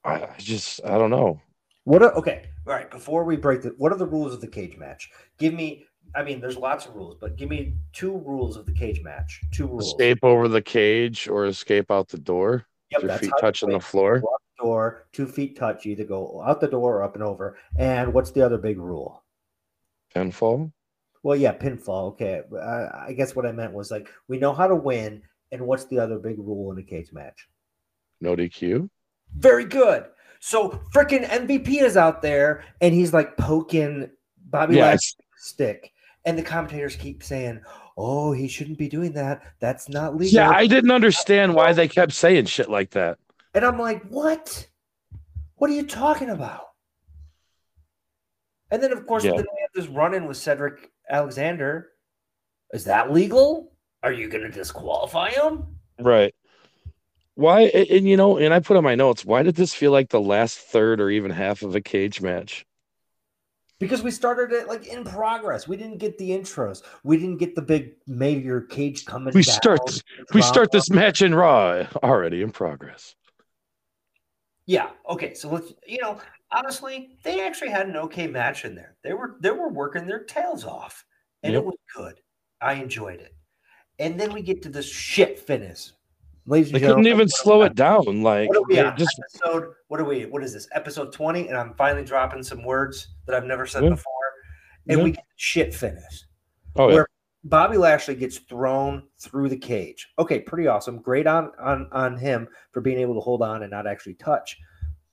[0.03, 1.39] I, I just I don't know.
[1.83, 2.03] What?
[2.03, 2.89] Are, okay, all right.
[2.89, 5.09] Before we break the, what are the rules of the cage match?
[5.37, 5.85] Give me.
[6.13, 9.41] I mean, there's lots of rules, but give me two rules of the cage match.
[9.51, 12.65] Two rules: escape over the cage or escape out the door.
[12.91, 14.21] Yep, Your feet touching the floor.
[14.59, 15.85] Door, two feet touch.
[15.85, 17.57] You either go out the door or up and over.
[17.77, 19.23] And what's the other big rule?
[20.13, 20.71] Pinfall.
[21.23, 22.09] Well, yeah, pinfall.
[22.11, 25.21] Okay, I guess what I meant was like we know how to win,
[25.51, 27.47] and what's the other big rule in a cage match?
[28.19, 28.89] No DQ.
[29.35, 30.05] Very good.
[30.41, 34.09] So freaking MVP is out there and he's like poking
[34.49, 34.81] Bobby.
[34.81, 35.93] Lashley's stick.
[36.25, 37.61] And the commentators keep saying,
[37.95, 39.43] Oh, he shouldn't be doing that.
[39.59, 40.33] That's not legal.
[40.33, 43.19] Yeah, I didn't understand why they kept saying shit like that.
[43.53, 44.67] And I'm like, What?
[45.55, 46.69] What are you talking about?
[48.71, 49.31] And then, of course, yeah.
[49.31, 51.89] then we have this run in with Cedric Alexander.
[52.73, 53.73] Is that legal?
[54.01, 55.67] Are you going to disqualify him?
[55.99, 56.33] Right.
[57.35, 57.61] Why?
[57.61, 60.21] And you know, and I put on my notes, why did this feel like the
[60.21, 62.65] last third or even half of a cage match?
[63.79, 65.67] Because we started it like in progress.
[65.67, 66.83] We didn't get the intros.
[67.03, 69.33] We didn't get the big major cage coming.
[69.33, 70.03] We start.
[70.33, 73.15] We start this match in Raw already in progress.
[74.67, 74.89] Yeah.
[75.09, 75.33] Okay.
[75.33, 75.73] So let's.
[75.87, 76.19] You know,
[76.51, 78.97] honestly, they actually had an okay match in there.
[79.03, 81.03] They were they were working their tails off,
[81.41, 81.63] and yep.
[81.63, 82.21] it was good.
[82.61, 83.33] I enjoyed it.
[83.97, 85.91] And then we get to this shit finish
[86.45, 88.23] Ladies they couldn't even slow it down.
[88.23, 88.97] Like what are we on?
[88.97, 89.19] Just...
[89.19, 89.73] episode.
[89.87, 90.25] What are we?
[90.25, 90.67] What is this?
[90.73, 93.89] Episode twenty, and I'm finally dropping some words that I've never said yeah.
[93.89, 94.13] before,
[94.87, 95.03] and yeah.
[95.03, 96.25] we get shit finish.
[96.75, 97.03] Oh where yeah.
[97.43, 100.09] Bobby Lashley gets thrown through the cage.
[100.17, 100.99] Okay, pretty awesome.
[100.99, 104.57] Great on on on him for being able to hold on and not actually touch.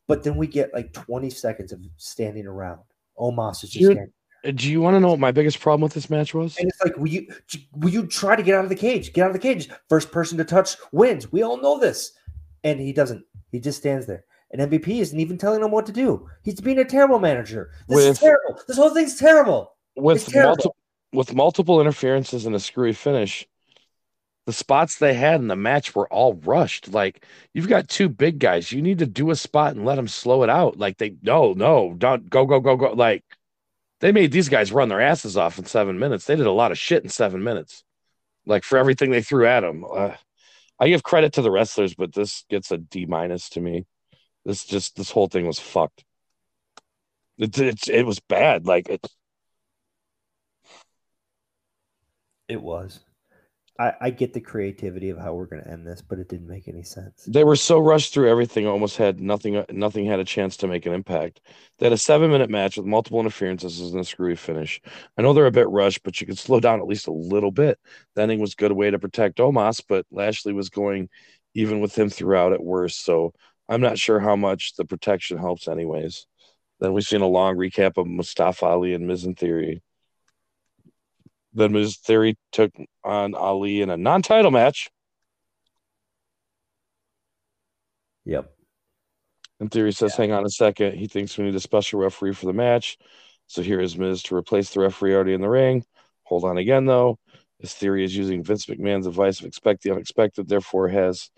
[0.06, 2.80] But then we get like 20 seconds of standing around.
[3.18, 4.12] Omos is just standing
[4.44, 6.56] Uh, do you want to know what my biggest problem with this match was?
[6.58, 7.26] And it's like, will you
[7.72, 9.12] will you try to get out of the cage?
[9.12, 9.68] Get out of the cage.
[9.88, 11.32] First person to touch wins.
[11.32, 12.12] We all know this.
[12.64, 13.24] And he doesn't.
[13.50, 14.24] He just stands there.
[14.50, 16.28] And MVP isn't even telling him what to do.
[16.42, 17.70] He's being a terrible manager.
[17.88, 18.60] This with, is terrible.
[18.66, 19.74] This whole thing's terrible.
[19.96, 20.50] With terrible.
[20.50, 20.76] multiple
[21.12, 23.46] with multiple interferences and a screwy finish,
[24.46, 26.92] the spots they had in the match were all rushed.
[26.92, 28.72] Like you've got two big guys.
[28.72, 30.78] You need to do a spot and let them slow it out.
[30.78, 32.92] Like they no, no, don't go, go, go, go.
[32.92, 33.24] Like
[34.00, 36.24] they made these guys run their asses off in seven minutes.
[36.24, 37.84] They did a lot of shit in seven minutes,
[38.46, 39.84] like for everything they threw at them.
[39.84, 40.14] Uh,
[40.78, 43.86] I give credit to the wrestlers, but this gets a D minus to me.
[44.44, 46.04] This just this whole thing was fucked.
[47.38, 48.66] It, it, it was bad.
[48.66, 49.06] Like it.
[52.48, 53.00] It was.
[53.78, 56.48] I, I get the creativity of how we're going to end this, but it didn't
[56.48, 57.24] make any sense.
[57.28, 59.64] They were so rushed through everything, almost had nothing.
[59.70, 61.40] Nothing had a chance to make an impact.
[61.78, 64.80] They had a seven-minute match with multiple interferences and a screwy finish.
[65.16, 67.52] I know they're a bit rushed, but you could slow down at least a little
[67.52, 67.78] bit.
[68.16, 71.08] The ending was a good way to protect Omos, but Lashley was going
[71.54, 73.04] even with him throughout at worst.
[73.04, 73.32] So
[73.68, 76.26] I'm not sure how much the protection helps, anyways.
[76.80, 79.82] Then we've seen a long recap of Mustafa Ali and Miz in theory.
[81.58, 82.70] Then Miz Theory took
[83.02, 84.90] on Ali in a non-title match.
[88.24, 88.54] Yep.
[89.58, 90.22] And Theory says, yeah.
[90.24, 90.94] "Hang on a second.
[90.94, 92.96] He thinks we need a special referee for the match.
[93.48, 95.84] So here is Miz to replace the referee already in the ring.
[96.22, 97.18] Hold on again, though.
[97.58, 100.48] His theory is using Vince McMahon's advice of expect the unexpected.
[100.48, 101.28] Therefore, has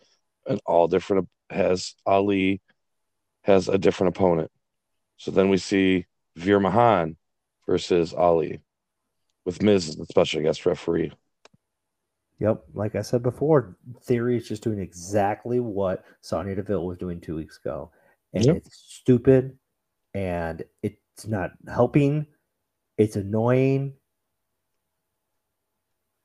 [0.47, 2.61] an all different has Ali
[3.45, 4.51] has a different opponent.
[5.17, 6.05] So then we see
[6.37, 7.17] Veer Mahaan
[7.67, 8.61] versus Ali,
[9.45, 11.13] with Miz as the special guest referee.
[12.39, 17.21] Yep, like I said before, Theory is just doing exactly what Sonya Deville was doing
[17.21, 17.91] two weeks ago,
[18.33, 18.57] and yep.
[18.57, 19.59] it's stupid,
[20.15, 22.27] and it's not helping.
[22.97, 23.95] It's annoying.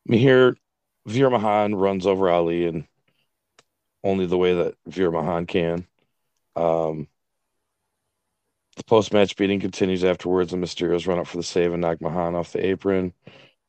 [0.05, 0.55] Mean, here,
[1.05, 2.85] Veer Mahaan runs over Ali and
[4.03, 5.85] only the way that Veer Mahaan can.
[6.55, 7.07] Um,
[8.75, 11.99] the post match beating continues afterwards, and Mysterio's run up for the save and knock
[11.99, 13.13] Mahaan off the apron,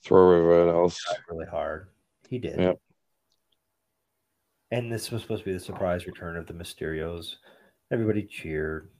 [0.02, 1.00] throw everyone else.
[1.28, 1.88] Really hard.
[2.28, 2.58] He did.
[2.58, 2.80] Yep.
[4.70, 7.36] And this was supposed to be the surprise return of the Mysterios.
[7.92, 8.90] Everybody cheered.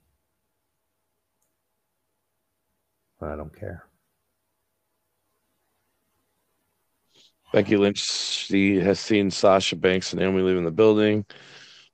[3.20, 3.86] I don't care.
[7.52, 11.24] Becky Lynch she has seen Sasha Banks and Naomi leaving the building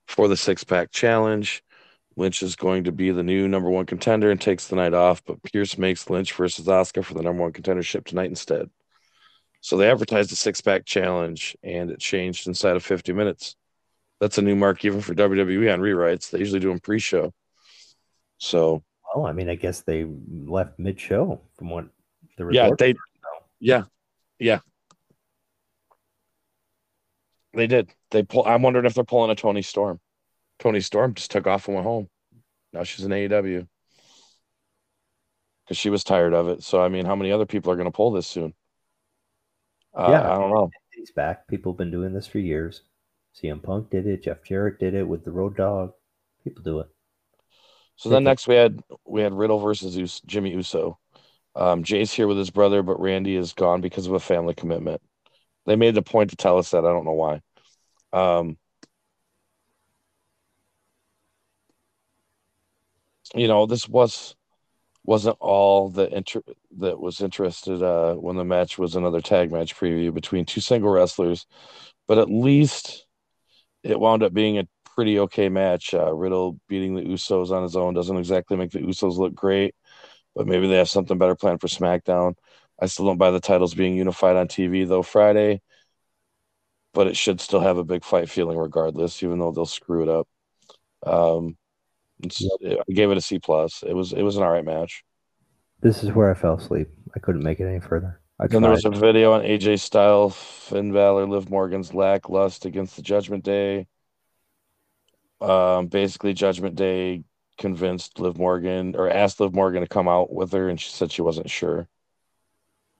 [0.07, 1.63] for the six pack challenge.
[2.15, 5.23] Lynch is going to be the new number one contender and takes the night off,
[5.25, 8.69] but Pearce makes Lynch versus Asuka for the number one contendership tonight instead.
[9.61, 13.55] So they advertised a six pack challenge and it changed inside of 50 minutes.
[14.19, 16.29] That's a new mark even for WWE on rewrites.
[16.29, 17.33] They usually do them pre show.
[18.37, 18.83] So,
[19.15, 21.85] well, I mean, I guess they left mid show from what
[22.37, 22.95] the yeah, they,
[23.59, 23.83] yeah,
[24.39, 24.59] yeah,
[27.53, 27.89] they did.
[28.11, 28.45] They pull.
[28.45, 29.99] I'm wondering if they're pulling a Toni Storm.
[30.63, 32.07] Toni Storm just took off and went home.
[32.71, 33.67] Now she's in AEW
[35.65, 36.63] because she was tired of it.
[36.63, 38.53] So I mean, how many other people are going to pull this soon?
[39.93, 40.71] Uh, yeah, I don't know.
[40.93, 41.49] He's back.
[41.49, 42.83] People have been doing this for years.
[43.35, 44.23] CM Punk did it.
[44.23, 45.91] Jeff Jarrett did it with the Road Dog.
[46.45, 46.87] People do it.
[47.97, 50.97] So then next we had we had Riddle versus Us- Jimmy Uso.
[51.55, 55.01] Um, Jey's here with his brother, but Randy is gone because of a family commitment.
[55.65, 56.85] They made the point to tell us that.
[56.85, 57.41] I don't know why.
[58.13, 58.57] Um,
[63.33, 64.35] you know, this was
[65.05, 66.43] wasn't all the inter-
[66.77, 70.89] that was interested uh, when the match was another tag match preview between two single
[70.89, 71.45] wrestlers,
[72.07, 73.05] but at least
[73.83, 75.93] it wound up being a pretty okay match.
[75.93, 79.75] Uh, Riddle beating the Usos on his own doesn't exactly make the Usos look great,
[80.35, 82.35] but maybe they have something better planned for SmackDown.
[82.81, 85.61] I still don't buy the titles being unified on TV though Friday,
[86.93, 90.09] but it should still have a big fight feeling regardless, even though they'll screw it
[90.09, 90.27] up.
[91.05, 91.57] Um,
[92.39, 92.79] yep.
[92.89, 93.83] I gave it a C plus.
[93.83, 95.03] It was it was an all right match.
[95.81, 96.87] This is where I fell asleep.
[97.15, 98.21] I couldn't make it any further.
[98.39, 102.95] I then there was a video on AJ Styles, Finn Balor, Liv Morgan's lacklust against
[102.95, 103.87] the Judgment Day.
[105.39, 107.23] Um, basically, Judgment Day
[107.57, 111.11] convinced Liv Morgan or asked Liv Morgan to come out with her, and she said
[111.11, 111.87] she wasn't sure.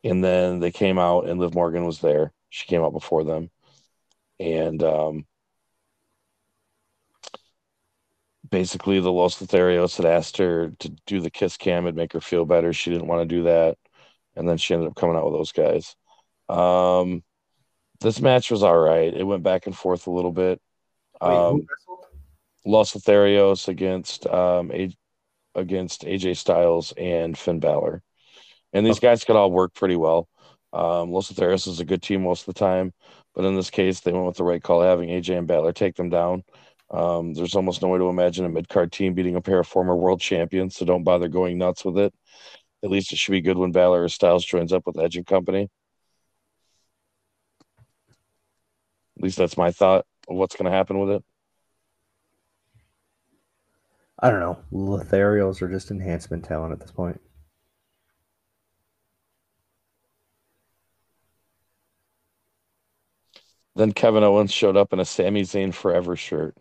[0.04, 2.34] And then they came out, and Liv Morgan was there.
[2.50, 3.50] She came out before them,
[4.40, 5.26] and um,
[8.54, 12.22] basically the Los Lotharios had asked her to do the kiss cam and make her
[12.22, 12.72] feel better.
[12.72, 13.80] She didn't want to do that,
[14.36, 15.96] and then she ended up coming out with those guys.
[16.48, 17.24] Um,
[18.00, 19.12] this match was all right.
[19.12, 20.62] It went back and forth a little bit.
[21.20, 21.66] Um,
[22.64, 24.96] Los Lotharios against um, a-
[25.56, 28.04] against AJ Styles and Finn Balor,
[28.72, 29.08] and these okay.
[29.08, 30.30] guys could all work pretty well.
[30.74, 32.94] Um, Los Lotharios is a good team most of the time,
[33.34, 35.96] but in this case, they went with the right call, having AJ and Balor take
[35.96, 36.44] them down.
[36.94, 39.68] Um, there's almost no way to imagine a mid card team beating a pair of
[39.68, 42.14] former world champions, so don't bother going nuts with it.
[42.84, 45.26] At least it should be good when Balor or Styles joins up with Edge and
[45.26, 45.70] Company.
[49.18, 51.24] At least that's my thought of what's going to happen with it.
[54.20, 54.60] I don't know.
[54.72, 57.20] Lotharios are just enhancement talent at this point.
[63.76, 66.56] Then Kevin Owens showed up in a Sami Zayn Forever shirt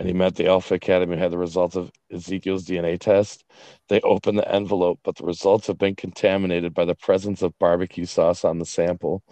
[0.00, 3.44] and he met the Alpha Academy had the results of Ezekiel's DNA test.
[3.90, 8.06] They opened the envelope, but the results have been contaminated by the presence of barbecue
[8.06, 9.22] sauce on the sample.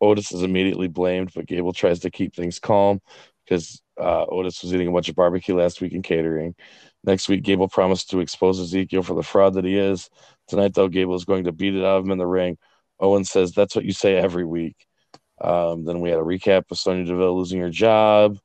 [0.00, 3.00] Otis is immediately blamed, but Gable tries to keep things calm
[3.44, 6.54] because uh, Otis was eating a bunch of barbecue last week in catering.
[7.02, 10.08] Next week, Gable promised to expose Ezekiel for the fraud that he is.
[10.46, 12.58] Tonight, though, Gable is going to beat it out of him in the ring.
[13.00, 14.76] Owen says, That's what you say every week.
[15.40, 18.38] Um, then we had a recap of Sonya Deville losing her job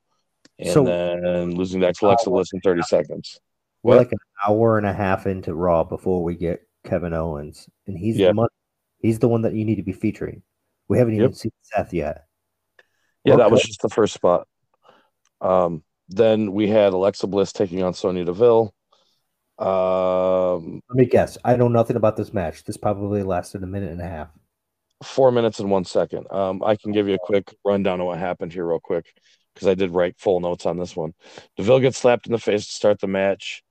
[0.60, 3.40] and so, then losing that to Alexa Bliss in 30 seconds.
[3.84, 4.00] We're what?
[4.00, 8.18] like an hour and a half into Raw before we get Kevin Owens, and he's
[8.18, 8.50] the one,
[9.00, 10.42] he's the one that you need to be featuring.
[10.88, 11.36] We haven't even yep.
[11.36, 12.26] seen Seth yet.
[13.24, 13.44] Yeah, okay.
[13.44, 14.48] that was just the first spot.
[15.42, 18.74] Um, then we had Alexa Bliss taking on Sonya Deville.
[19.60, 21.38] Um, Let me guess.
[21.44, 22.64] I know nothing about this match.
[22.64, 24.30] This probably lasted a minute and a half.
[25.04, 26.26] Four minutes and one second.
[26.32, 29.06] Um, I can give you a quick rundown of what happened here, real quick
[29.58, 31.16] because I did write full notes on this one.
[31.58, 33.64] Deville gets slapped in the face to start the match,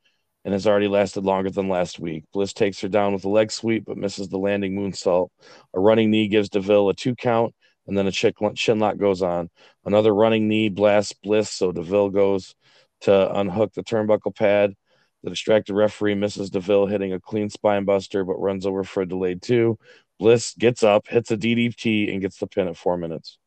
[0.44, 2.24] and has already lasted longer than last week.
[2.32, 5.28] Bliss takes her down with a leg sweep, but misses the landing moonsault.
[5.74, 7.54] A running knee gives Deville a two count,
[7.86, 9.48] and then a chin lock goes on.
[9.84, 12.56] Another running knee blasts Bliss, so Deville goes
[13.02, 14.74] to unhook the turnbuckle pad.
[15.22, 19.08] The distracted referee misses Deville hitting a clean spine buster, but runs over for a
[19.08, 19.78] delayed two.
[20.18, 23.38] Bliss gets up, hits a DDT, and gets the pin at four minutes.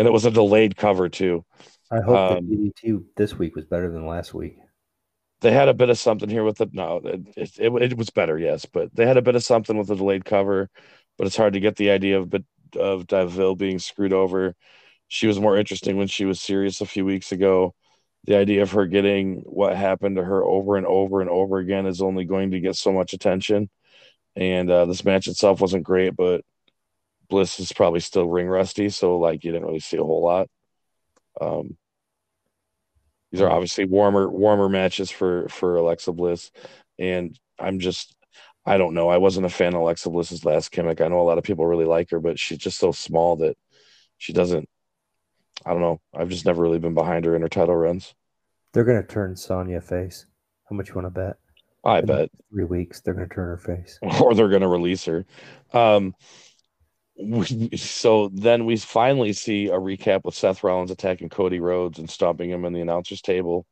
[0.00, 1.44] And it was a delayed cover too.
[1.90, 4.56] I hope um, the DDT this week was better than last week.
[5.42, 6.72] They had a bit of something here with it.
[6.72, 9.76] No, it, it, it, it was better, yes, but they had a bit of something
[9.76, 10.70] with the delayed cover.
[11.18, 12.44] But it's hard to get the idea of but
[12.78, 14.54] of Deville being screwed over.
[15.08, 17.74] She was more interesting when she was serious a few weeks ago
[18.24, 21.86] the idea of her getting what happened to her over and over and over again
[21.86, 23.70] is only going to get so much attention.
[24.36, 26.42] And uh, this match itself wasn't great, but
[27.30, 30.48] Bliss is probably still ring rusty, so like you didn't really see a whole lot.
[31.40, 31.76] Um,
[33.32, 36.50] these are obviously warmer warmer matches for for Alexa Bliss,
[36.98, 38.14] and I'm just
[38.66, 39.08] I don't know.
[39.08, 41.00] I wasn't a fan of Alexa Bliss's last gimmick.
[41.00, 43.56] I know a lot of people really like her, but she's just so small that
[44.18, 44.68] she doesn't
[45.64, 46.00] I don't know.
[46.14, 48.14] I've just never really been behind her in her title runs.
[48.72, 50.26] They're gonna turn Sonya face.
[50.68, 51.36] How much you want to bet?
[51.84, 55.24] I in bet three weeks they're gonna turn her face, or they're gonna release her.
[55.72, 56.14] Um,
[57.20, 62.10] we, so then we finally see a recap with Seth Rollins attacking Cody Rhodes and
[62.10, 63.66] stomping him in the announcers table,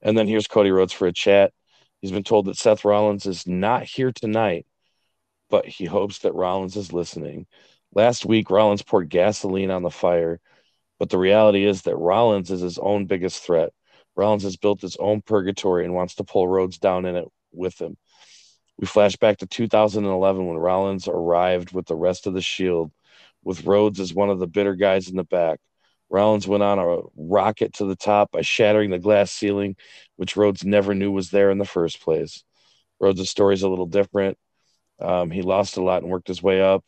[0.00, 1.52] and then here's Cody Rhodes for a chat.
[2.00, 4.66] He's been told that Seth Rollins is not here tonight,
[5.50, 7.46] but he hopes that Rollins is listening.
[7.94, 10.40] Last week, Rollins poured gasoline on the fire
[11.02, 13.72] but the reality is that Rollins is his own biggest threat.
[14.14, 17.80] Rollins has built his own purgatory and wants to pull Rhodes down in it with
[17.80, 17.96] him.
[18.78, 22.90] We flash back to 2011 when Rollins arrived with the rest of the Shield,
[23.44, 25.60] with Rhodes as one of the bitter guys in the back.
[26.10, 29.76] Rollins went on a rocket to the top by shattering the glass ceiling,
[30.16, 32.44] which Rhodes never knew was there in the first place.
[33.00, 34.36] Rhodes' story is a little different.
[35.00, 36.84] Um, he lost a lot and worked his way up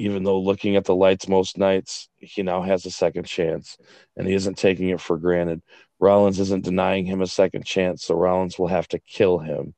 [0.00, 3.76] even though looking at the lights most nights, he now has a second chance
[4.16, 5.60] and he isn't taking it for granted.
[5.98, 9.74] Rollins isn't denying him a second chance, so Rollins will have to kill him.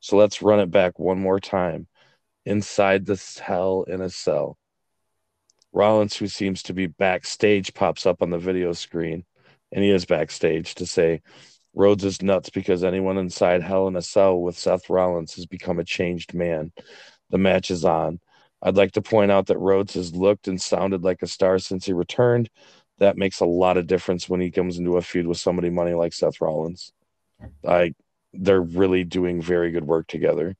[0.00, 1.86] So let's run it back one more time.
[2.44, 4.56] Inside the hell in a cell.
[5.72, 9.24] Rollins, who seems to be backstage, pops up on the video screen,
[9.72, 11.20] and he is backstage to say,
[11.76, 15.78] Rhodes is nuts because anyone inside Hell in a Cell with Seth Rollins has become
[15.78, 16.72] a changed man.
[17.28, 18.18] The match is on.
[18.62, 21.84] I'd like to point out that Rhodes has looked and sounded like a star since
[21.84, 22.48] he returned.
[22.98, 25.92] That makes a lot of difference when he comes into a feud with somebody money
[25.92, 26.92] like Seth Rollins.
[27.62, 27.92] I
[28.38, 30.56] they're really doing very good work together.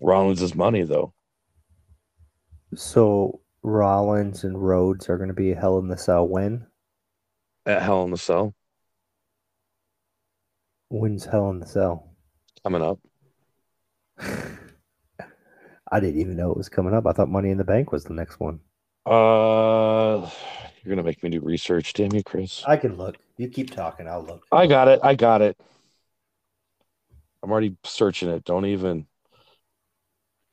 [0.00, 1.12] Rollins is money though.
[2.74, 6.66] So Rollins and Rhodes are going to be Hell in the Cell when?
[7.64, 8.54] At Hell in the Cell.
[10.88, 12.12] When's Hell in the Cell?
[12.62, 12.98] Coming up.
[15.90, 17.06] I didn't even know it was coming up.
[17.06, 18.60] I thought Money in the Bank was the next one.
[19.04, 20.28] Uh,
[20.82, 22.64] you're gonna make me do research, damn you, Chris.
[22.66, 23.16] I can look.
[23.36, 24.08] You keep talking.
[24.08, 24.44] I'll look.
[24.50, 24.98] I got it.
[25.02, 25.56] I got it.
[27.46, 28.42] I'm already searching it.
[28.42, 29.06] Don't even.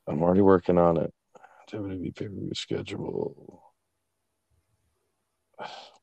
[0.05, 1.11] I'm already working on it.
[1.71, 3.63] WWE pay per view schedule.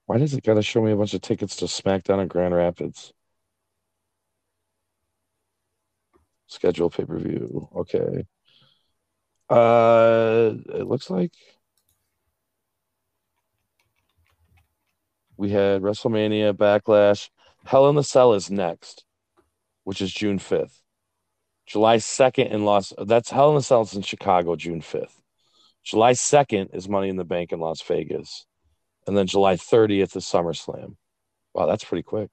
[0.07, 3.13] Why does it gotta show me a bunch of tickets to SmackDown in Grand Rapids?
[6.49, 7.69] Schedule pay per view.
[7.77, 8.27] Okay.
[9.49, 11.31] Uh, it looks like
[15.37, 17.31] we had WrestleMania, Backlash,
[17.65, 19.05] Hell in the Cell is next,
[19.85, 20.80] which is June fifth.
[21.71, 22.93] July second in Las.
[22.99, 25.21] That's Hell in the Cell is in Chicago, June fifth.
[25.85, 28.45] July second is Money in the Bank in Las Vegas,
[29.07, 30.97] and then July thirtieth is SummerSlam.
[31.55, 32.29] Wow, that's pretty quick.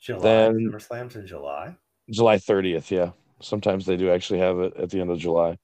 [0.00, 0.22] July.
[0.22, 1.76] Then SummerSlam's in July.
[2.08, 3.10] July thirtieth, yeah.
[3.42, 5.58] Sometimes they do actually have it at the end of July.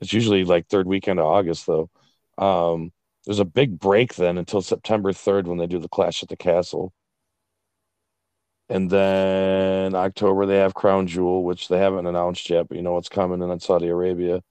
[0.00, 1.90] It's usually like third weekend of August, though.
[2.38, 2.90] Um,
[3.26, 6.36] there's a big break then until September 3rd when they do the Clash at the
[6.36, 6.94] Castle.
[8.68, 12.94] And then October they have Crown Jewel, which they haven't announced yet, but you know
[12.94, 14.42] what's coming, and then Saudi Arabia,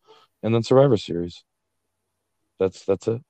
[0.43, 1.43] and then Survivor Series.
[2.59, 3.21] That's that's it.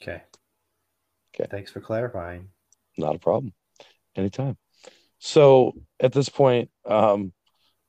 [0.00, 0.22] Okay.
[1.34, 1.48] Okay.
[1.50, 2.48] Thanks for clarifying.
[2.96, 3.52] Not a problem.
[4.14, 4.56] Anytime.
[5.18, 7.32] So at this point, um,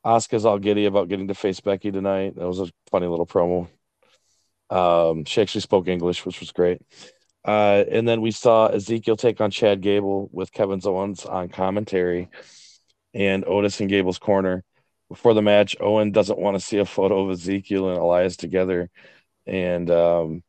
[0.05, 2.35] Asuka's all giddy about getting to face Becky tonight.
[2.35, 3.69] That was a funny little promo.
[4.69, 6.81] Um, she actually spoke English, which was great.
[7.48, 12.30] Uh, and then we saw Ezekiel take on Chad Gable with Kevin Owens on commentary
[13.14, 14.65] and Otis in Gable's corner.
[15.07, 18.90] Before the match, Owen doesn't want to see a photo of Ezekiel and Elias together.
[19.45, 20.44] And um,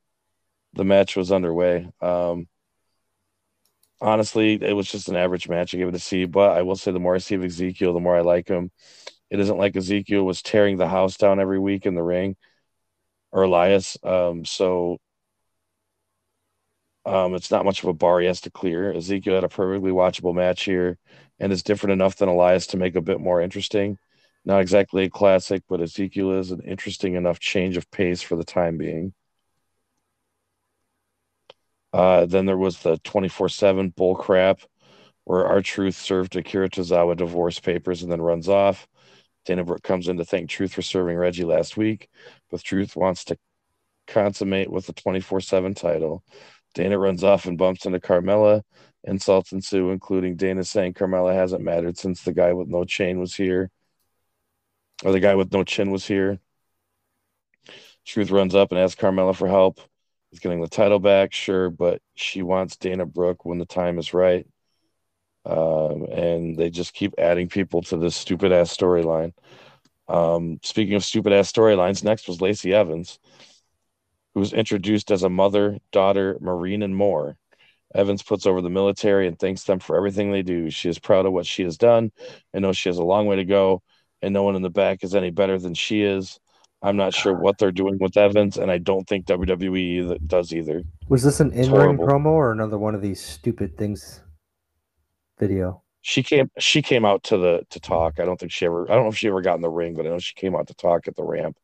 [0.73, 1.89] the match was underway.
[2.01, 2.49] Um,
[4.01, 5.73] honestly, it was just an average match.
[5.73, 7.93] I gave it a C, but I will say the more I see of Ezekiel,
[7.93, 8.73] the more I like him.
[9.31, 12.35] It isn't like Ezekiel was tearing the house down every week in the ring
[13.31, 13.97] or Elias.
[14.03, 14.99] Um, so
[17.09, 18.93] um, it's not much of a bar he has to clear.
[18.93, 20.99] Ezekiel had a perfectly watchable match here
[21.41, 23.97] and is different enough than Elias to make a bit more interesting.
[24.45, 28.45] Not exactly a classic, but Ezekiel is an interesting enough change of pace for the
[28.45, 29.15] time being.
[31.93, 34.61] Uh, then there was the 24 7 bull crap
[35.25, 38.87] where R-Truth served Akira Tozawa divorce papers and then runs off.
[39.47, 42.09] Dana Brooke comes in to thank Truth for serving Reggie last week,
[42.51, 43.39] but Truth wants to
[44.07, 46.23] consummate with the 24 7 title.
[46.75, 48.63] Dana runs off and bumps into Carmella.
[49.05, 53.35] Insults ensue, including Dana saying Carmella hasn't mattered since the guy with no chain was
[53.35, 53.71] here,
[55.05, 56.39] or the guy with no chin was here.
[58.05, 59.81] Truth runs up and asks Carmella for help.
[60.31, 64.13] He's getting the title back, sure, but she wants Dana Brooke when the time is
[64.13, 64.47] right.
[65.47, 69.33] Um, and they just keep adding people to this stupid ass storyline.
[70.09, 73.19] Um, speaking of stupid ass storylines, next was Lacey Evans,
[74.39, 77.37] who was introduced as a mother, daughter, Marine, and more.
[77.93, 80.71] Evans puts over the military and thanks them for everything they do.
[80.71, 82.13] She is proud of what she has done
[82.53, 83.83] and knows she has a long way to go,
[84.23, 86.39] and no one in the back is any better than she is.
[86.83, 90.85] I'm not sure what they're doing with Evans, and I don't think WWE does either.
[91.09, 94.23] Was this an in-ring promo or another one of these stupid things?
[95.41, 95.83] Video.
[96.03, 96.49] She came.
[96.61, 98.21] She came out to the to talk.
[98.21, 98.89] I don't think she ever.
[98.89, 100.55] I don't know if she ever got in the ring, but I know she came
[100.55, 101.57] out to talk at the ramp.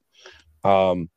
[0.64, 1.08] Um.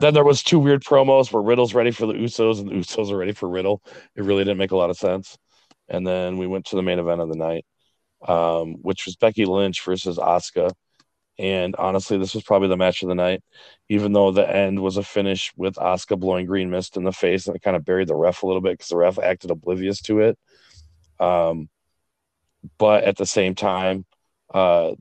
[0.00, 3.10] Then there was two weird promos where Riddle's ready for the Usos and the Usos
[3.10, 3.82] are ready for Riddle.
[4.16, 5.36] It really didn't make a lot of sense.
[5.88, 7.64] And then we went to the main event of the night,
[8.26, 10.72] um, which was Becky Lynch versus Asuka.
[11.38, 13.42] And honestly, this was probably the match of the night,
[13.88, 17.46] even though the end was a finish with Asuka blowing green mist in the face
[17.46, 20.00] and it kind of buried the ref a little bit because the ref acted oblivious
[20.02, 20.38] to it.
[21.20, 21.68] Um,
[22.76, 24.04] but at the same time,
[24.52, 24.92] uh,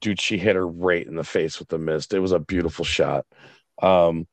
[0.00, 2.12] dude, she hit her right in the face with the mist.
[2.12, 3.26] It was a beautiful shot.
[3.82, 4.26] Um,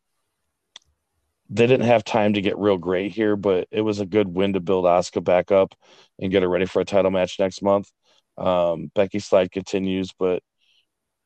[1.49, 4.53] they didn't have time to get real great here, but it was a good win
[4.53, 5.75] to build Asuka back up
[6.19, 7.91] and get her ready for a title match next month.
[8.37, 10.41] Um, Becky slide continues, but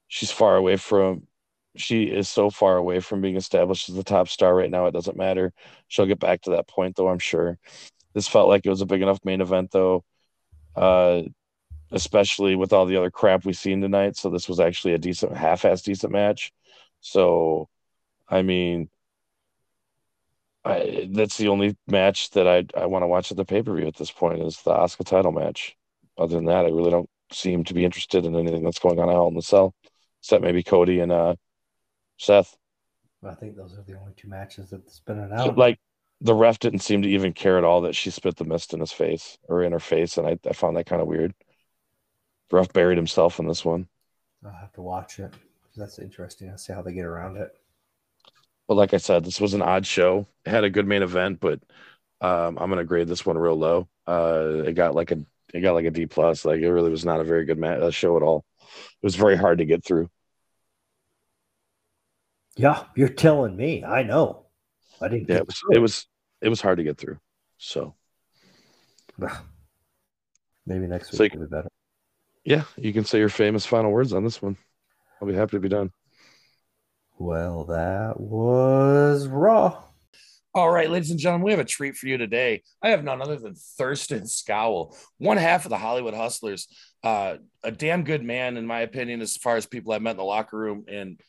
[0.07, 1.27] she's far away from
[1.75, 4.87] she is so far away from being established as the top star right now.
[4.87, 5.53] It doesn't matter.
[5.87, 7.57] She'll get back to that point though, I'm sure.
[8.13, 10.03] This felt like it was a big enough main event though.
[10.75, 11.23] Uh
[11.91, 14.15] especially with all the other crap we've seen tonight.
[14.15, 16.51] So this was actually a decent half-ass decent match.
[17.01, 17.67] So
[18.29, 18.89] I mean
[20.65, 23.95] I, that's the only match that I I want to watch at the pay-per-view at
[23.95, 25.75] this point is the Asuka title match.
[26.17, 29.07] Other than that, I really don't seem to be interested in anything that's going on
[29.07, 29.73] Hell in the Cell
[30.21, 31.35] except maybe Cody and uh,
[32.17, 32.55] Seth.
[33.25, 35.57] I think those are the only two matches that's been announced.
[35.57, 35.79] Like
[36.21, 38.79] the ref didn't seem to even care at all that she spit the mist in
[38.79, 41.33] his face or in her face, and I, I found that kind of weird.
[42.49, 43.87] The ref buried himself in this one.
[44.45, 45.33] I'll have to watch it.
[45.75, 46.49] That's interesting.
[46.49, 47.55] I'll see how they get around it.
[48.69, 50.27] But like I said, this was an odd show.
[50.45, 51.59] It had a good main event, but
[52.21, 53.89] um, I'm gonna grade this one real low.
[54.07, 55.17] Uh, it got like a
[55.53, 56.45] it got like a D plus.
[56.45, 59.35] Like it really was not a very good uh, show at all it was very
[59.35, 60.09] hard to get through.
[62.55, 63.83] Yeah, you're telling me.
[63.83, 64.45] I know.
[65.01, 65.29] I didn't.
[65.29, 66.07] Yeah, it was, it was
[66.41, 67.19] it was hard to get through.
[67.57, 67.95] So
[70.65, 71.69] maybe next week so will be better.
[72.43, 74.57] Yeah, you can say your famous final words on this one.
[75.21, 75.91] I'll be happy to be done.
[77.19, 79.83] Well, that was raw.
[80.55, 82.63] All right, ladies and gentlemen, we have a treat for you today.
[82.81, 86.69] I have none other than Thurston Skowl, one half of the Hollywood Hustlers.
[87.03, 90.17] Uh, a damn good man, in my opinion, as far as people I've met in
[90.17, 90.85] the locker room.
[90.87, 91.19] And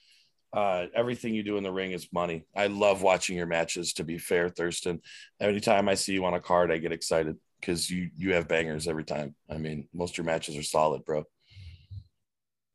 [0.52, 2.46] uh, everything you do in the ring is money.
[2.56, 5.00] I love watching your matches, to be fair, Thurston.
[5.40, 8.86] Anytime I see you on a card, I get excited because you you have bangers
[8.86, 9.34] every time.
[9.50, 11.24] I mean, most of your matches are solid, bro.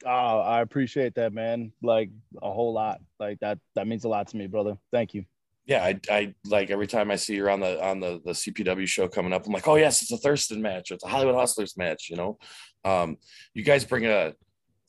[0.05, 1.71] Oh, I appreciate that, man.
[1.81, 2.09] Like
[2.41, 3.01] a whole lot.
[3.19, 4.77] Like that that means a lot to me, brother.
[4.91, 5.25] Thank you
[5.65, 8.87] yeah, I, I like every time I see you on the on the the CPW
[8.87, 11.75] show coming up, I'm like, oh yes, it's a Thurston match, it's a Hollywood Hustlers
[11.75, 12.37] match, you know.
[12.83, 13.17] Um,
[13.55, 14.33] you guys bring a,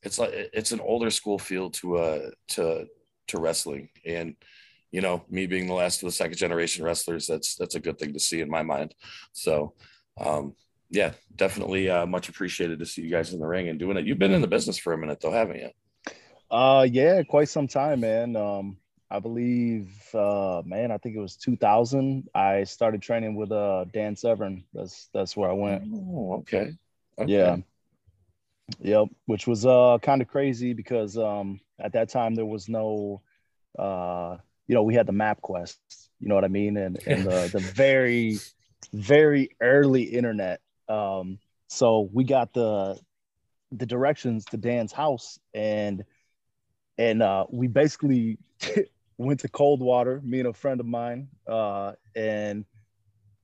[0.03, 2.87] it's like it's an older school feel to uh to
[3.29, 4.35] to wrestling, and
[4.93, 7.99] you know, me being the last of the second generation wrestlers, that's that's a good
[7.99, 8.95] thing to see in my mind.
[9.33, 9.73] So,
[10.19, 10.55] um,
[10.91, 14.07] yeah, definitely uh, much appreciated to see you guys in the ring and doing it.
[14.07, 15.71] You've been in the business for a minute though, haven't you?
[16.51, 18.37] Uh, yeah, quite some time, man.
[18.37, 18.77] Um,
[19.11, 22.29] I believe, uh, man, I think it was 2000.
[22.35, 24.65] I started training with uh, Dan Severn.
[24.75, 25.85] That's that's where I went.
[25.93, 26.73] Oh, okay.
[27.19, 27.33] okay.
[27.33, 27.57] Yeah.
[28.81, 29.09] Yep.
[29.27, 33.23] Which was uh kind of crazy because um at that time there was no,
[33.79, 35.77] uh, you know, we had the MapQuest.
[36.19, 36.77] You know what I mean?
[36.77, 38.39] And and the the very
[38.93, 40.61] very early internet.
[40.89, 41.39] Um,
[41.69, 42.99] so we got the
[43.73, 46.05] the directions to Dan's house, and
[46.99, 48.39] and uh, we basically
[49.19, 52.65] went to Coldwater, me and a friend of mine, uh, and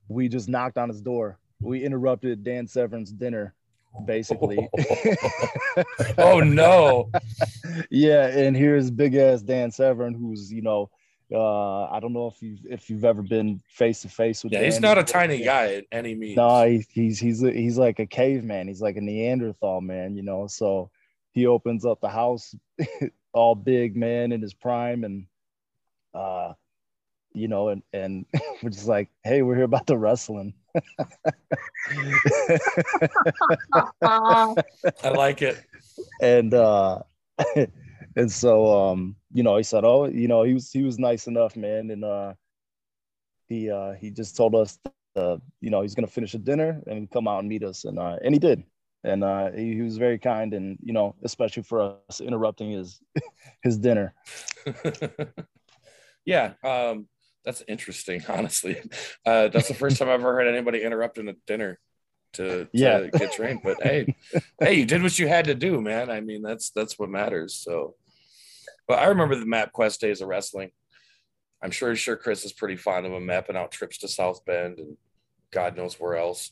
[0.08, 1.38] we just knocked on his door.
[1.60, 3.54] We interrupted Dan Severn's dinner,
[4.04, 4.68] basically.
[6.18, 7.10] oh no!
[7.90, 10.90] yeah, and here's big ass Dan Severn, who's you know,
[11.30, 14.52] uh, I don't know if you've if you've ever been face to face with.
[14.52, 16.36] Yeah, he's not a tiny guy at any means.
[16.36, 18.68] No, he, he's he's he's like a caveman.
[18.68, 20.46] He's like a Neanderthal man, you know.
[20.46, 20.90] So
[21.32, 22.54] he opens up the house,
[23.32, 25.26] all big man in his prime, and
[26.14, 26.52] uh,
[27.32, 28.26] you know, and and
[28.62, 30.54] we're just like, hey, we're here about the wrestling.
[34.02, 34.54] I
[35.14, 35.62] like it.
[36.20, 37.00] And uh
[38.16, 41.26] and so um, you know, he said, Oh, you know, he was he was nice
[41.26, 41.90] enough, man.
[41.90, 42.34] And uh
[43.48, 44.78] he uh he just told us
[45.16, 47.84] uh, you know, he's gonna finish the dinner and come out and meet us.
[47.84, 48.64] And uh and he did.
[49.04, 53.00] And uh he, he was very kind and you know, especially for us interrupting his
[53.62, 54.14] his dinner.
[56.24, 56.54] yeah.
[56.64, 57.08] Um
[57.44, 58.80] that's interesting, honestly.
[59.26, 61.78] Uh, that's the first time I've ever heard anybody interrupting a dinner
[62.34, 63.06] to, to Yeah.
[63.08, 63.62] get trained.
[63.64, 64.14] But hey,
[64.60, 66.08] hey, you did what you had to do, man.
[66.10, 67.54] I mean, that's that's what matters.
[67.56, 67.96] So,
[68.92, 70.70] but I remember the MapQuest days of wrestling.
[71.62, 74.80] I'm sure sure Chris is pretty fond of them mapping out trips to South Bend
[74.80, 74.98] and
[75.50, 76.50] God knows where else.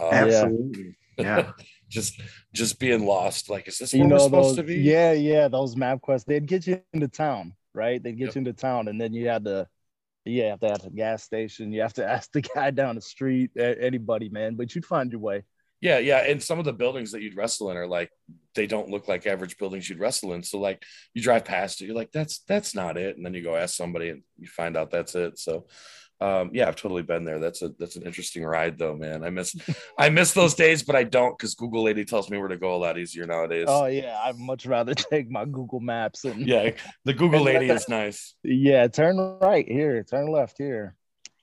[0.00, 0.96] Um, Absolutely.
[1.18, 1.50] Yeah.
[1.88, 2.22] just
[2.54, 3.50] just being lost.
[3.50, 4.76] Like, is this you know supposed those to be?
[4.76, 8.34] yeah yeah those MapQuests they'd get you into town right they'd get Yep.
[8.36, 9.66] you into town and then you had to
[10.24, 13.00] you have to have a gas station you have to ask the guy down the
[13.02, 15.42] street anybody man but you'd find your way
[15.80, 16.18] Yeah, yeah.
[16.18, 18.10] And some of the buildings that you'd wrestle in are like
[18.54, 20.42] they don't look like average buildings you'd wrestle in.
[20.42, 20.82] So like
[21.14, 23.16] you drive past it, you're like, that's that's not it.
[23.16, 25.38] And then you go ask somebody and you find out that's it.
[25.38, 25.66] So
[26.22, 27.38] um yeah, I've totally been there.
[27.38, 29.24] That's a that's an interesting ride though, man.
[29.24, 29.54] I miss
[29.98, 32.74] I miss those days, but I don't because Google lady tells me where to go
[32.74, 33.64] a lot easier nowadays.
[33.68, 36.72] oh yeah i'd much rather take my google maps and yeah,
[37.06, 38.34] the Google lady is nice.
[38.42, 40.94] yeah turn right here turn left here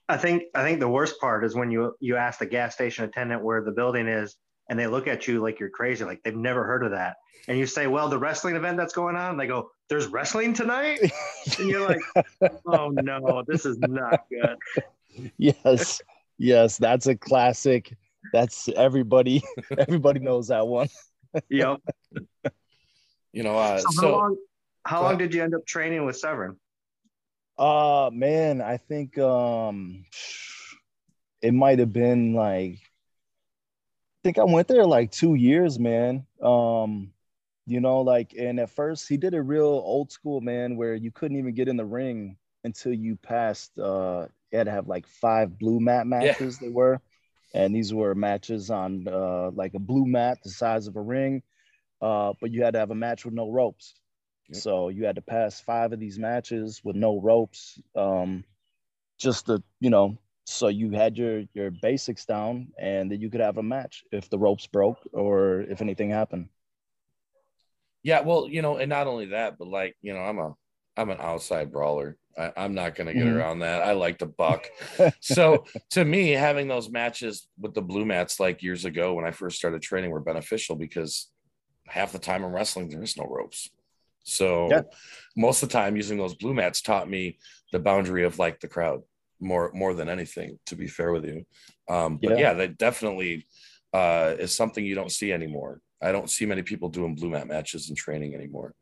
[0.08, 3.04] I think I think the worst part is when you you ask the gas station
[3.04, 4.36] attendant where the building is,
[4.68, 7.16] and they look at you like you're crazy, like they've never heard of that.
[7.46, 11.00] And you say, "Well, the wrestling event that's going on," they go, "There's wrestling tonight,"
[11.58, 12.00] and you're like,
[12.66, 14.56] "Oh no, this is not good."
[15.36, 16.00] yes
[16.36, 17.96] yes that's a classic
[18.32, 19.42] that's everybody
[19.78, 20.88] everybody knows that one
[21.48, 21.80] Yep.
[23.32, 24.36] You know, uh, So, so, how long?
[24.84, 26.56] How long did you end up training with Severn?
[27.58, 30.04] Uh man, I think um
[31.42, 36.26] it might have been like I think I went there like 2 years, man.
[36.42, 37.12] Um
[37.66, 41.10] you know like and at first he did a real old school man where you
[41.12, 45.06] couldn't even get in the ring until you passed uh you had to have like
[45.06, 47.00] five blue mat matches they were.
[47.54, 51.42] And these were matches on uh like a blue mat the size of a ring.
[52.00, 53.94] Uh but you had to have a match with no ropes
[54.50, 54.62] Yep.
[54.62, 58.44] so you had to pass five of these matches with no ropes um
[59.18, 60.16] just to you know
[60.46, 64.30] so you had your your basics down and then you could have a match if
[64.30, 66.48] the ropes broke or if anything happened
[68.02, 70.54] yeah, well, you know, and not only that, but like, you know, I'm a
[70.96, 72.16] I'm an outside brawler.
[72.38, 73.36] I, I'm not gonna get Mhm.
[73.36, 73.82] around that.
[73.82, 74.68] I like to buck.
[75.20, 79.30] so to me, having those matches with the blue mats like years ago when I
[79.30, 81.30] first started training were beneficial because
[81.86, 83.68] half the time in wrestling there is no ropes.
[84.28, 84.82] So Yeah.
[85.36, 87.38] most of the time using those blue mats taught me
[87.72, 89.02] the boundary of like the crowd
[89.40, 91.44] more more than anything, to be fair with you.
[91.88, 92.38] Um, but Yeah.
[92.38, 93.46] yeah, that definitely
[93.92, 95.80] uh, is something you don't see anymore.
[96.02, 98.74] I don't see many people doing blue mat matches in training anymore.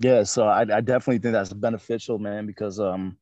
[0.00, 3.16] yeah so I, I definitely think that's beneficial man because um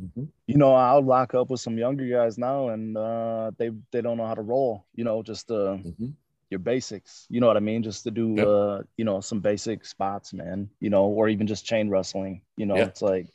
[0.00, 0.24] Mm-hmm.
[0.46, 4.16] you know i'll lock up with some younger guys now and uh they they don't
[4.16, 6.14] know how to roll you know just uh Mhm.
[6.50, 8.46] Your basics you know what i mean just to do Yep.
[8.46, 12.66] uh you know some basic spots man you know or even just chain wrestling you
[12.66, 12.84] know Yeah.
[12.86, 13.28] it's like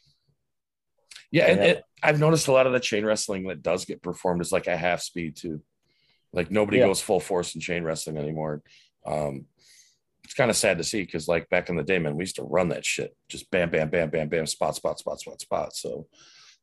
[1.32, 1.66] Yeah, and Yeah.
[1.68, 4.68] It, I've noticed a lot of the chain wrestling that does get performed is like
[4.68, 5.62] a half speed too.
[6.34, 6.86] Like nobody Yeah.
[6.86, 8.62] goes full force in chain wrestling anymore.
[9.06, 9.48] Um,
[10.24, 12.36] it's kind of sad to see because like back in the day, man, we used
[12.38, 15.76] to run that shit, just bam, bam, bam, bam, bam, spot, spot, spot, spot, spot.
[15.76, 16.08] So,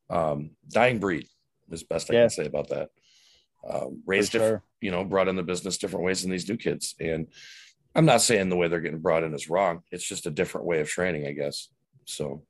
[0.09, 1.27] um, dying breed
[1.71, 2.89] is best I can say about that.
[3.67, 4.61] Um, raised sure.
[4.81, 7.27] you know, brought in the business different ways than these new kids, and
[7.95, 9.83] I'm not saying the way they're getting brought in is wrong.
[9.91, 11.69] It's just a different way of training, I guess.
[12.05, 12.43] So,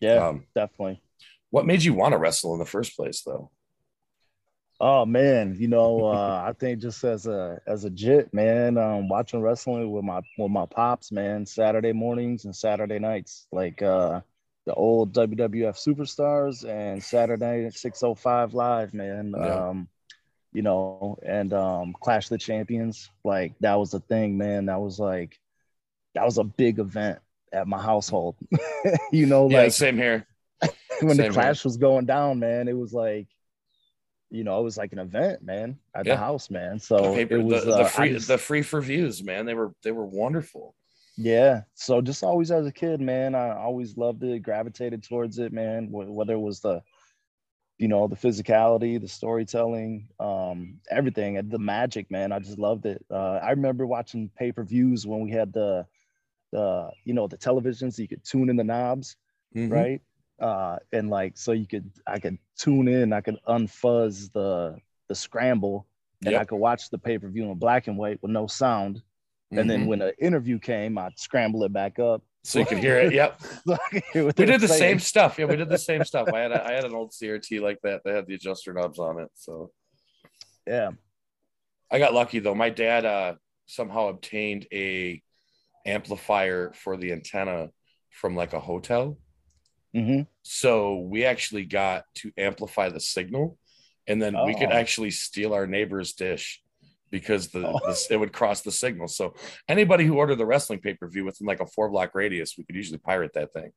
[0.00, 1.02] yeah um, definitely
[1.50, 3.50] what made you want to wrestle in the first place, though?
[4.80, 9.08] Oh man, you know, uh, I think just as a as a jit, man, um,
[9.08, 14.20] watching wrestling with my with my pops, man, Saturday mornings and Saturday nights, like uh,
[14.66, 19.34] the old WWF superstars and Saturday at 605 live, man.
[19.36, 19.68] Yeah.
[19.68, 19.88] Um,
[20.58, 23.10] you know, and um, Clash the Champions.
[23.22, 24.66] Like that was the thing, man.
[24.66, 25.38] That was like
[26.16, 27.20] that was a big event
[27.52, 28.34] at my household.
[29.12, 30.26] you know, yeah, like same here.
[31.00, 33.28] when same the Clash was going down, man, it was like
[34.30, 36.14] you know, it was like an event, man, at Yeah.
[36.14, 36.80] the house, man.
[36.80, 39.46] So the, paper, it was the, the uh, free just- the free for views, man.
[39.46, 40.74] They were they were wonderful.
[41.16, 41.62] Yeah.
[41.76, 45.86] So just always as a kid, man, I always loved it, gravitated towards it, man.
[45.92, 46.82] Whether it was the,
[47.78, 52.32] you know, the physicality, the storytelling, um, everything, the magic, man.
[52.32, 53.04] I just loved it.
[53.10, 55.86] Uh, I remember watching pay per views when we had the,
[56.52, 57.98] the, you know, the televisions.
[57.98, 59.16] You could tune in the knobs,
[59.54, 59.70] Mhm.
[59.70, 60.02] right?
[60.40, 64.76] Uh, and like so you could, I could tune in, I could unfuzz the
[65.08, 65.86] the scramble,
[66.24, 69.02] and I could watch the pay per view in black and white with no sound.
[69.50, 69.86] And then Mhm.
[69.86, 72.22] when an interview came, I'd scramble it back up.
[72.44, 73.12] so you could hear it.
[73.12, 73.40] Yep.
[73.66, 73.76] so
[74.12, 74.78] hear We did the saying.
[74.78, 75.38] same stuff.
[75.38, 76.28] Yeah, we did the same stuff.
[76.32, 78.98] I had a, I had an old CRT like that that had the adjuster knobs
[78.98, 79.28] on it.
[79.34, 79.72] So
[80.66, 80.90] Yeah.
[81.90, 82.54] I got lucky though.
[82.54, 83.34] My dad uh,
[83.66, 85.22] somehow obtained a
[85.86, 87.70] amplifier for the antenna
[88.10, 89.18] from like a hotel.
[89.94, 93.58] hmm So we actually got to amplify the signal,
[94.06, 94.72] and then we could Oh.
[94.72, 96.62] actually steal our neighbor's dish
[97.10, 97.78] because the, Oh.
[97.86, 99.08] the- it would cross the signal.
[99.08, 99.34] So
[99.68, 102.64] anybody who ordered the wrestling pay per view within like a four block radius, we
[102.64, 103.72] could usually pirate that thing.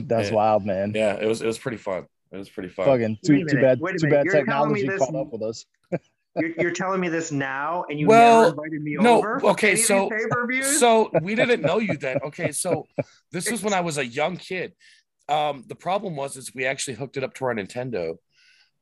[0.00, 0.34] That's Yeah.
[0.36, 0.92] wild, man.
[0.94, 2.06] Yeah, it was it was pretty fun.
[2.32, 2.86] It was pretty fun.
[2.86, 5.64] Fucking too, too bad, wait too bad You're technology this- caught up with us.
[6.38, 9.40] You're, you're telling me this now, and you Well, never invited me no, over.
[9.40, 10.78] for okay, any of these so- pay-per-views?
[10.78, 12.18] so we didn't know you then.
[12.26, 12.86] Okay, so
[13.32, 14.74] this was when I was a young kid.
[15.30, 18.18] Um, the problem was is we actually hooked it up to our Nintendo,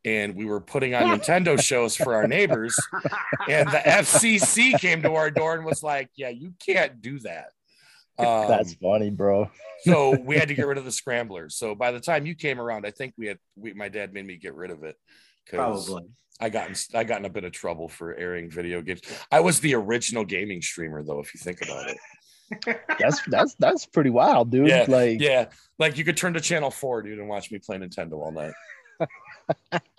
[0.05, 2.76] and we were putting on Nintendo shows for our neighbors,
[3.48, 7.48] and the FCC came to our door and was like, "Yeah, you can't do that."
[8.18, 9.51] Um, That's funny, bro.
[9.81, 11.48] so we had to get rid of the scrambler.
[11.48, 14.26] So by the time you came around, I think we had we, my dad made
[14.26, 14.97] me get rid of it
[15.44, 15.93] because
[16.40, 19.01] I got in, I got in a bit of trouble for airing video games.
[19.31, 21.98] I was the original gaming streamer, though, if you think about it.
[23.01, 24.68] That's that's that's pretty wild, dude.
[24.68, 25.47] Yeah, like Yeah,
[25.78, 28.52] like you could turn to channel four, dude, and watch me play Nintendo all night.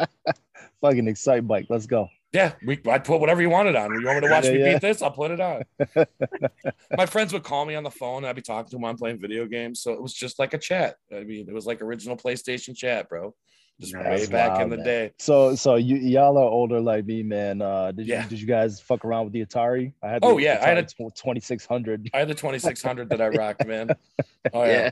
[0.81, 1.67] fucking Excitebike.
[1.69, 2.09] Let's go.
[2.33, 3.97] Yeah, we I'd put whatever you wanted on.
[3.97, 4.73] You want me to watch Yeah, me yeah.
[4.73, 5.01] beat this?
[5.01, 5.63] I'll put it on.
[6.97, 8.97] My friends would call me on the phone, and I'd be talking to them on
[8.97, 9.81] playing video games.
[9.81, 10.95] So it was just like a chat.
[11.15, 13.33] I mean, it was like original PlayStation chat, bro.
[13.79, 14.03] Just Nice.
[14.05, 14.85] way That's back in the man.
[14.85, 15.11] day.
[15.19, 17.61] So so you y'all are older like me, man.
[17.61, 18.23] Uh did Yeah.
[18.23, 19.93] you did you guys fuck around with the Atari?
[20.03, 22.09] I had the Oh, yeah, I had a- twenty six hundred.
[22.13, 23.89] I had the 2600 that I rocked, man.
[24.53, 24.71] Oh yeah.
[24.71, 24.89] Yeah.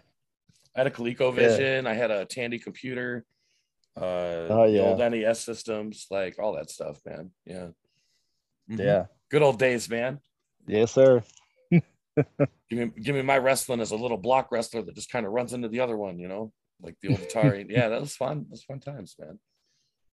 [0.76, 1.86] I had a ColecoVision.
[1.88, 3.24] I had a Tandy computer.
[3.96, 4.82] Uh, Oh, the yeah.
[4.82, 7.32] old NES systems, like all that stuff, man.
[7.46, 7.68] Yeah.
[8.70, 8.80] Mhm.
[8.80, 9.06] Yeah.
[9.30, 10.20] Good old days, man.
[10.68, 11.24] Yes, sir.
[12.70, 15.32] Give me, give me my wrestling as a little block wrestler that just kind of
[15.32, 16.52] runs into the other one, you know,
[16.82, 17.66] like the old Atari.
[17.70, 18.46] yeah, that was fun.
[18.50, 19.40] That's fun times, man.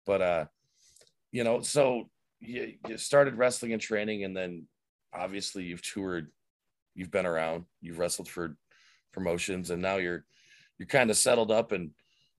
[0.06, 0.44] But uh,
[1.32, 2.09] you know, so
[2.40, 4.66] you, you started wrestling and training, and then
[5.12, 6.30] obviously you've toured,
[6.94, 8.56] you've been around, you've wrestled for
[9.12, 10.24] promotions, and now you're
[10.78, 11.90] you're kind of settled up and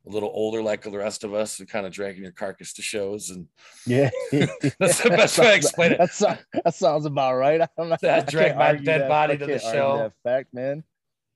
[0.07, 2.81] a little older like the rest of us, and kind of dragging your carcass to
[2.81, 3.47] shows, and
[3.85, 4.09] Yeah.
[4.79, 5.97] That's the best way to explain it.
[5.97, 7.61] That, that sounds about right.
[7.77, 9.97] I'm not, That I drag my dead that- body to the show.
[9.97, 10.83] That fact, man.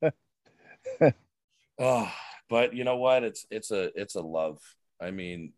[1.80, 2.12] Oh,
[2.50, 3.24] but you know what?
[3.24, 4.60] It's it's a it's a love.
[5.02, 5.54] I mean,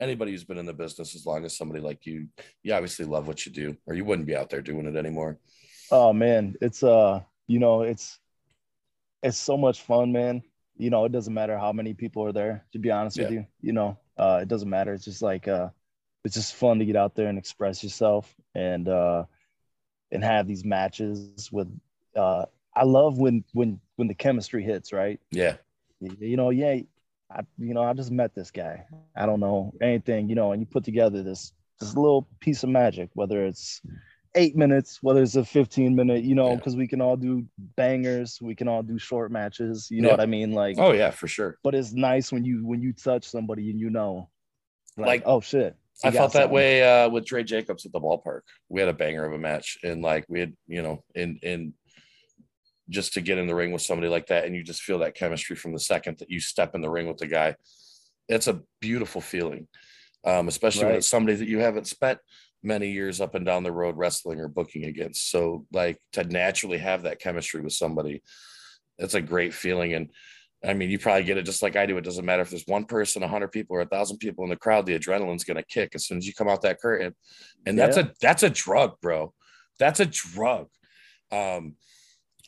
[0.00, 2.26] anybody who's been in the business as long as somebody like you,
[2.64, 5.38] you obviously love what you do, or you wouldn't be out there doing it anymore.
[5.90, 8.18] Oh man, it's uh, you know, it's
[9.22, 10.42] it's so much fun, man.
[10.76, 12.64] You know, it doesn't matter how many people are there.
[12.72, 14.92] To be honest with you, you know, uh, it doesn't matter.
[14.92, 15.68] It's just like uh,
[16.24, 19.24] it's just fun to get out there and express yourself and uh,
[20.12, 21.48] and have these matches with.
[22.16, 22.24] Uh,
[22.74, 25.18] I love when when when the chemistry hits, right?
[25.30, 25.56] Yeah,
[26.00, 26.78] you, you know, yeah,
[27.30, 28.86] I, you know, I just met this guy.
[29.16, 32.70] I don't know anything, you know, and you put together this this little piece of
[32.70, 33.80] magic, whether it's
[34.36, 36.56] eight minutes, whether it's a 15 minute, you know, Yeah.
[36.56, 37.44] because we can all do
[37.76, 40.12] bangers, we can all do short matches, you know Yeah.
[40.14, 40.52] what I mean?
[40.52, 41.58] Like, oh yeah, for sure.
[41.64, 44.28] but it's nice when you when you touch somebody and you know,
[44.96, 45.74] like, Like, oh shit.
[46.04, 48.42] I felt that way uh, with Dre Jacobs at the ballpark.
[48.68, 51.72] We had a banger of a match, and like we had, you know, in in
[52.90, 55.14] just to get in the ring with somebody like that, and you just feel that
[55.14, 57.56] chemistry from the second that you step in the ring with the guy.
[58.28, 59.68] It's a beautiful feeling,
[60.24, 62.18] um, especially when it's somebody that you haven't spent
[62.66, 65.30] many years up and down the road wrestling or booking against.
[65.30, 68.22] So, like to naturally have that chemistry with somebody,
[68.98, 69.94] that's a great feeling.
[69.94, 70.10] And
[70.64, 71.96] I mean, you probably get it just like I do.
[71.96, 74.50] It doesn't matter if there's one person, a hundred people, or a thousand people in
[74.50, 74.86] the crowd.
[74.86, 77.14] The adrenaline's going to kick as soon as you come out that curtain,
[77.64, 79.32] and that's a that's a drug, bro.
[79.78, 80.68] That's a drug.
[81.30, 81.74] Um,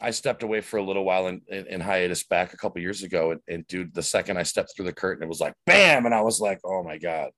[0.00, 3.02] I stepped away for a little while in, in, in hiatus back a couple years
[3.02, 6.06] ago, and, and dude, the second I stepped through the curtain, it was like bam,
[6.06, 7.30] and I was like, oh my god,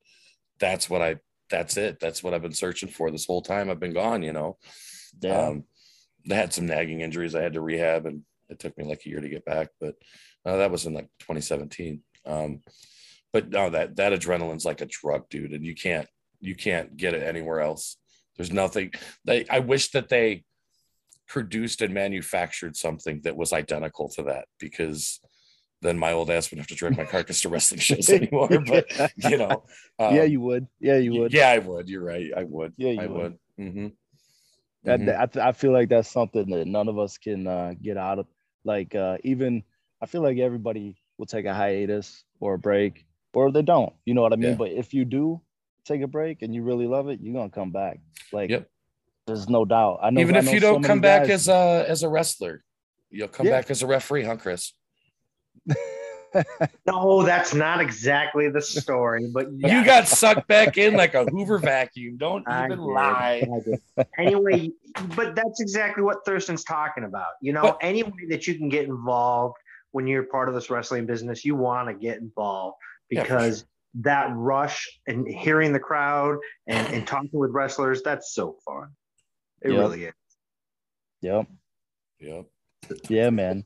[0.60, 1.16] that's what I
[1.50, 2.00] that's it.
[2.00, 3.70] That's what I've been searching for this whole time.
[3.70, 4.58] I've been gone, you know.
[5.20, 5.48] Yeah.
[5.48, 5.64] Um,
[6.30, 9.08] I had some nagging injuries I had to rehab, and it took me like a
[9.08, 9.68] year to get back.
[9.80, 9.94] But
[10.44, 12.02] uh, that was in like 2017.
[12.26, 12.60] Um,
[13.32, 16.08] but no, that that adrenaline's like a drug, dude, and you can't
[16.40, 17.96] you can't get it anywhere else.
[18.36, 18.92] There's nothing.
[19.24, 20.44] They I wish that they
[21.28, 25.20] produced and manufactured something that was identical to that because
[25.82, 28.48] then my old ass wouldn't have to drag my carcass to wrestling shows anymore.
[28.66, 28.86] But
[29.16, 29.64] you know,
[29.98, 30.66] um, yeah, you would.
[30.80, 31.32] Yeah, you would.
[31.32, 31.88] Yeah, I would.
[31.88, 32.30] You're right.
[32.36, 32.74] I would.
[32.76, 33.22] Yeah, you I would.
[33.22, 33.38] would.
[33.58, 33.86] Mm-hmm.
[34.84, 35.36] That, Mhm.
[35.42, 38.26] I, I feel like that's something that none of us can uh, get out of.
[38.64, 39.62] Like uh, even
[40.02, 43.92] I feel like everybody will take a hiatus or a break, or they don't.
[44.06, 44.50] You know what I mean?
[44.52, 44.56] Yeah.
[44.56, 45.40] But if you do
[45.84, 48.00] take a break and you really love it, you're gonna come back.
[48.32, 48.68] Like Yep.
[49.26, 50.00] there's no doubt.
[50.02, 50.20] I know.
[50.20, 52.62] Even I if know you don't many come back guys- as a as a wrestler,
[53.10, 53.52] you'll come Yeah.
[53.52, 54.72] back as a referee, huh, Chris?
[56.86, 59.78] No, that's not exactly the story, but yeah.
[59.80, 62.16] You got sucked back in like a Hoover vacuum.
[62.18, 62.84] Don't I even did.
[62.84, 63.42] lie.
[64.16, 64.70] Anyway,
[65.16, 67.30] but that's exactly what Thurston's talking about.
[67.42, 69.56] You know, But- any way that you can get involved
[69.90, 72.76] when you're part of this wrestling business, you want to get involved
[73.10, 73.64] Yeah, for because
[73.94, 78.90] that rush and hearing the crowd and, and talking with wrestlers, that's so fun.
[79.62, 79.78] It Yep.
[79.80, 80.14] really is.
[81.22, 81.46] Yep.
[82.20, 82.46] Yep.
[83.08, 83.64] Yeah, man.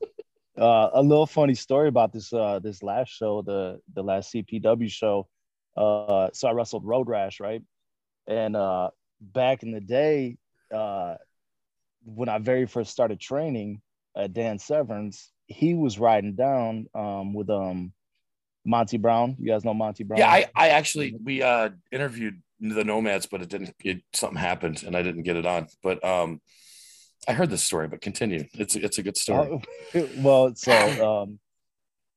[0.57, 4.89] Uh, a little funny story about this uh, this last show, the the last CPW
[4.89, 5.27] show.
[5.75, 7.61] Uh, so I wrestled Road Rash, right?
[8.27, 10.37] And uh, back in the day,
[10.73, 11.15] uh,
[12.05, 13.81] when I very first started training
[14.15, 17.91] at Dan Severns, he was riding down um, with um,
[18.63, 19.35] Monty Brown.
[19.39, 20.19] You guys know Monty Brown?
[20.19, 24.83] Yeah, I, I actually we uh interviewed the nomads, but it didn't it something happened
[24.83, 25.67] and I didn't get it on.
[25.83, 26.41] But um
[27.27, 28.45] I heard this story, but continue.
[28.53, 29.61] It's a, it's a good story.
[29.95, 31.39] Oh, well, so um,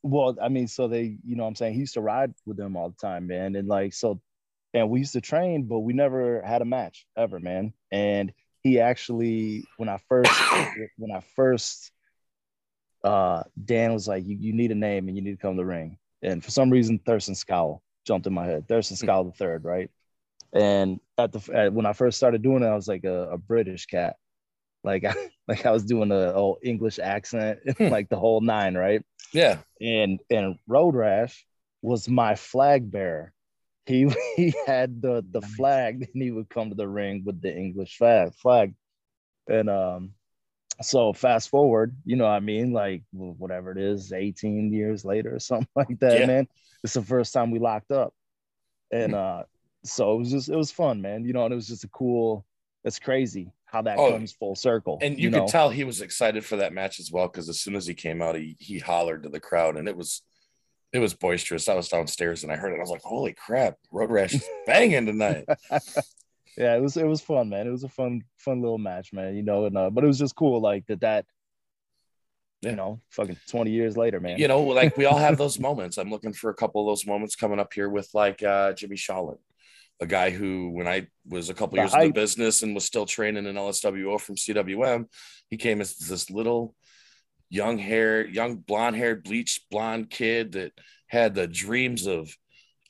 [0.03, 2.57] well, I mean, so they, you know, what I'm saying he used to ride with
[2.57, 4.21] them all the time, man, and like so,
[4.75, 7.73] and we used to train, but we never had a match ever, man.
[7.91, 10.31] And he actually, when I first,
[10.99, 11.91] when I first,
[13.03, 15.63] uh, Dan was like, you, you need a name and you need to come to
[15.63, 19.37] the ring, and for some reason, Thurston Skowl jumped in my head, Thurston Skowl the
[19.37, 19.91] third, right?
[20.53, 23.39] And at the at, when I first started doing it, I was like a, a
[23.39, 24.17] British cat
[24.85, 25.15] like I,
[25.49, 29.03] like I was doing the old English accent, like the whole nine, right?
[29.33, 29.59] yeah.
[29.81, 31.45] And and Road Rash
[31.83, 33.33] was my flag bearer.
[33.87, 37.55] He he had the the flag, and he would come to the ring with the
[37.55, 38.75] English flag flag.
[39.49, 40.13] And um,
[40.83, 45.35] so fast forward, you know, what I mean, like whatever it is, 18 years later
[45.35, 46.27] or something like that, Yeah.
[46.27, 46.49] man.
[46.85, 48.13] It's the first time we locked up.
[48.93, 49.43] And uh,
[49.85, 51.25] so it was just it was fun, man.
[51.25, 52.45] You know, and it was just a cool,
[52.85, 54.99] it's crazy how that Oh, comes full circle.
[55.03, 55.41] And you, know?
[55.41, 57.95] could tell he was excited for that match as well because as soon as he
[57.95, 60.23] came out, he he hollered to the crowd and it was
[60.93, 61.69] it was boisterous.
[61.69, 62.77] I was downstairs and I heard it.
[62.77, 65.45] I was like, "Holy crap, Road Rash is banging tonight!"
[66.57, 67.67] yeah, it was it was fun, man.
[67.67, 69.37] It was a fun fun little match, man.
[69.37, 71.27] You know, and uh, but it was just cool, like that that.
[72.63, 72.71] Yeah.
[72.71, 74.39] You know, fucking twenty years later, man.
[74.39, 75.97] you know, like we all have those moments.
[75.97, 78.97] I'm looking for a couple of those moments coming up here with like uh, Jimmy
[78.97, 79.39] Shaolin,
[80.01, 82.85] a guy who, when I was a couple The years in the business and was
[82.85, 85.07] still training in LSWO from CWM,
[85.51, 86.75] he came as this little
[87.51, 90.73] young hair, young blonde haired, bleached blonde kid that
[91.07, 92.35] had the dreams of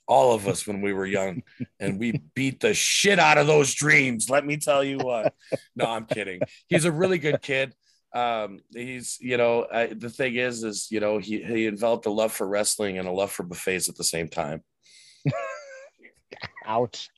[0.06, 1.42] all of us when we were young,
[1.80, 4.30] and we beat the shit out of those dreams.
[4.30, 5.34] Let me tell you what.
[5.76, 6.40] No, I'm kidding.
[6.68, 7.74] He's a really good kid
[8.14, 12.10] um he's you know I, the thing is is you know he he enveloped a
[12.10, 14.62] love for wrestling and a love for buffets at the same time
[16.66, 17.08] Ouch.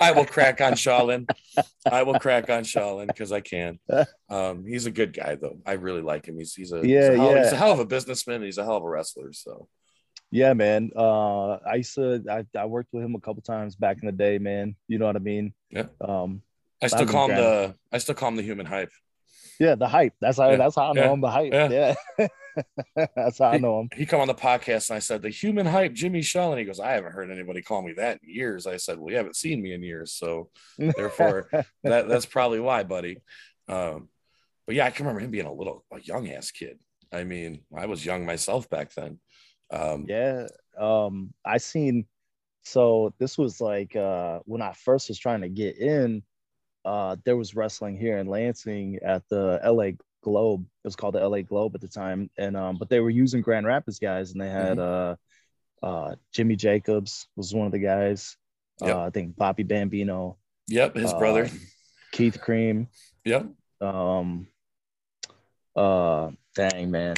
[0.00, 1.26] i will crack on Shaolin.
[1.90, 3.78] i will crack on Shaolin because i can
[4.28, 7.00] um he's a good guy though i really like him he's he's a, he's, Yeah,
[7.12, 7.42] a hell, yeah.
[7.42, 9.68] he's a hell of a businessman he's a hell of a wrestler so
[10.30, 10.90] Yeah, man.
[10.96, 14.12] Uh, I used to I, I worked with him a couple times back in the
[14.16, 14.76] day, man.
[14.88, 15.52] You know what I mean?
[15.70, 15.88] Yeah.
[16.00, 16.42] Um,
[16.82, 18.92] i still call him the i still call him the human hype
[19.60, 20.14] yeah, the hype.
[20.20, 21.20] That's how Yeah, that's how I know yeah, him.
[21.20, 21.52] The hype.
[21.52, 21.94] yeah.
[23.16, 23.88] That's how I know him.
[23.94, 26.58] he come on the podcast and I said the human hype Jimmy Shaolin.
[26.58, 28.66] He goes, I haven't heard anybody call me that in years.
[28.66, 31.48] I said, Well, you haven't seen me in years, so therefore
[31.84, 33.18] that that's probably why, buddy.
[33.68, 34.08] Um,
[34.66, 36.78] but yeah, I can remember him being a little a young ass kid.
[37.12, 39.18] I mean, I was young myself back then.
[39.70, 40.46] Um, Yeah.
[40.78, 42.06] Um, I seen
[42.64, 46.22] so this was like uh when I first was trying to get in,
[46.84, 49.92] uh there was wrestling here in Lansing at the LA
[50.22, 50.62] Globe.
[50.62, 52.30] It was called the LA Globe at the time.
[52.38, 55.16] And um, but they were using Grand Rapids guys and they had uh
[55.82, 58.36] uh Jimmy Jacobs was one of the guys.
[58.80, 58.96] Yep.
[58.96, 60.38] Uh, I think Bobby Bambino,
[60.68, 61.44] Yep, his brother.
[61.44, 61.60] um,
[62.12, 62.88] Keith Cream.
[63.24, 63.46] Yep.
[63.80, 64.46] Um
[65.76, 67.16] uh dang man.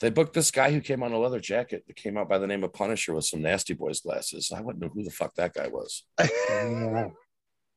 [0.00, 2.46] They booked this guy who came on a leather jacket that came out by the
[2.46, 4.50] name of Punisher with some nasty boys glasses.
[4.54, 6.04] I wouldn't know who the fuck that guy was.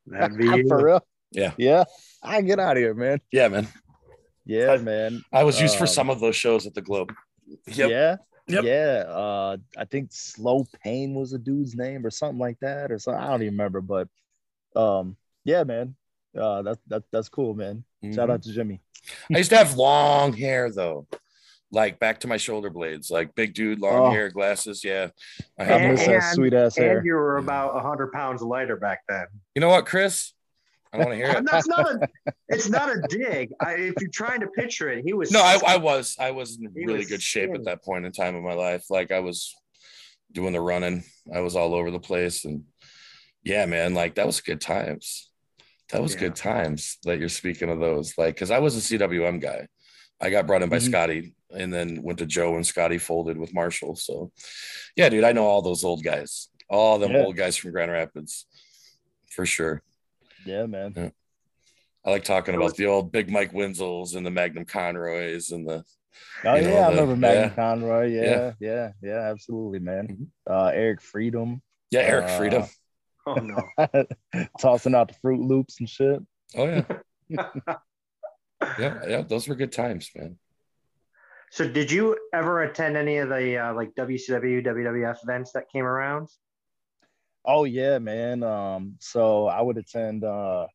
[0.08, 1.06] That'd be For real?
[1.32, 1.52] Yeah.
[1.58, 1.84] Yeah.
[2.22, 3.20] I get out of here, man.
[3.32, 3.68] Yeah, man.
[4.46, 5.22] Yeah, man.
[5.32, 7.14] I was used for Um, some of those shows at the Globe.
[7.68, 7.90] Yep.
[7.90, 8.16] Yeah.
[8.48, 8.64] Yep.
[8.66, 9.04] Yeah.
[9.08, 13.22] Uh, I think Slow Pain was a dude's name or something like that, or something.
[13.24, 14.08] I don't even remember, but
[14.76, 15.16] um,
[15.46, 15.96] yeah, man.
[16.38, 17.84] Uh, that's that, that's cool, man.
[18.14, 18.34] Shout Mhm.
[18.34, 18.82] out to Jimmy.
[19.34, 21.08] I used to have long hair though,
[21.72, 24.12] like back to my shoulder blades, like big dude, long Oh.
[24.12, 24.84] hair, glasses.
[24.84, 25.10] Yeah,
[25.60, 26.98] I I had And- miss that sweet ass hair.
[26.98, 29.28] And you were about hundred pounds lighter back then.
[29.56, 30.34] You know what, Chris?
[30.94, 31.46] I don't want to hear it.
[31.50, 32.08] that's not a.
[32.50, 33.52] It's not a dig.
[33.60, 35.32] I, if you're trying to picture it, he was.
[35.32, 38.12] No, I, I was I was in really was good shape at that point in
[38.12, 38.86] time of my life.
[38.92, 39.56] Like I was
[40.32, 41.04] doing the running.
[41.34, 42.64] I was all over the place, and
[43.44, 45.32] yeah, man, like that was good times.
[45.92, 46.20] That was Yeah.
[46.22, 48.16] good times that you're speaking of those.
[48.18, 49.68] Like, because I was a CWM guy.
[50.22, 50.90] I got brought in by Mhm.
[50.90, 53.96] Scotty, and then went to Joe, and Scotty folded with Marshall.
[53.96, 54.32] So,
[54.96, 57.24] yeah, dude, I know all those old guys, all them Yeah.
[57.24, 58.46] old guys from Grand Rapids,
[59.32, 59.82] for sure.
[60.46, 61.12] Yeah, man.
[62.06, 65.84] I like talking about the old Big Mike Winzels and the Magnum Conroys and the
[66.46, 67.56] Oh You know, yeah, I the- remember Magnum yeah.
[67.56, 68.06] Conroy.
[68.08, 68.52] Yeah, Yeah.
[68.60, 70.08] yeah, yeah, absolutely, man.
[70.08, 70.28] Mhm.
[70.54, 71.62] Uh, Eric Freedom
[71.92, 72.64] yeah Eric Uh, Freedom.
[73.26, 73.64] Oh no.
[74.60, 76.20] tossing out the Fruit Loops and shit.
[76.58, 76.84] Oh yeah,
[78.78, 79.22] yeah, yeah.
[79.22, 80.38] Those were good times, man.
[81.52, 85.86] So, did you ever attend any of the uh, like WCW, WWF events that came
[85.86, 86.28] around?
[87.46, 88.44] Oh yeah, man.
[88.44, 90.24] Um, so I would attend.
[90.24, 90.68] Uh,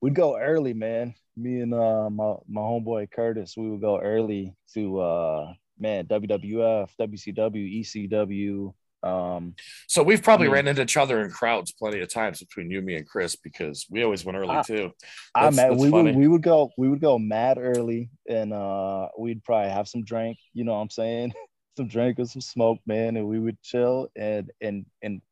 [0.00, 1.14] we'd go early, man.
[1.36, 6.90] Me and uh, my my homeboy Curtis, we would go early to uh, man WWF,
[7.00, 8.74] WCW, ECW.
[9.02, 9.54] Um,
[9.86, 10.52] So we've probably Yeah.
[10.54, 13.86] ran into each other in crowds plenty of times between you, me, and Chris because
[13.88, 14.90] we always went early Ah, too.
[15.34, 16.02] I That's- man, that's we funny.
[16.10, 20.02] would we would go we would go mad early, and uh, we'd probably have some
[20.04, 20.36] drink.
[20.52, 21.32] You know what I'm saying?
[21.78, 24.08] some drink or some smoke, man, and we would chill.
[24.16, 25.22] And and and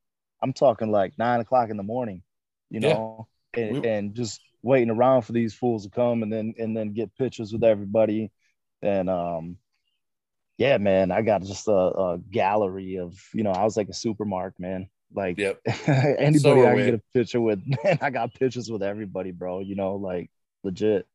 [0.42, 2.22] I'm talking like nine o'clock in the morning,
[2.70, 2.80] you Yeah.
[2.80, 6.76] know, and, We- and just waiting around for these fools to come, and then and
[6.76, 8.30] then get pictures with everybody,
[8.82, 9.58] and um.
[10.56, 13.94] Yeah, man, I got just a, a gallery of, you know, I was like a
[13.94, 14.88] supermarket, man.
[15.14, 15.60] Like Yep.
[15.86, 19.60] anybody So I can get a picture with, man, I got pictures with everybody, bro.
[19.60, 20.30] You know, like
[20.64, 21.06] legit.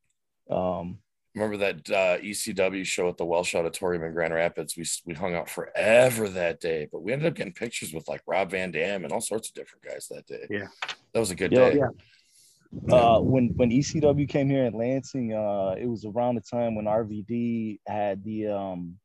[0.49, 0.99] Um,
[1.35, 4.77] Remember that uh, ECW show at the Welsh Auditorium in Grand Rapids?
[4.77, 8.21] We we hung out forever that day, but we ended up getting pictures with like
[8.27, 10.45] Rob Van Dam and all sorts of different guys that day.
[10.49, 10.67] Yeah.
[11.13, 11.69] that was a good Yeah.
[11.71, 11.77] day.
[11.77, 12.95] Yeah.
[12.95, 16.85] uh, when when ECW came here in Lansing, uh, it was around the time when
[16.85, 18.97] RVD had the um,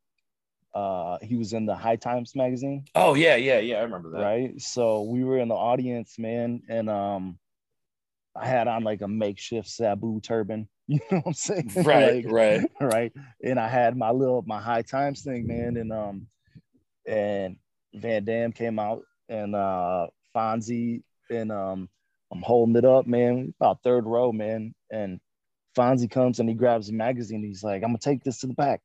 [0.75, 3.77] uh, he was in the High Times magazine, Oh yeah, yeah, yeah.
[3.77, 4.21] I remember that.
[4.21, 4.61] right?
[4.61, 7.39] So we were in the audience, man, and um,
[8.35, 10.67] I had on like a makeshift Sabu turban.
[10.89, 11.71] You know what I'm saying?
[11.85, 12.71] Right, Like, right.
[12.81, 13.13] right.
[13.43, 16.27] And I had my little my high times thing, man, and um,
[17.05, 17.57] and
[17.93, 21.89] Van Dam came out and uh Fonzie and um
[22.31, 25.19] I'm holding it up, man, about third row, man, and
[25.77, 27.43] Fonzie comes and he grabs a magazine.
[27.43, 28.81] He's like, "I'm gonna take this to the back."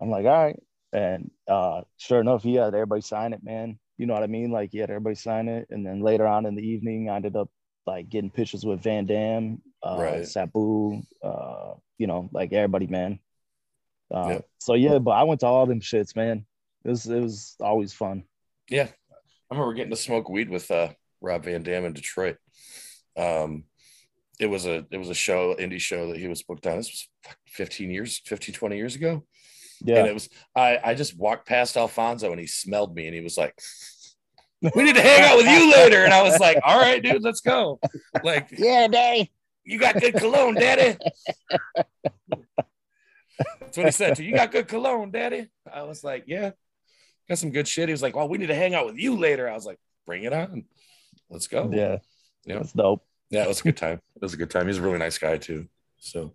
[0.00, 0.62] I'm like, "All right,"
[0.92, 3.78] and uh, sure enough, he had everybody sign it, man.
[3.98, 4.50] You know what I mean?
[4.50, 7.36] Like, he had everybody sign it, and then later on in the evening, I ended
[7.36, 7.50] up
[7.86, 10.26] like getting pictures with Van Dam, uh, Right.
[10.26, 13.18] Sabu, uh, you know, like everybody, man.
[14.12, 14.40] Uh, Yeah.
[14.58, 16.44] So yeah, but I went to all them shits, man.
[16.84, 18.24] It was it was always fun.
[18.68, 18.88] Yeah,
[19.50, 20.90] I remember getting to smoke weed with uh,
[21.20, 22.36] Rob Van Dam in Detroit.
[23.16, 23.64] Um,
[24.38, 26.76] it was a it was a show, indie show that he was booked on.
[26.76, 29.24] This was 15 years, 15, 20 years ago.
[29.80, 33.14] And Yeah, it was I I just walked past Alfonso and he smelled me and
[33.14, 33.54] he was like,
[34.74, 36.04] We need to hang out with you later.
[36.04, 37.78] And I was like, All right, dude, let's go.
[38.24, 39.30] Like, yeah, day.
[39.64, 40.96] you got good cologne, daddy.
[43.60, 44.30] That's what he said to you.
[44.30, 45.48] You got good cologne, daddy.
[45.70, 46.52] I was like, Yeah,
[47.28, 47.88] got some good shit.
[47.88, 49.48] He was like, Well, we need to hang out with you later.
[49.48, 50.64] I was like, Bring it on.
[51.28, 51.70] Let's go.
[51.72, 51.98] Yeah,
[52.44, 52.54] Yeah.
[52.54, 53.04] know, that's dope.
[53.30, 54.00] yeah, it was a good time.
[54.14, 54.66] It was a good time.
[54.68, 55.66] He's a really nice guy too.
[55.98, 56.32] So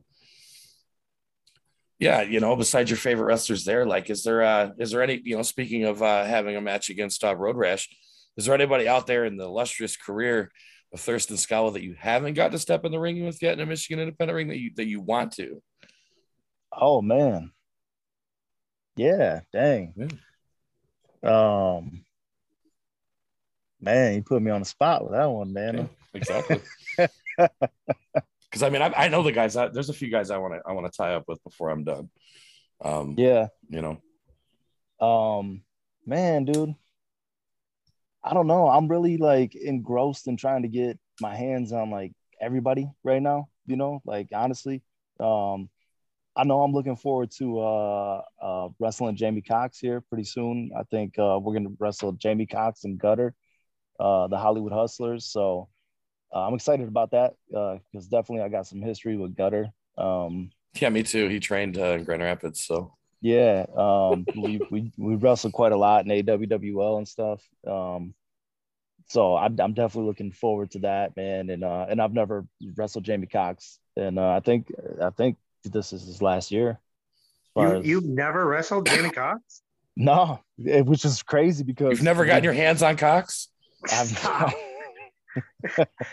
[1.97, 5.21] yeah, you know, besides your favorite wrestlers there, like is there uh is there any,
[5.23, 7.87] you know, speaking of uh having a match against uh Road Rash,
[8.37, 10.51] is there anybody out there in the illustrious career
[10.93, 13.59] of Thurston Skowl that you haven't got to step in the ring with yet in
[13.61, 15.61] a Michigan independent ring that you that you want to?
[16.73, 17.51] Oh man.
[18.95, 19.93] Yeah, dang.
[21.23, 22.03] Um
[23.79, 25.75] man, you put me on the spot with that one, man.
[25.77, 26.61] Yeah, exactly.
[28.49, 29.55] Because I mean, I, I know the guys.
[29.55, 31.69] I, there's a few guys I want to I want to tie up with before
[31.69, 32.09] I'm done.
[32.83, 33.47] Um, Yeah.
[33.69, 34.01] you know,
[35.07, 35.63] Um
[36.05, 36.75] man, dude.
[38.23, 38.67] I don't know.
[38.67, 43.49] I'm really like engrossed in trying to get my hands on like everybody right now,
[43.65, 44.83] you know, like honestly.
[45.19, 45.69] Um
[46.35, 50.71] I know I'm looking forward to uh, uh, wrestling Jamie Cox here pretty soon.
[50.77, 53.35] I think uh, we're going to wrestle Jamie Cox and Gutter,
[53.99, 55.25] uh, the Hollywood Hustlers.
[55.25, 55.67] So
[56.33, 59.67] uh, I'm excited about that because definitely I got some history with Gutter.
[59.97, 61.27] Um, yeah, me too.
[61.27, 66.05] He trained in Grand Rapids, so yeah, um, we, we we wrestled quite a lot
[66.05, 67.41] in AWWL and stuff.
[67.67, 68.15] Um,
[69.07, 71.49] so I'm, I'm definitely looking forward to that, man.
[71.49, 72.45] And uh, and I've never
[72.75, 74.71] wrestled Jamie Cox, and uh, I think
[75.01, 76.79] I think this is his last year.
[77.55, 77.85] You, as...
[77.85, 79.61] You've never wrestled Jamie Cox?
[79.97, 83.49] No, it, which is crazy because you've never gotten your hands on Cox.
[83.91, 84.09] I've,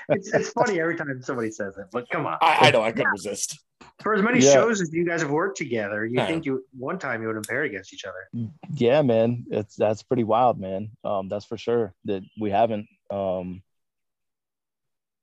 [0.09, 2.39] it's, it's funny every time somebody says it, but come on.
[2.43, 3.56] I, I know I couldn't resist.
[4.03, 4.53] For as many yeah.
[4.53, 7.45] shows as you guys have worked together, you think you one time you would have
[7.45, 8.51] paired against each other?
[8.75, 10.91] Yeah, man, it's that's pretty wild, man.
[11.05, 12.87] Um, that's for sure that we haven't.
[13.11, 13.62] Um,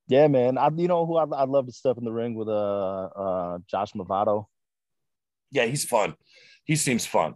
[0.07, 0.57] yeah, man.
[0.57, 2.51] I you know who I'd, I'd love to step in the ring with uh
[3.05, 4.47] uh Josh Movado.
[5.51, 6.15] Yeah, he's fun.
[6.65, 7.35] He seems fun.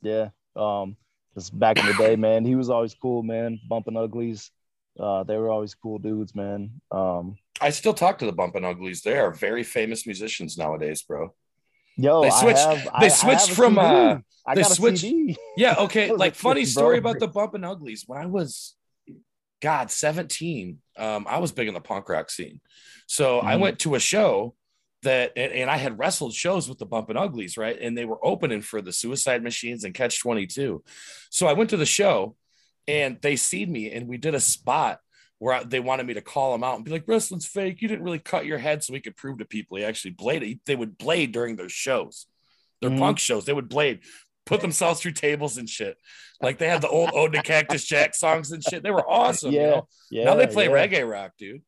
[0.00, 0.30] Yeah.
[0.56, 0.96] Um,
[1.34, 3.60] just back in the day, man, he was always cool, man.
[3.68, 4.50] Bumping uglies.
[4.98, 6.80] Uh, they were always cool dudes, man.
[6.90, 9.02] Um, I still talk to the Bumpin' Uglies.
[9.02, 11.34] They are very famous musicians nowadays, bro.
[11.96, 12.58] Yo, they switched.
[12.58, 13.78] Have, they switched from.
[13.78, 15.04] Uh, I they got switched.
[15.56, 15.76] Yeah.
[15.78, 16.10] Okay.
[16.16, 18.04] like funny story about the Bumpin' Uglies.
[18.06, 18.74] When I was,
[19.62, 22.60] God, seventeen, um, I was big in the punk rock scene.
[23.06, 23.46] So mm-hmm.
[23.46, 24.54] I went to a show
[25.02, 27.78] that, and, and, I had wrestled shows with the Bumpin' Uglies, right?
[27.78, 30.82] And they were opening for the Suicide Machines and Catch Twenty Two.
[31.30, 32.34] So I went to the show,
[32.88, 34.98] and they seed me, and we did a spot
[35.38, 37.82] where they wanted me to call them out and be like, wrestling's fake.
[37.82, 40.60] You didn't really cut your head so we could prove to people he actually bladed.
[40.66, 42.26] They would blade during their shows,
[42.80, 42.98] their mm-hmm.
[42.98, 43.44] punk shows.
[43.44, 44.00] They would blade,
[44.46, 45.96] put themselves through tables and shit.
[46.40, 48.82] Like they had the old Ode to Cactus Jack songs and shit.
[48.82, 49.52] They were awesome.
[49.52, 49.60] Yeah.
[49.60, 49.88] You know?
[50.10, 50.72] yeah now they play yeah.
[50.72, 51.62] reggae rock, dude.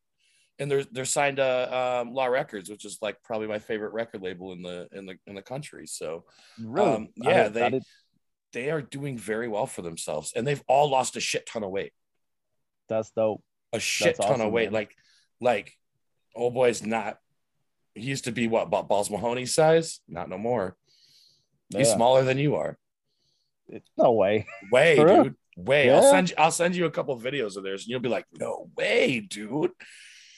[0.59, 4.23] And they're they're signed to um, Law Records, which is like probably my favorite record
[4.23, 5.85] label in the in the in the country.
[5.85, 6.25] So
[6.59, 7.79] really, um, yeah, they
[8.53, 11.69] they are doing very well for themselves, and they've all lost a shit ton of
[11.69, 11.93] weight.
[12.89, 14.71] That's dope a shit That's ton awesome, of weight.
[14.71, 14.73] Man.
[14.73, 14.95] Like,
[15.39, 15.73] like,
[16.35, 17.17] old boy's not.
[17.93, 19.99] He used to be what Balls Mahoney size.
[20.07, 20.75] Not no more.
[21.69, 21.79] Yeah.
[21.79, 22.77] He's smaller than you are.
[23.97, 24.45] No way.
[24.71, 25.17] Way, For dude.
[25.17, 25.33] Real?
[25.57, 25.85] Way.
[25.87, 25.95] Yeah.
[25.95, 26.35] I'll send you.
[26.37, 29.19] I'll send you a couple of videos of theirs, and you'll be like, "No way,
[29.19, 29.71] dude."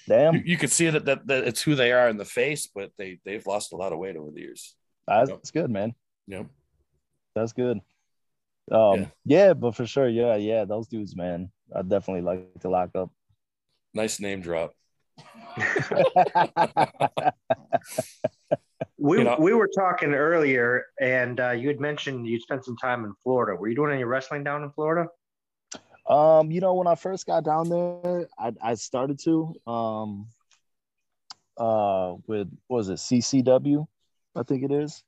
[0.07, 0.35] Damn.
[0.35, 2.91] You, you could see that, that that it's who they are in the face, but
[2.97, 4.75] they they've lost a lot of weight over the years.
[5.07, 5.41] That's yep.
[5.53, 5.93] good, man.
[6.27, 6.47] Yep.
[7.35, 7.79] That's good.
[8.71, 9.07] Um, yeah.
[9.25, 11.51] yeah, but for sure, yeah, yeah, those dudes, man.
[11.75, 13.11] I definitely like to lock up.
[13.93, 14.73] Nice name drop.
[18.97, 22.77] we you know, we were talking earlier, and uh, you had mentioned you spent some
[22.77, 23.55] time in Florida.
[23.59, 25.07] Were you doing any wrestling down in Florida?
[26.07, 30.27] Um, you know, when I first got down there, I, I started to um
[31.57, 33.85] uh with was it CCW,
[34.35, 35.03] I think it is.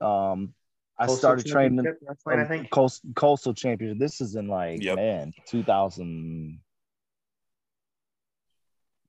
[0.00, 0.54] Um
[0.98, 1.86] I Coastal started training
[2.26, 3.98] I think Coastal, Coastal Championship.
[3.98, 4.96] This is in like yep.
[4.96, 6.60] man, 2000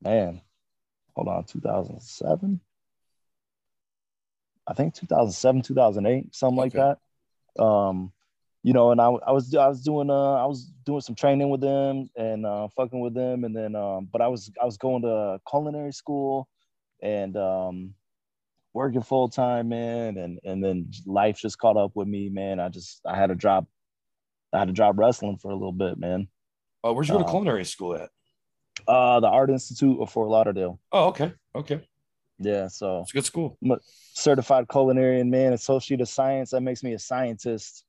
[0.01, 0.41] man,
[1.15, 2.59] hold on, 2007.
[4.67, 6.77] I think 2007, 2008, something okay.
[6.77, 6.97] like
[7.57, 7.63] that.
[7.63, 8.11] Um,
[8.63, 11.49] you know, and I, I was I was doing uh I was doing some training
[11.49, 14.77] with them and uh, fucking with them, and then um, but I was I was
[14.77, 16.47] going to culinary school
[17.01, 17.95] and um,
[18.73, 22.59] working full time, man, and and then life just caught up with me, man.
[22.59, 23.65] I just I had to drop
[24.53, 26.27] I had to drop wrestling for a little bit, man.
[26.83, 28.09] Oh, where'd you go to uh, culinary school at?
[28.87, 30.79] Uh, the Art Institute of Fort Lauderdale.
[30.91, 31.81] Oh, okay, okay.
[32.39, 33.57] Yeah, so it's a good school.
[33.63, 33.77] I'm a
[34.13, 36.51] certified culinarian, man, associate of science.
[36.51, 37.83] That makes me a scientist.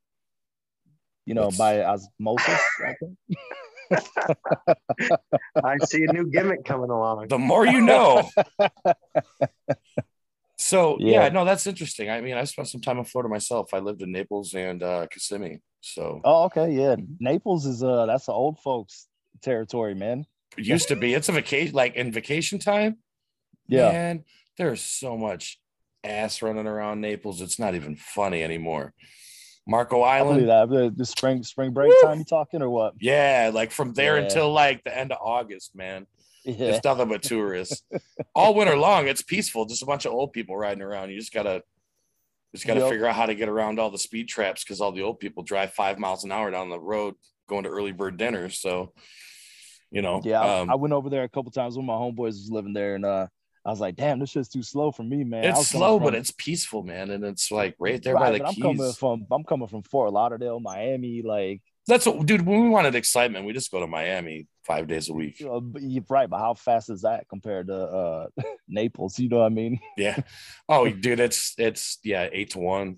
[1.25, 1.59] You know, That's...
[1.59, 2.61] by osmosis.
[2.85, 3.19] I think.
[5.65, 7.29] I see a new gimmick coming along.
[7.29, 8.29] The more you know.
[10.57, 11.25] so yeah.
[11.25, 11.29] yeah.
[11.31, 12.11] no, that's interesting.
[12.11, 13.73] I mean, I spent some time in Florida myself.
[13.73, 15.61] I lived in Naples and uh, Kissimmee.
[15.81, 16.21] So.
[16.25, 16.97] Oh, okay, yeah.
[17.21, 19.09] Naples is uh, that's the old folks
[19.41, 21.15] territory, man used to be.
[21.15, 22.99] It's a vacation, like in vacation time.
[23.69, 24.25] Yeah, man,
[24.59, 25.59] there's so much
[26.05, 27.41] ass running around Naples.
[27.41, 28.93] It's not even funny anymore.
[29.67, 30.49] Marco Island.
[30.49, 30.69] That.
[30.69, 32.03] The, the spring spring break Woo!
[32.03, 32.95] time you talking or what?
[33.01, 34.25] Yeah, like from there yeah.
[34.25, 36.07] until like the end of August, man.
[36.45, 36.69] Yeah.
[36.69, 37.85] It's nothing but tourists.
[38.35, 39.65] All winter long, it's peaceful.
[39.65, 41.11] Just a bunch of old people riding around.
[41.11, 41.63] You just gotta
[42.53, 42.91] just gotta yep.
[42.91, 45.43] figure out how to get around all the speed traps because all the old people
[45.43, 47.15] drive five miles an hour down the road
[47.49, 48.51] going to early bird dinner.
[48.51, 48.93] So
[49.93, 52.35] you know yeah um, I, I, went over there a couple times when my homeboys
[52.35, 53.27] was living there and uh
[53.65, 55.45] I was like, damn, this shit's too slow for me, man.
[55.45, 58.55] It's slow, but it's peaceful, man, and it's like right there right, by the I'm
[58.55, 58.63] keys.
[58.63, 61.63] Coming from, I'm coming from Fort Lauderdale, Miami, like.
[61.87, 62.45] That's what, dude.
[62.45, 65.41] When we wanted excitement, we just go to Miami five days a week.
[65.41, 68.27] You know, you're right, but how fast is that compared to uh,
[68.69, 69.19] Naples?
[69.19, 69.81] You know what I mean?
[69.97, 70.21] Yeah.
[70.69, 72.97] Oh, dude, it's it's yeah, eight to one,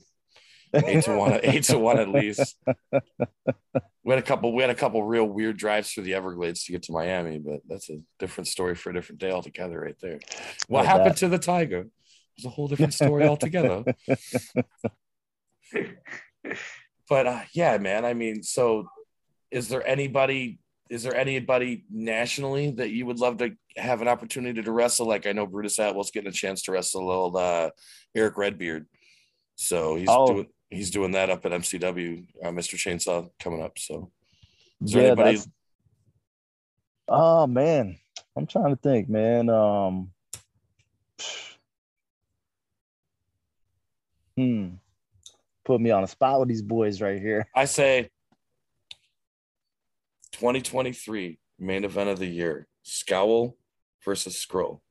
[0.75, 2.57] eight to one, eight to one at least.
[4.05, 4.53] We had a couple.
[4.55, 7.61] We had a couple real weird drives through the Everglades to get to Miami, but
[7.67, 10.21] that's a different story for a different day altogether, right there.
[10.69, 11.17] What happened that.
[11.19, 11.87] to the tiger?
[12.37, 13.83] It's a whole different story altogether.
[17.09, 18.05] but uh, yeah, man.
[18.05, 18.89] I mean, so
[19.51, 20.59] is there anybody?
[20.91, 25.07] Is there anybody nationally that you would love to have an opportunity to wrestle?
[25.07, 27.71] Like I know Brutus Atwell's getting a chance to wrestle old uh,
[28.15, 28.87] Eric Redbeard,
[29.57, 30.27] so he's oh.
[30.27, 32.75] doing he's doing that up at MCW, uh, Mr.
[32.77, 33.79] Chainsaw coming up.
[33.79, 34.11] So,
[34.83, 35.41] is there yeah, anybody?
[37.09, 37.97] Oh man,
[38.37, 39.49] I'm trying to think, man.
[39.49, 40.11] Um,
[44.37, 44.69] hmm,
[45.65, 47.49] put me on a spot with these boys right here.
[47.55, 48.11] I say
[50.33, 53.55] 2023 main event of the year: Skowl
[54.05, 54.83] versus Scroll.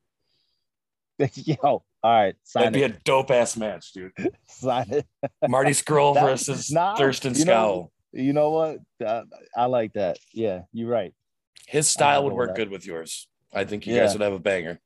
[1.34, 2.34] Yo, all right.
[2.52, 2.72] That'd it.
[2.74, 4.12] be a dope ass match, dude.
[4.46, 5.06] sign it.
[5.48, 7.46] Marty Scurll versus nah, Thurston Skowl.
[7.46, 8.78] Know, you know what?
[9.00, 9.22] I,
[9.56, 10.18] I, like that.
[10.34, 11.14] Yeah, you're right.
[11.66, 12.56] His style would work that.
[12.56, 13.26] good with yours.
[13.54, 14.00] I think you yeah.
[14.02, 14.78] guys would have a banger.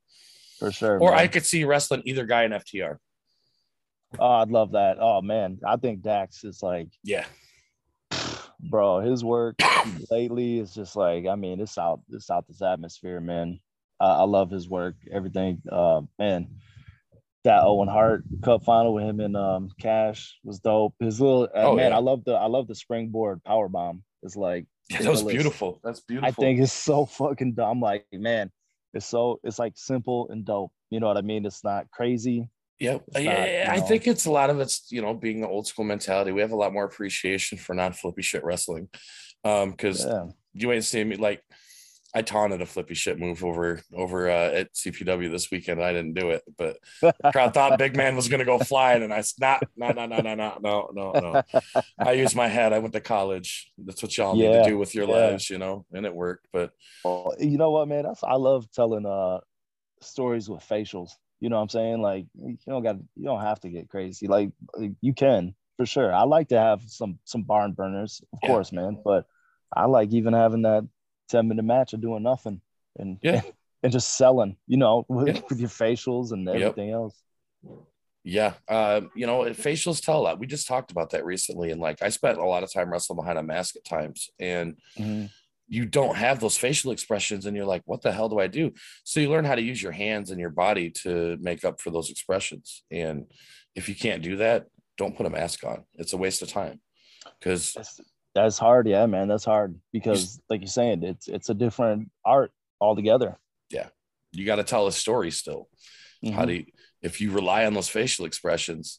[0.61, 1.01] For sure.
[1.01, 1.19] Or man.
[1.19, 2.99] I could see wrestling either guy in FTR.
[4.16, 4.99] Oh, I'd love that.
[5.01, 7.27] Oh man, I think Dax is like, yeah,
[8.61, 9.01] bro.
[9.01, 9.57] His work
[10.11, 13.59] lately is just like, I mean, it's out, it's out this atmosphere, man.
[14.01, 15.61] I love his work, everything.
[15.70, 16.47] Uh, man,
[17.44, 20.94] that Owen Hart Cup final with him and um, Cash was dope.
[21.01, 21.97] His little uh, oh, man, yeah.
[21.97, 24.02] I love the I love the springboard power bomb.
[24.23, 25.81] It's like yeah, that was beautiful.
[25.85, 26.28] That's beautiful.
[26.28, 27.81] I think it's so fucking dumb.
[27.81, 28.51] Like man,
[28.94, 30.73] it's so it's like simple and dope.
[30.90, 31.47] You know what I mean?
[31.47, 32.48] It's not crazy.
[32.78, 33.65] Yeah, yeah.
[33.66, 35.85] Not, I know, think it's a lot of it's you know being the old school
[35.85, 36.32] mentality.
[36.32, 38.89] We have a lot more appreciation for non flippy shit wrestling,
[39.44, 40.27] um, because yeah.
[40.55, 41.43] you ain't seeing me like
[42.19, 45.81] I taunted a flippy shit move over over uh, at CPW this weekend.
[45.81, 46.78] I didn't do it, but
[47.31, 50.19] crowd thought Big Man was going to go flying, and I said, "No, no, no,
[50.19, 51.43] no, no, no, no, no."
[51.97, 52.73] I used my head.
[52.73, 53.70] I went to college.
[53.78, 55.15] That's what y'all yeah, need to do with your yeah.
[55.15, 56.49] lives, you know, and it worked.
[56.53, 56.73] But
[57.39, 58.03] you know what, man?
[58.03, 59.39] That's I love telling uh
[60.01, 61.12] stories with facials.
[61.39, 62.03] You know what I'm saying?
[62.03, 64.27] Like you don't got you don't have to get crazy.
[64.27, 64.51] Like
[65.01, 66.12] you can for sure.
[66.12, 68.49] I like to have some some barn burners, of yeah.
[68.49, 69.01] course, man.
[69.05, 69.24] But
[69.73, 70.85] I like even having that
[71.28, 72.60] 10 minute match of doing nothing.
[72.98, 73.42] And yeah.
[73.84, 75.40] and just selling you know with, yeah.
[75.48, 76.94] with your facials and everything yep.
[76.94, 77.22] else.
[78.24, 78.55] Yeah.
[78.66, 80.38] Uh, you know facials tell a lot.
[80.38, 81.70] We just talked about that recently.
[81.70, 84.30] And like i spent a lot of time wrestling behind a mask at times.
[84.38, 85.26] And mm-hmm.
[85.68, 87.46] you don't have those facial expressions.
[87.46, 88.72] And you're like what the hell do i do?
[89.05, 91.90] So you learn how to use your hands and your body to make up for
[91.90, 92.82] those expressions.
[92.90, 93.26] And
[93.74, 94.66] if you can't do that
[94.98, 95.84] don't put a mask on.
[95.94, 96.80] It's a waste of time.
[97.38, 97.74] Because
[98.34, 98.86] that's hard.
[98.86, 103.36] Yeah man that's hard because like you're saying it's it's a different art altogether.
[103.70, 103.88] Yeah.
[104.32, 105.68] You got to tell a story still.
[106.24, 106.34] Mm-hmm.
[106.34, 106.64] how do you
[107.00, 108.98] if you rely on those facial expressions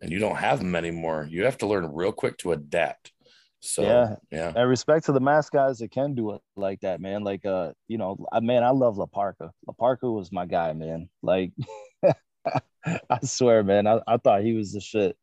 [0.00, 3.10] and you don't have them anymore you have to learn real quick to adapt.
[3.58, 4.14] So yeah.
[4.30, 4.52] yeah.
[4.54, 7.24] And respect to the mask guys that can do it like that man.
[7.24, 10.72] Like uh you know I, man i love la parka la parka was my guy
[10.72, 11.08] man.
[11.22, 11.52] Like
[12.84, 15.16] i swear man I, I thought he was the shit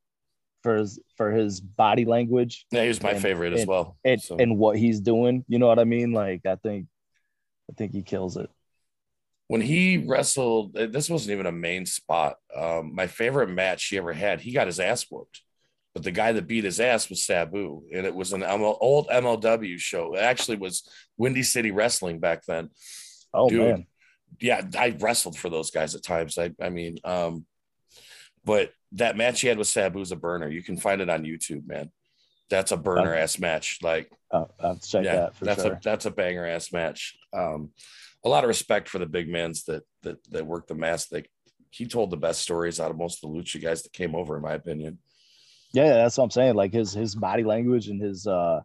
[0.61, 2.65] for his for his body language.
[2.71, 3.97] Yeah, he was my and, favorite and, as well.
[4.03, 4.37] And, so.
[4.37, 6.11] and what he's doing, you know what I mean?
[6.11, 6.87] Like I think
[7.69, 8.49] I think he kills it.
[9.47, 12.35] When he wrestled, uh, this wasn't even a main spot.
[12.55, 15.41] Um, my favorite match he ever had, he got his ass whooped.
[15.95, 19.07] But the guy that beat his ass was Sabu, and it was an ML, old
[19.07, 20.13] MLW show.
[20.13, 20.87] It actually was
[21.17, 22.69] Windy City Wrestling back then.
[23.33, 23.87] Oh Dude, man,
[24.39, 26.37] yeah, I wrestled for those guys at times.
[26.37, 27.45] I, I mean, um,
[28.49, 30.49] but that match he had with Sabu Sabu's a burner.
[30.49, 31.91] You can find it on YouTube, man.
[32.49, 33.77] That's a burner ass match.
[33.83, 35.33] Like, I'll check yeah, that.
[35.39, 35.73] that's sure.
[35.73, 37.15] a that's a banger ass match.
[37.31, 37.69] Um,
[38.25, 41.09] a lot of respect for the big mans that that that work the mask.
[41.09, 41.25] They
[41.69, 44.35] he told the best stories out of most of the lucha guys that came over,
[44.35, 44.97] in my opinion.
[45.71, 46.55] Yeah, that's what I'm saying.
[46.55, 48.61] Like his his body language and his uh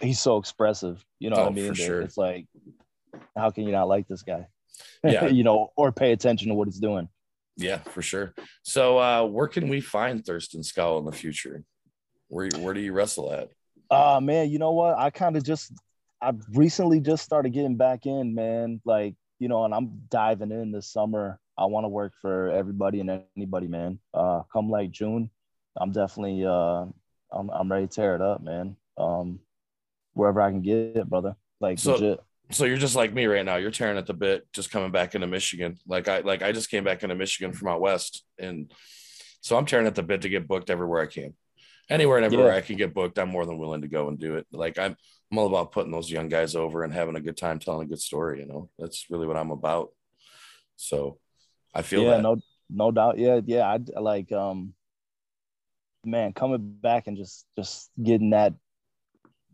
[0.00, 1.04] he's so expressive.
[1.18, 1.74] You know oh, what I mean?
[1.74, 2.02] Sure.
[2.02, 2.46] It's like,
[3.36, 4.46] how can you not like this guy?
[5.02, 7.08] Yeah, you know, or pay attention to what he's doing.
[7.58, 8.34] Yeah, for sure.
[8.62, 11.64] So, uh, where can we find Thurston Skowl in the future?
[12.28, 13.48] Where where do you wrestle at?
[13.90, 14.98] Uh man, you know what?
[14.98, 15.72] I kind of just
[16.20, 18.80] I recently just started getting back in, man.
[18.84, 21.40] Like, you know, and I'm diving in this summer.
[21.56, 23.98] I want to work for everybody and anybody, man.
[24.12, 25.30] Uh come like June,
[25.76, 26.84] I'm definitely uh
[27.32, 28.76] I'm I'm ready to tear it up, man.
[28.98, 29.40] Um
[30.12, 31.34] wherever I can get it, brother.
[31.60, 32.20] Like so, legit.
[32.50, 33.56] So you're just like me right now.
[33.56, 35.76] You're tearing at the bit, just coming back into Michigan.
[35.86, 38.72] Like I like I just came back into Michigan from out west, and
[39.40, 41.34] so I'm tearing at the bit to get booked everywhere I can.
[41.90, 42.58] Anywhere and everywhere yeah.
[42.58, 44.46] I can get booked, I'm more than willing to go and do it.
[44.52, 44.96] Like I'm
[45.30, 47.90] I'm all about putting those young guys over and having a good time telling a
[47.90, 48.40] good story.
[48.40, 49.90] You know, that's really what I'm about.
[50.76, 51.18] So
[51.74, 52.22] I feel yeah, that.
[52.22, 52.36] no,
[52.70, 53.18] no doubt.
[53.18, 53.66] Yeah, yeah.
[53.66, 54.72] I like um,
[56.04, 58.54] man, coming back and just just getting that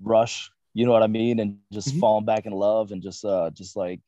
[0.00, 0.50] rush.
[0.74, 2.00] You know what I mean, and just mm-hmm.
[2.00, 4.00] falling back in love and just uh, just like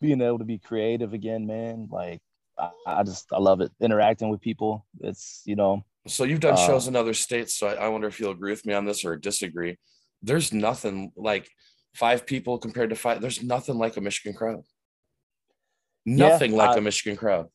[0.00, 1.88] being able to be creative again, man.
[1.90, 2.20] Like
[2.58, 3.70] I, I just I love it.
[3.80, 4.86] Interacting with people.
[5.00, 5.84] It's you know.
[6.06, 7.54] So you've done uh, shows in other states.
[7.54, 9.78] So I, I wonder if you'll agree with me on this or disagree.
[10.22, 11.48] There's nothing like
[11.94, 13.20] five people compared to five.
[13.20, 14.62] There's nothing like a Michigan crowd.
[16.04, 17.48] Nothing yeah, like I, a Michigan crowd.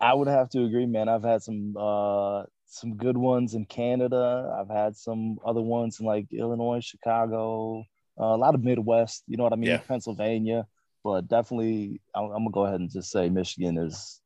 [0.00, 1.08] I would have to agree, man.
[1.08, 4.56] I've had some uh some good ones in Canada.
[4.58, 7.84] I've had some other ones in like Illinois, Chicago,
[8.18, 9.24] uh, a lot of Midwest.
[9.26, 9.70] You know what I mean?
[9.70, 9.78] Yeah.
[9.78, 10.66] Pennsylvania,
[11.04, 14.20] but definitely, I'm, I'm, gonna go ahead and just say Michigan is.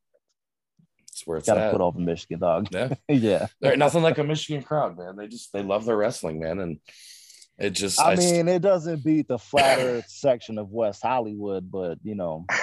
[1.09, 1.73] It's where it's gotta at.
[1.73, 2.68] put over Michigan, dog.
[2.70, 3.47] Yeah, yeah.
[3.60, 5.16] There's nothing like a Michigan crowd, man.
[5.16, 6.78] They just they love their wrestling, man, and
[7.59, 8.01] it just.
[8.01, 11.98] I, I mean, st- it doesn't beat the flat Earth section of West Hollywood, but
[12.05, 12.47] you know.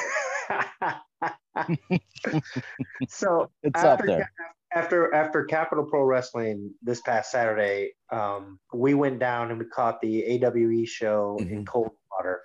[3.10, 4.32] so it's after, up there.
[4.76, 10.02] After after Capital Pro Wrestling this past Saturday, um, we went down and we caught
[10.02, 11.54] the AWE show mm-hmm.
[11.54, 12.42] in Coldwater,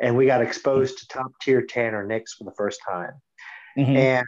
[0.00, 3.12] and we got exposed to top tier Tanner Nix for the first time.
[3.78, 3.96] Mm-hmm.
[3.96, 4.26] And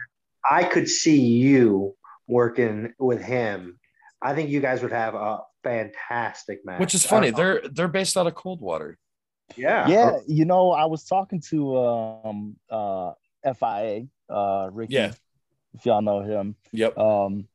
[0.49, 1.95] I could see you
[2.27, 3.79] working with him.
[4.21, 6.79] I think you guys would have a fantastic match.
[6.79, 7.31] Which is funny.
[7.31, 8.97] They're they're based out of Coldwater.
[9.55, 9.87] Yeah.
[9.87, 10.19] Yeah.
[10.27, 13.11] You know, I was talking to um uh
[13.43, 14.93] FIA, uh Ricky.
[14.93, 15.13] Yeah.
[15.73, 16.55] If y'all know him.
[16.71, 16.97] Yep.
[16.97, 17.47] Um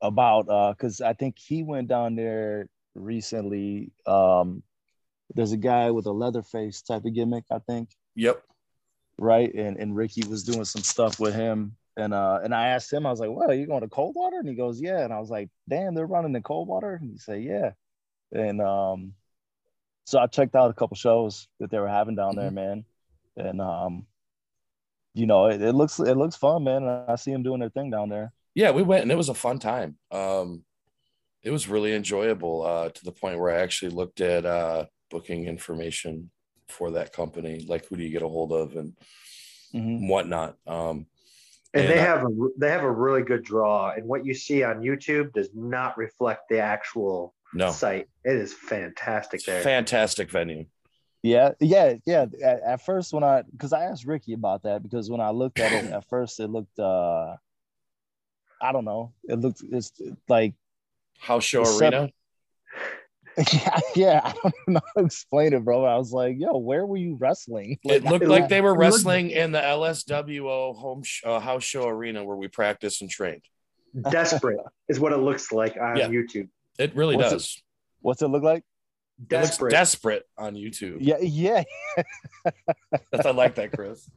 [0.00, 3.92] about uh because I think he went down there recently.
[4.06, 4.62] Um
[5.34, 7.90] there's a guy with a leather face type of gimmick, I think.
[8.14, 8.42] Yep.
[9.18, 9.52] Right.
[9.54, 11.76] And and Ricky was doing some stuff with him.
[11.96, 14.38] And uh and I asked him, I was like, Well, are you going to Coldwater?
[14.38, 15.04] And he goes, Yeah.
[15.04, 16.94] And I was like, damn, they're running in Coldwater?
[16.94, 17.72] And he said, Yeah.
[18.32, 19.14] And um
[20.04, 22.54] so I checked out a couple shows that they were having down there, mm-hmm.
[22.54, 22.84] man.
[23.36, 24.06] And um,
[25.14, 26.82] you know, it, it, looks it looks fun, man.
[26.82, 28.32] And I see them doing their thing down there.
[28.54, 29.96] Yeah, we went and it was a fun time.
[30.10, 30.64] Um,
[31.42, 35.46] it was really enjoyable uh, to the point where I actually looked at uh, booking
[35.46, 36.30] information
[36.68, 38.96] for that company, like who do you get a hold of and
[39.74, 40.08] mm-hmm.
[40.08, 40.56] whatnot.
[40.66, 41.06] Um,
[41.74, 44.32] and, and they I, have a they have a really good draw, and what you
[44.34, 47.72] see on YouTube does not reflect the actual no.
[47.72, 48.08] site.
[48.24, 49.60] It is fantastic there.
[49.62, 50.66] Fantastic venue.
[51.24, 52.26] Yeah, yeah, yeah.
[52.42, 55.58] At, at first, when I because I asked Ricky about that because when I looked
[55.58, 57.36] at it at first, it looked uh
[58.60, 59.14] I don't know.
[59.24, 59.90] It looked it's
[60.28, 60.52] like
[61.18, 62.10] house show arena.
[63.52, 65.86] yeah, yeah, I don't know how to explain it, bro.
[65.86, 69.30] I was like, "Yo, where were you wrestling?" Like, it looked like they were wrestling
[69.30, 73.42] in the LSWO home sh- uh, house show arena where we practiced and trained.
[74.10, 74.60] Desperate
[74.90, 76.08] is what it looks like on yeah.
[76.08, 76.48] YouTube.
[76.78, 77.44] It really what's does.
[77.56, 77.62] It,
[78.02, 78.62] what's it look like?
[79.24, 79.70] Desperate.
[79.70, 80.98] desperate on YouTube.
[81.00, 81.62] Yeah, yeah.
[83.24, 84.08] I like that, Chris.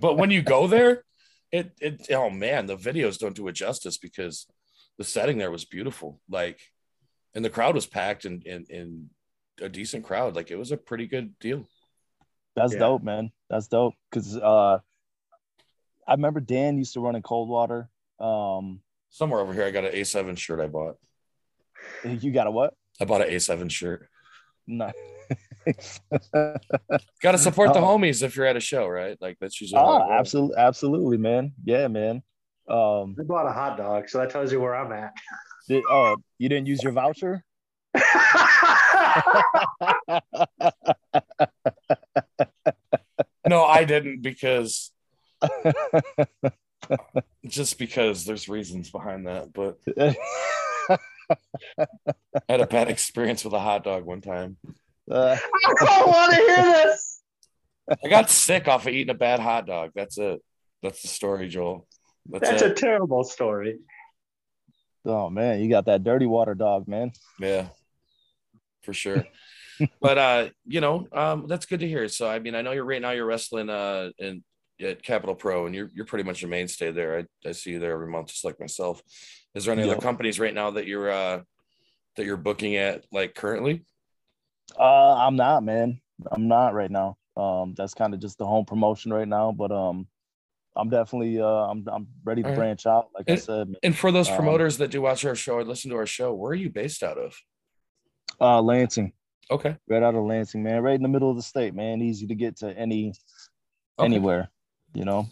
[0.00, 1.04] But when you go there,
[1.50, 4.46] it it oh man, the videos don't do it justice because
[4.98, 6.20] the setting there was beautiful.
[6.28, 6.60] Like,
[7.34, 9.10] and the crowd was packed and in, in,
[9.58, 10.36] in a decent crowd.
[10.36, 11.68] Like, it was a pretty good deal.
[12.54, 12.80] That's yeah.
[12.80, 13.30] dope, man.
[13.50, 13.94] That's dope.
[14.10, 14.78] Cause uh,
[16.08, 17.90] I remember Dan used to run in Coldwater.
[18.18, 20.96] Um, somewhere over here, I got an A7 shirt I bought.
[22.04, 22.74] You got a what?
[23.00, 24.08] I bought an A7 shirt.
[24.66, 24.90] No.
[27.22, 29.16] got to support the homies if you're at a show, right?
[29.20, 29.80] Like that's usually.
[29.80, 31.52] Oh, absolutely, absolutely, man.
[31.64, 32.22] Yeah, man.
[32.68, 35.12] Um, I bought a hot dog, so that tells you where I'm at.
[35.68, 37.44] Did, oh, you didn't use your voucher?
[43.48, 44.92] no, I didn't because
[47.48, 50.16] just because there's reasons behind that, but I
[52.48, 54.56] had a bad experience with a hot dog one time.
[55.10, 55.36] Uh,
[55.66, 57.22] I don't want to hear this.
[58.04, 59.90] I got sick off of eating a bad hot dog.
[59.94, 60.42] That's it.
[60.82, 61.86] That's the story, Joel.
[62.28, 63.78] That's, That's a terrible story.
[65.04, 67.12] Oh man, you got that dirty water dog, man.
[67.38, 67.68] Yeah,
[68.82, 69.24] for sure.
[70.00, 72.08] but uh, you know, um, that's good to hear.
[72.08, 74.42] So I mean, I know you're right now you're wrestling uh in
[74.80, 77.18] at Capital Pro, and you're you're pretty much a mainstay there.
[77.18, 79.00] I, I see you there every month, just like myself.
[79.56, 81.40] Is there any other companies right now that you're uh
[82.16, 83.86] that you're booking at like currently?
[84.78, 85.98] Uh I'm not, man.
[86.30, 87.16] I'm not right now.
[87.38, 90.06] Um that's kind of just the home promotion right now, but um
[90.76, 93.68] I'm definitely uh I'm I'm ready to branch out like and, I said.
[93.68, 93.76] Man.
[93.82, 96.06] And for those um, promoters um, that do watch our show or listen to our
[96.06, 97.34] show, where are you based out of?
[98.38, 99.14] Uh Lansing.
[99.50, 99.74] Okay.
[99.88, 100.82] Right out of Lansing, man.
[100.82, 102.02] Right in the middle of the state, man.
[102.02, 103.14] Easy to get to any
[103.98, 104.04] okay.
[104.04, 104.50] anywhere,
[104.92, 105.28] you know.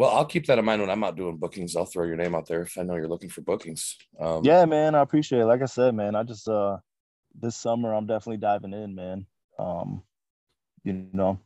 [0.00, 1.76] Well, I'll keep that in mind when I'm out doing bookings.
[1.76, 3.98] I'll throw your name out there if I know you're looking for bookings.
[4.18, 5.44] Um, yeah, man, I appreciate it.
[5.44, 6.78] Like I said, man, I just uh
[7.38, 9.26] this summer I'm definitely diving in, man.
[9.58, 10.02] Um,
[10.84, 11.38] you know.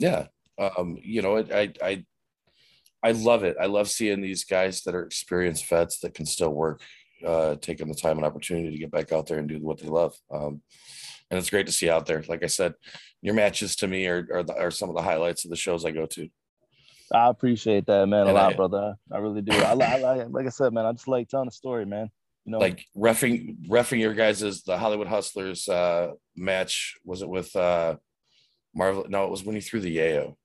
[0.00, 0.26] Yeah.
[0.58, 2.04] Um, you know, I I
[3.00, 3.56] I love it.
[3.60, 6.82] I love seeing these guys that are experienced vets that can still work,
[7.24, 9.88] uh, taking the time and opportunity to get back out there and do what they
[9.88, 10.16] love.
[10.32, 10.62] Um,
[11.30, 12.24] and it's great to see out there.
[12.28, 12.74] Like I said,
[13.22, 15.84] your matches to me are are, the, are some of the highlights of the shows
[15.84, 16.28] I go to.
[17.12, 18.94] I appreciate that, man, a lot, I, brother.
[19.10, 19.52] I really do.
[19.52, 22.10] I, I, I, like I said, man, I just like telling a story, man.
[22.44, 26.96] You know, like refing refing your guys' the Hollywood Hustlers uh match.
[27.04, 27.96] Was it with uh
[28.74, 29.06] Marvel?
[29.08, 30.36] No, it was when he threw the yayo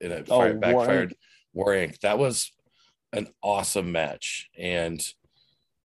[0.00, 1.14] and it oh, fired, backfired.
[1.52, 2.00] War Inc.
[2.00, 2.50] That was
[3.12, 5.04] an awesome match, and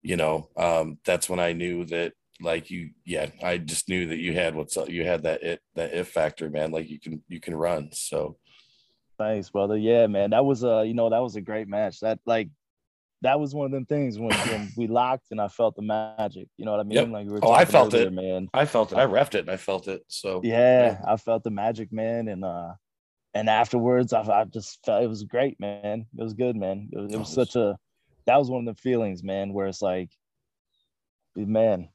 [0.03, 4.19] you know, um, that's when I knew that like you yeah i just knew that
[4.19, 4.89] you had what's up.
[4.89, 8.37] you had that it that if factor man like you can you can run so
[9.19, 9.77] thanks brother.
[9.77, 12.01] Yeah man that was a you know that was a great match.
[12.01, 12.49] That like
[13.23, 16.47] that was one of them things when, when we locked and i felt the magic
[16.59, 16.99] you know what i mean?
[16.99, 17.09] Yep.
[17.09, 18.49] like we oh i felt earlier, it man.
[18.53, 18.99] I felt it.
[18.99, 22.29] I refed it and i felt it so yeah, yeah, i felt the magic man
[22.29, 22.73] and uh
[23.35, 26.07] and afterwards I, I just felt it was great man.
[26.17, 26.89] It was good man.
[26.93, 27.77] It was, it was such a
[28.27, 30.11] that was one of the feelings man where it's like
[31.37, 31.89] man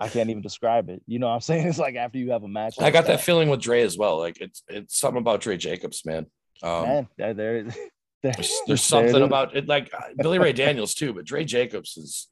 [0.00, 1.02] I can't even describe it.
[1.06, 1.66] You know what I'm saying?
[1.68, 2.78] It's like after you have a match.
[2.78, 3.18] Like I got that.
[3.18, 3.24] that.
[3.24, 4.18] feeling with Dre as well.
[4.18, 6.26] Like it's it's something about Dre Jacobs, man.
[6.62, 7.74] Um, man, there, there,
[8.22, 12.28] there's, there's something about it, like uh, Billy Ray Daniels too, but Dre Jacobs is,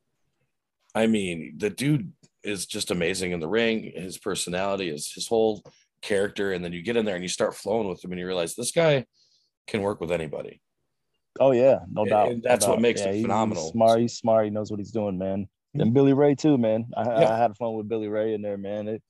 [0.94, 2.12] I mean, the dude
[2.42, 3.92] is just amazing in the ring.
[3.94, 5.62] His personality is his whole
[6.02, 8.26] character, and then you get in there and you start flowing with him, and you
[8.26, 9.04] realize this guy
[9.66, 10.60] can work with anybody.
[11.40, 12.30] Oh yeah, no doubt.
[12.30, 13.64] And that's no what makes yeah, it phenomenal.
[13.64, 14.00] He's smart.
[14.00, 14.44] He's smart.
[14.44, 16.86] He knows what he's doing, man and Billy Ray too, man.
[16.96, 17.34] I, yeah.
[17.34, 18.88] I, had fun with Billy Ray in there, man.
[18.88, 19.02] It,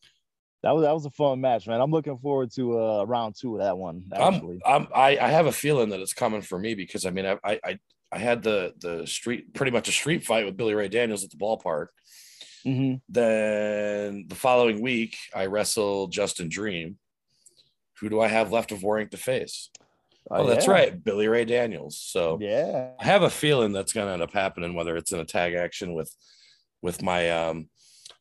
[0.63, 1.81] that was that was a fun match, man.
[1.81, 4.05] I'm looking forward to uh, round two of that one.
[4.15, 7.11] Actually, I'm, I'm I, I have a feeling that it's coming for me because I
[7.11, 7.79] mean I I
[8.11, 11.31] I had the the street pretty much a street fight with Billy Ray Daniels at
[11.31, 11.89] the ballpark.
[12.67, 12.95] Mm-hmm.
[13.11, 16.97] Then the following week, I wrestled Justin Dream.
[18.01, 19.69] Who do I have left of War Inc to face?
[20.31, 20.73] Oh, oh that's yeah.
[20.73, 21.99] right, Billy Ray Daniels.
[22.01, 25.21] So yeah, I have a feeling that's going to end up happening, whether it's in
[25.21, 26.11] a tag action with
[26.85, 27.71] with my um,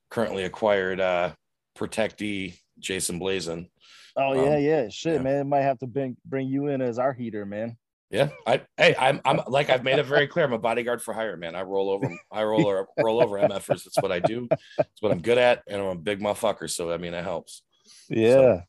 [0.09, 1.33] currently acquired uh,
[1.77, 3.67] protectee Jason Blazin.
[4.15, 5.21] Oh yeah, um, yeah, shit, yeah.
[5.21, 5.39] man.
[5.41, 7.75] It might have to bring bring you in as our heater, man.
[8.09, 10.45] Yeah, I hey, I'm I'm like I've made it very clear.
[10.45, 11.55] I'm a bodyguard for hire, man.
[11.55, 13.85] I roll over, I roll or roll over MFers.
[13.85, 14.47] It's what I do.
[14.79, 16.69] It's what I'm good at, and I'm a big motherfucker.
[16.69, 17.63] So I mean, it helps.
[18.07, 18.31] Yeah.
[18.31, 18.61] So,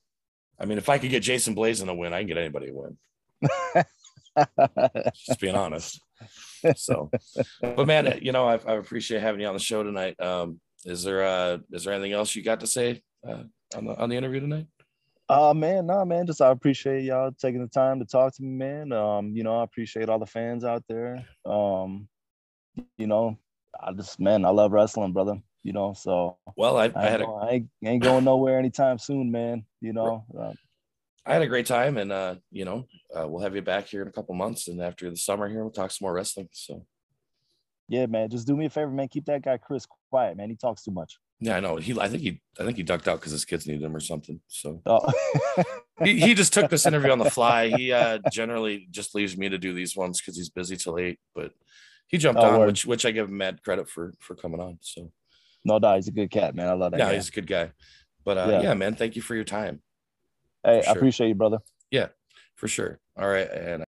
[0.59, 2.73] I mean, if I could get Jason Blazin to win, I can get anybody to
[2.73, 3.85] win.
[5.29, 6.01] Just being honest
[6.77, 7.11] so,
[7.61, 10.19] but man, you know, I, I, appreciate having you on the show tonight.
[10.21, 13.45] Um, is there uh, is there anything else you got to say uh,
[13.77, 14.67] on the on the interview tonight?
[15.27, 18.51] Uh man, no man, just I appreciate y'all taking the time to talk to me,
[18.51, 18.93] man.
[18.93, 21.25] Um, you know, I appreciate all the fans out there.
[21.47, 22.09] Um,
[22.99, 23.39] you know,
[23.83, 25.39] I just man, I love wrestling, brother.
[25.63, 28.99] You know, so well, I, I, I had a, I ain't, ain't going nowhere anytime
[28.99, 29.65] soon, man.
[29.81, 30.53] You know, uh,
[31.27, 32.87] I had a great time, and uh, you know,
[33.17, 35.63] uh, we'll have you back here in a couple months, and after the summer here,
[35.63, 36.49] we'll talk some more wrestling.
[36.53, 36.85] So,
[37.89, 39.09] yeah, man, just do me a favor, man.
[39.09, 40.51] Keep that guy Chris quiet, man.
[40.51, 41.19] He talks too much.
[41.41, 41.77] Yeah, I know.
[41.77, 44.01] He, I think he, I think he ducked out because his kids needed him or
[44.01, 44.41] something.
[44.49, 45.11] So, oh.
[46.05, 47.69] he, he just took this interview on the fly.
[47.69, 51.19] He uh, generally just leaves me to do these ones because he's busy till eight,
[51.35, 51.53] but
[52.07, 52.67] he jumped oh, on, word.
[52.67, 54.79] which which I give him mad credit for for coming on.
[54.83, 55.11] So,
[55.65, 56.69] no doubt, he's a good cat, man.
[56.69, 56.99] I love that.
[56.99, 57.15] Yeah, guy.
[57.15, 57.73] he's a good guy.
[58.25, 58.63] But uh, yeah.
[58.63, 59.81] yeah, man, thank you for your time.
[60.65, 60.91] Hey, sure.
[60.91, 61.59] I appreciate you, brother.
[61.91, 62.09] Yeah,
[62.55, 62.99] for sure.
[63.17, 63.51] All right.
[63.51, 63.85] And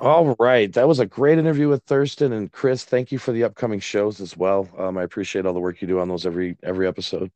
[0.00, 0.72] All right.
[0.72, 2.84] That was a great interview with Thurston and Chris.
[2.84, 4.68] Thank you for the upcoming shows as well.
[4.78, 7.30] Um, I appreciate all the work you do on those every every episode.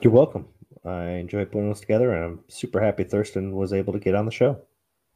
[0.00, 0.46] You're welcome.
[0.84, 4.24] I enjoy putting those together and I'm super happy Thurston was able to get on
[4.24, 4.60] the show.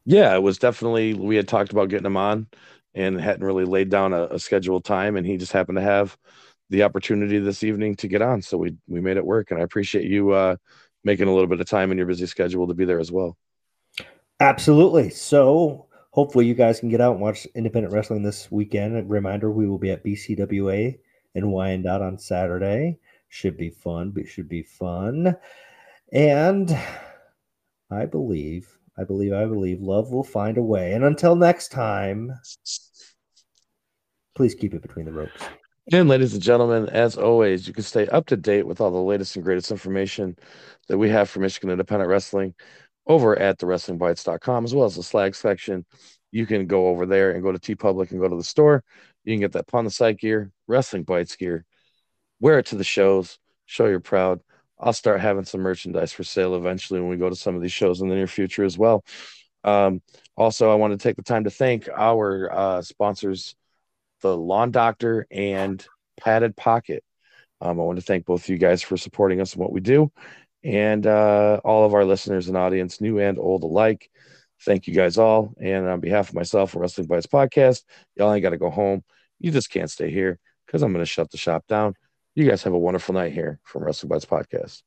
[0.05, 2.47] Yeah, it was definitely we had talked about getting him on
[2.95, 6.17] and hadn't really laid down a, a, scheduled time and he just happened to have
[6.69, 8.41] the opportunity this evening to get on.
[8.41, 10.55] So we we made it work and i appreciate you uh,
[11.03, 13.37] making a little bit of time in your busy schedule to be there as well.
[14.39, 15.09] Absolutely.
[15.09, 18.97] So hopefully you guys can get out and watch independent wrestling this weekend.
[18.97, 20.97] A reminder we will be at bcwa
[21.35, 22.99] in wyandotte on saturday.
[23.29, 25.35] Should be fun but should be fun.
[26.11, 26.77] And
[27.89, 30.93] i believe I believe, I believe love will find a way.
[30.93, 32.31] And until next time,
[34.35, 35.41] please keep it between the ropes.
[35.91, 38.97] And ladies and gentlemen, as always, you can stay up to date with all the
[38.97, 40.37] latest and greatest information
[40.87, 42.53] that we have for Michigan Independent Wrestling
[43.05, 45.85] over at the wrestlingbytes.com, as well as the slag section
[46.31, 48.83] you can go over there and go to TeePublic and go to the store.
[49.23, 51.65] You can get that Pun the Site gear, Wrestling Bytes gear,
[52.39, 54.39] wear it to the shows, show you're proud.
[54.83, 57.71] I'll start having some merchandise for sale eventually when we go to some of these
[57.71, 59.05] shows in the near future as well.
[59.63, 60.01] Um,
[60.35, 63.55] also, I want to take the time to thank our uh, sponsors,
[64.21, 65.85] the Lawn Doctor and
[66.19, 67.01] Padded Pocket.
[67.61, 69.79] Um, I want to thank both of you guys for supporting us and what we
[69.79, 70.11] do,
[70.65, 74.09] and uh, all of our listeners and audience, new and old alike.
[74.65, 75.53] Thank you guys all.
[75.61, 77.83] And on behalf of myself Wrestling Bytes Podcast,
[78.15, 79.03] y'all ain't got to go home.
[79.39, 81.95] You just can't stay here because I'm going to shut the shop down.
[82.35, 84.81] You guys have a wonderful night here from Wrestling Bytes Podcast.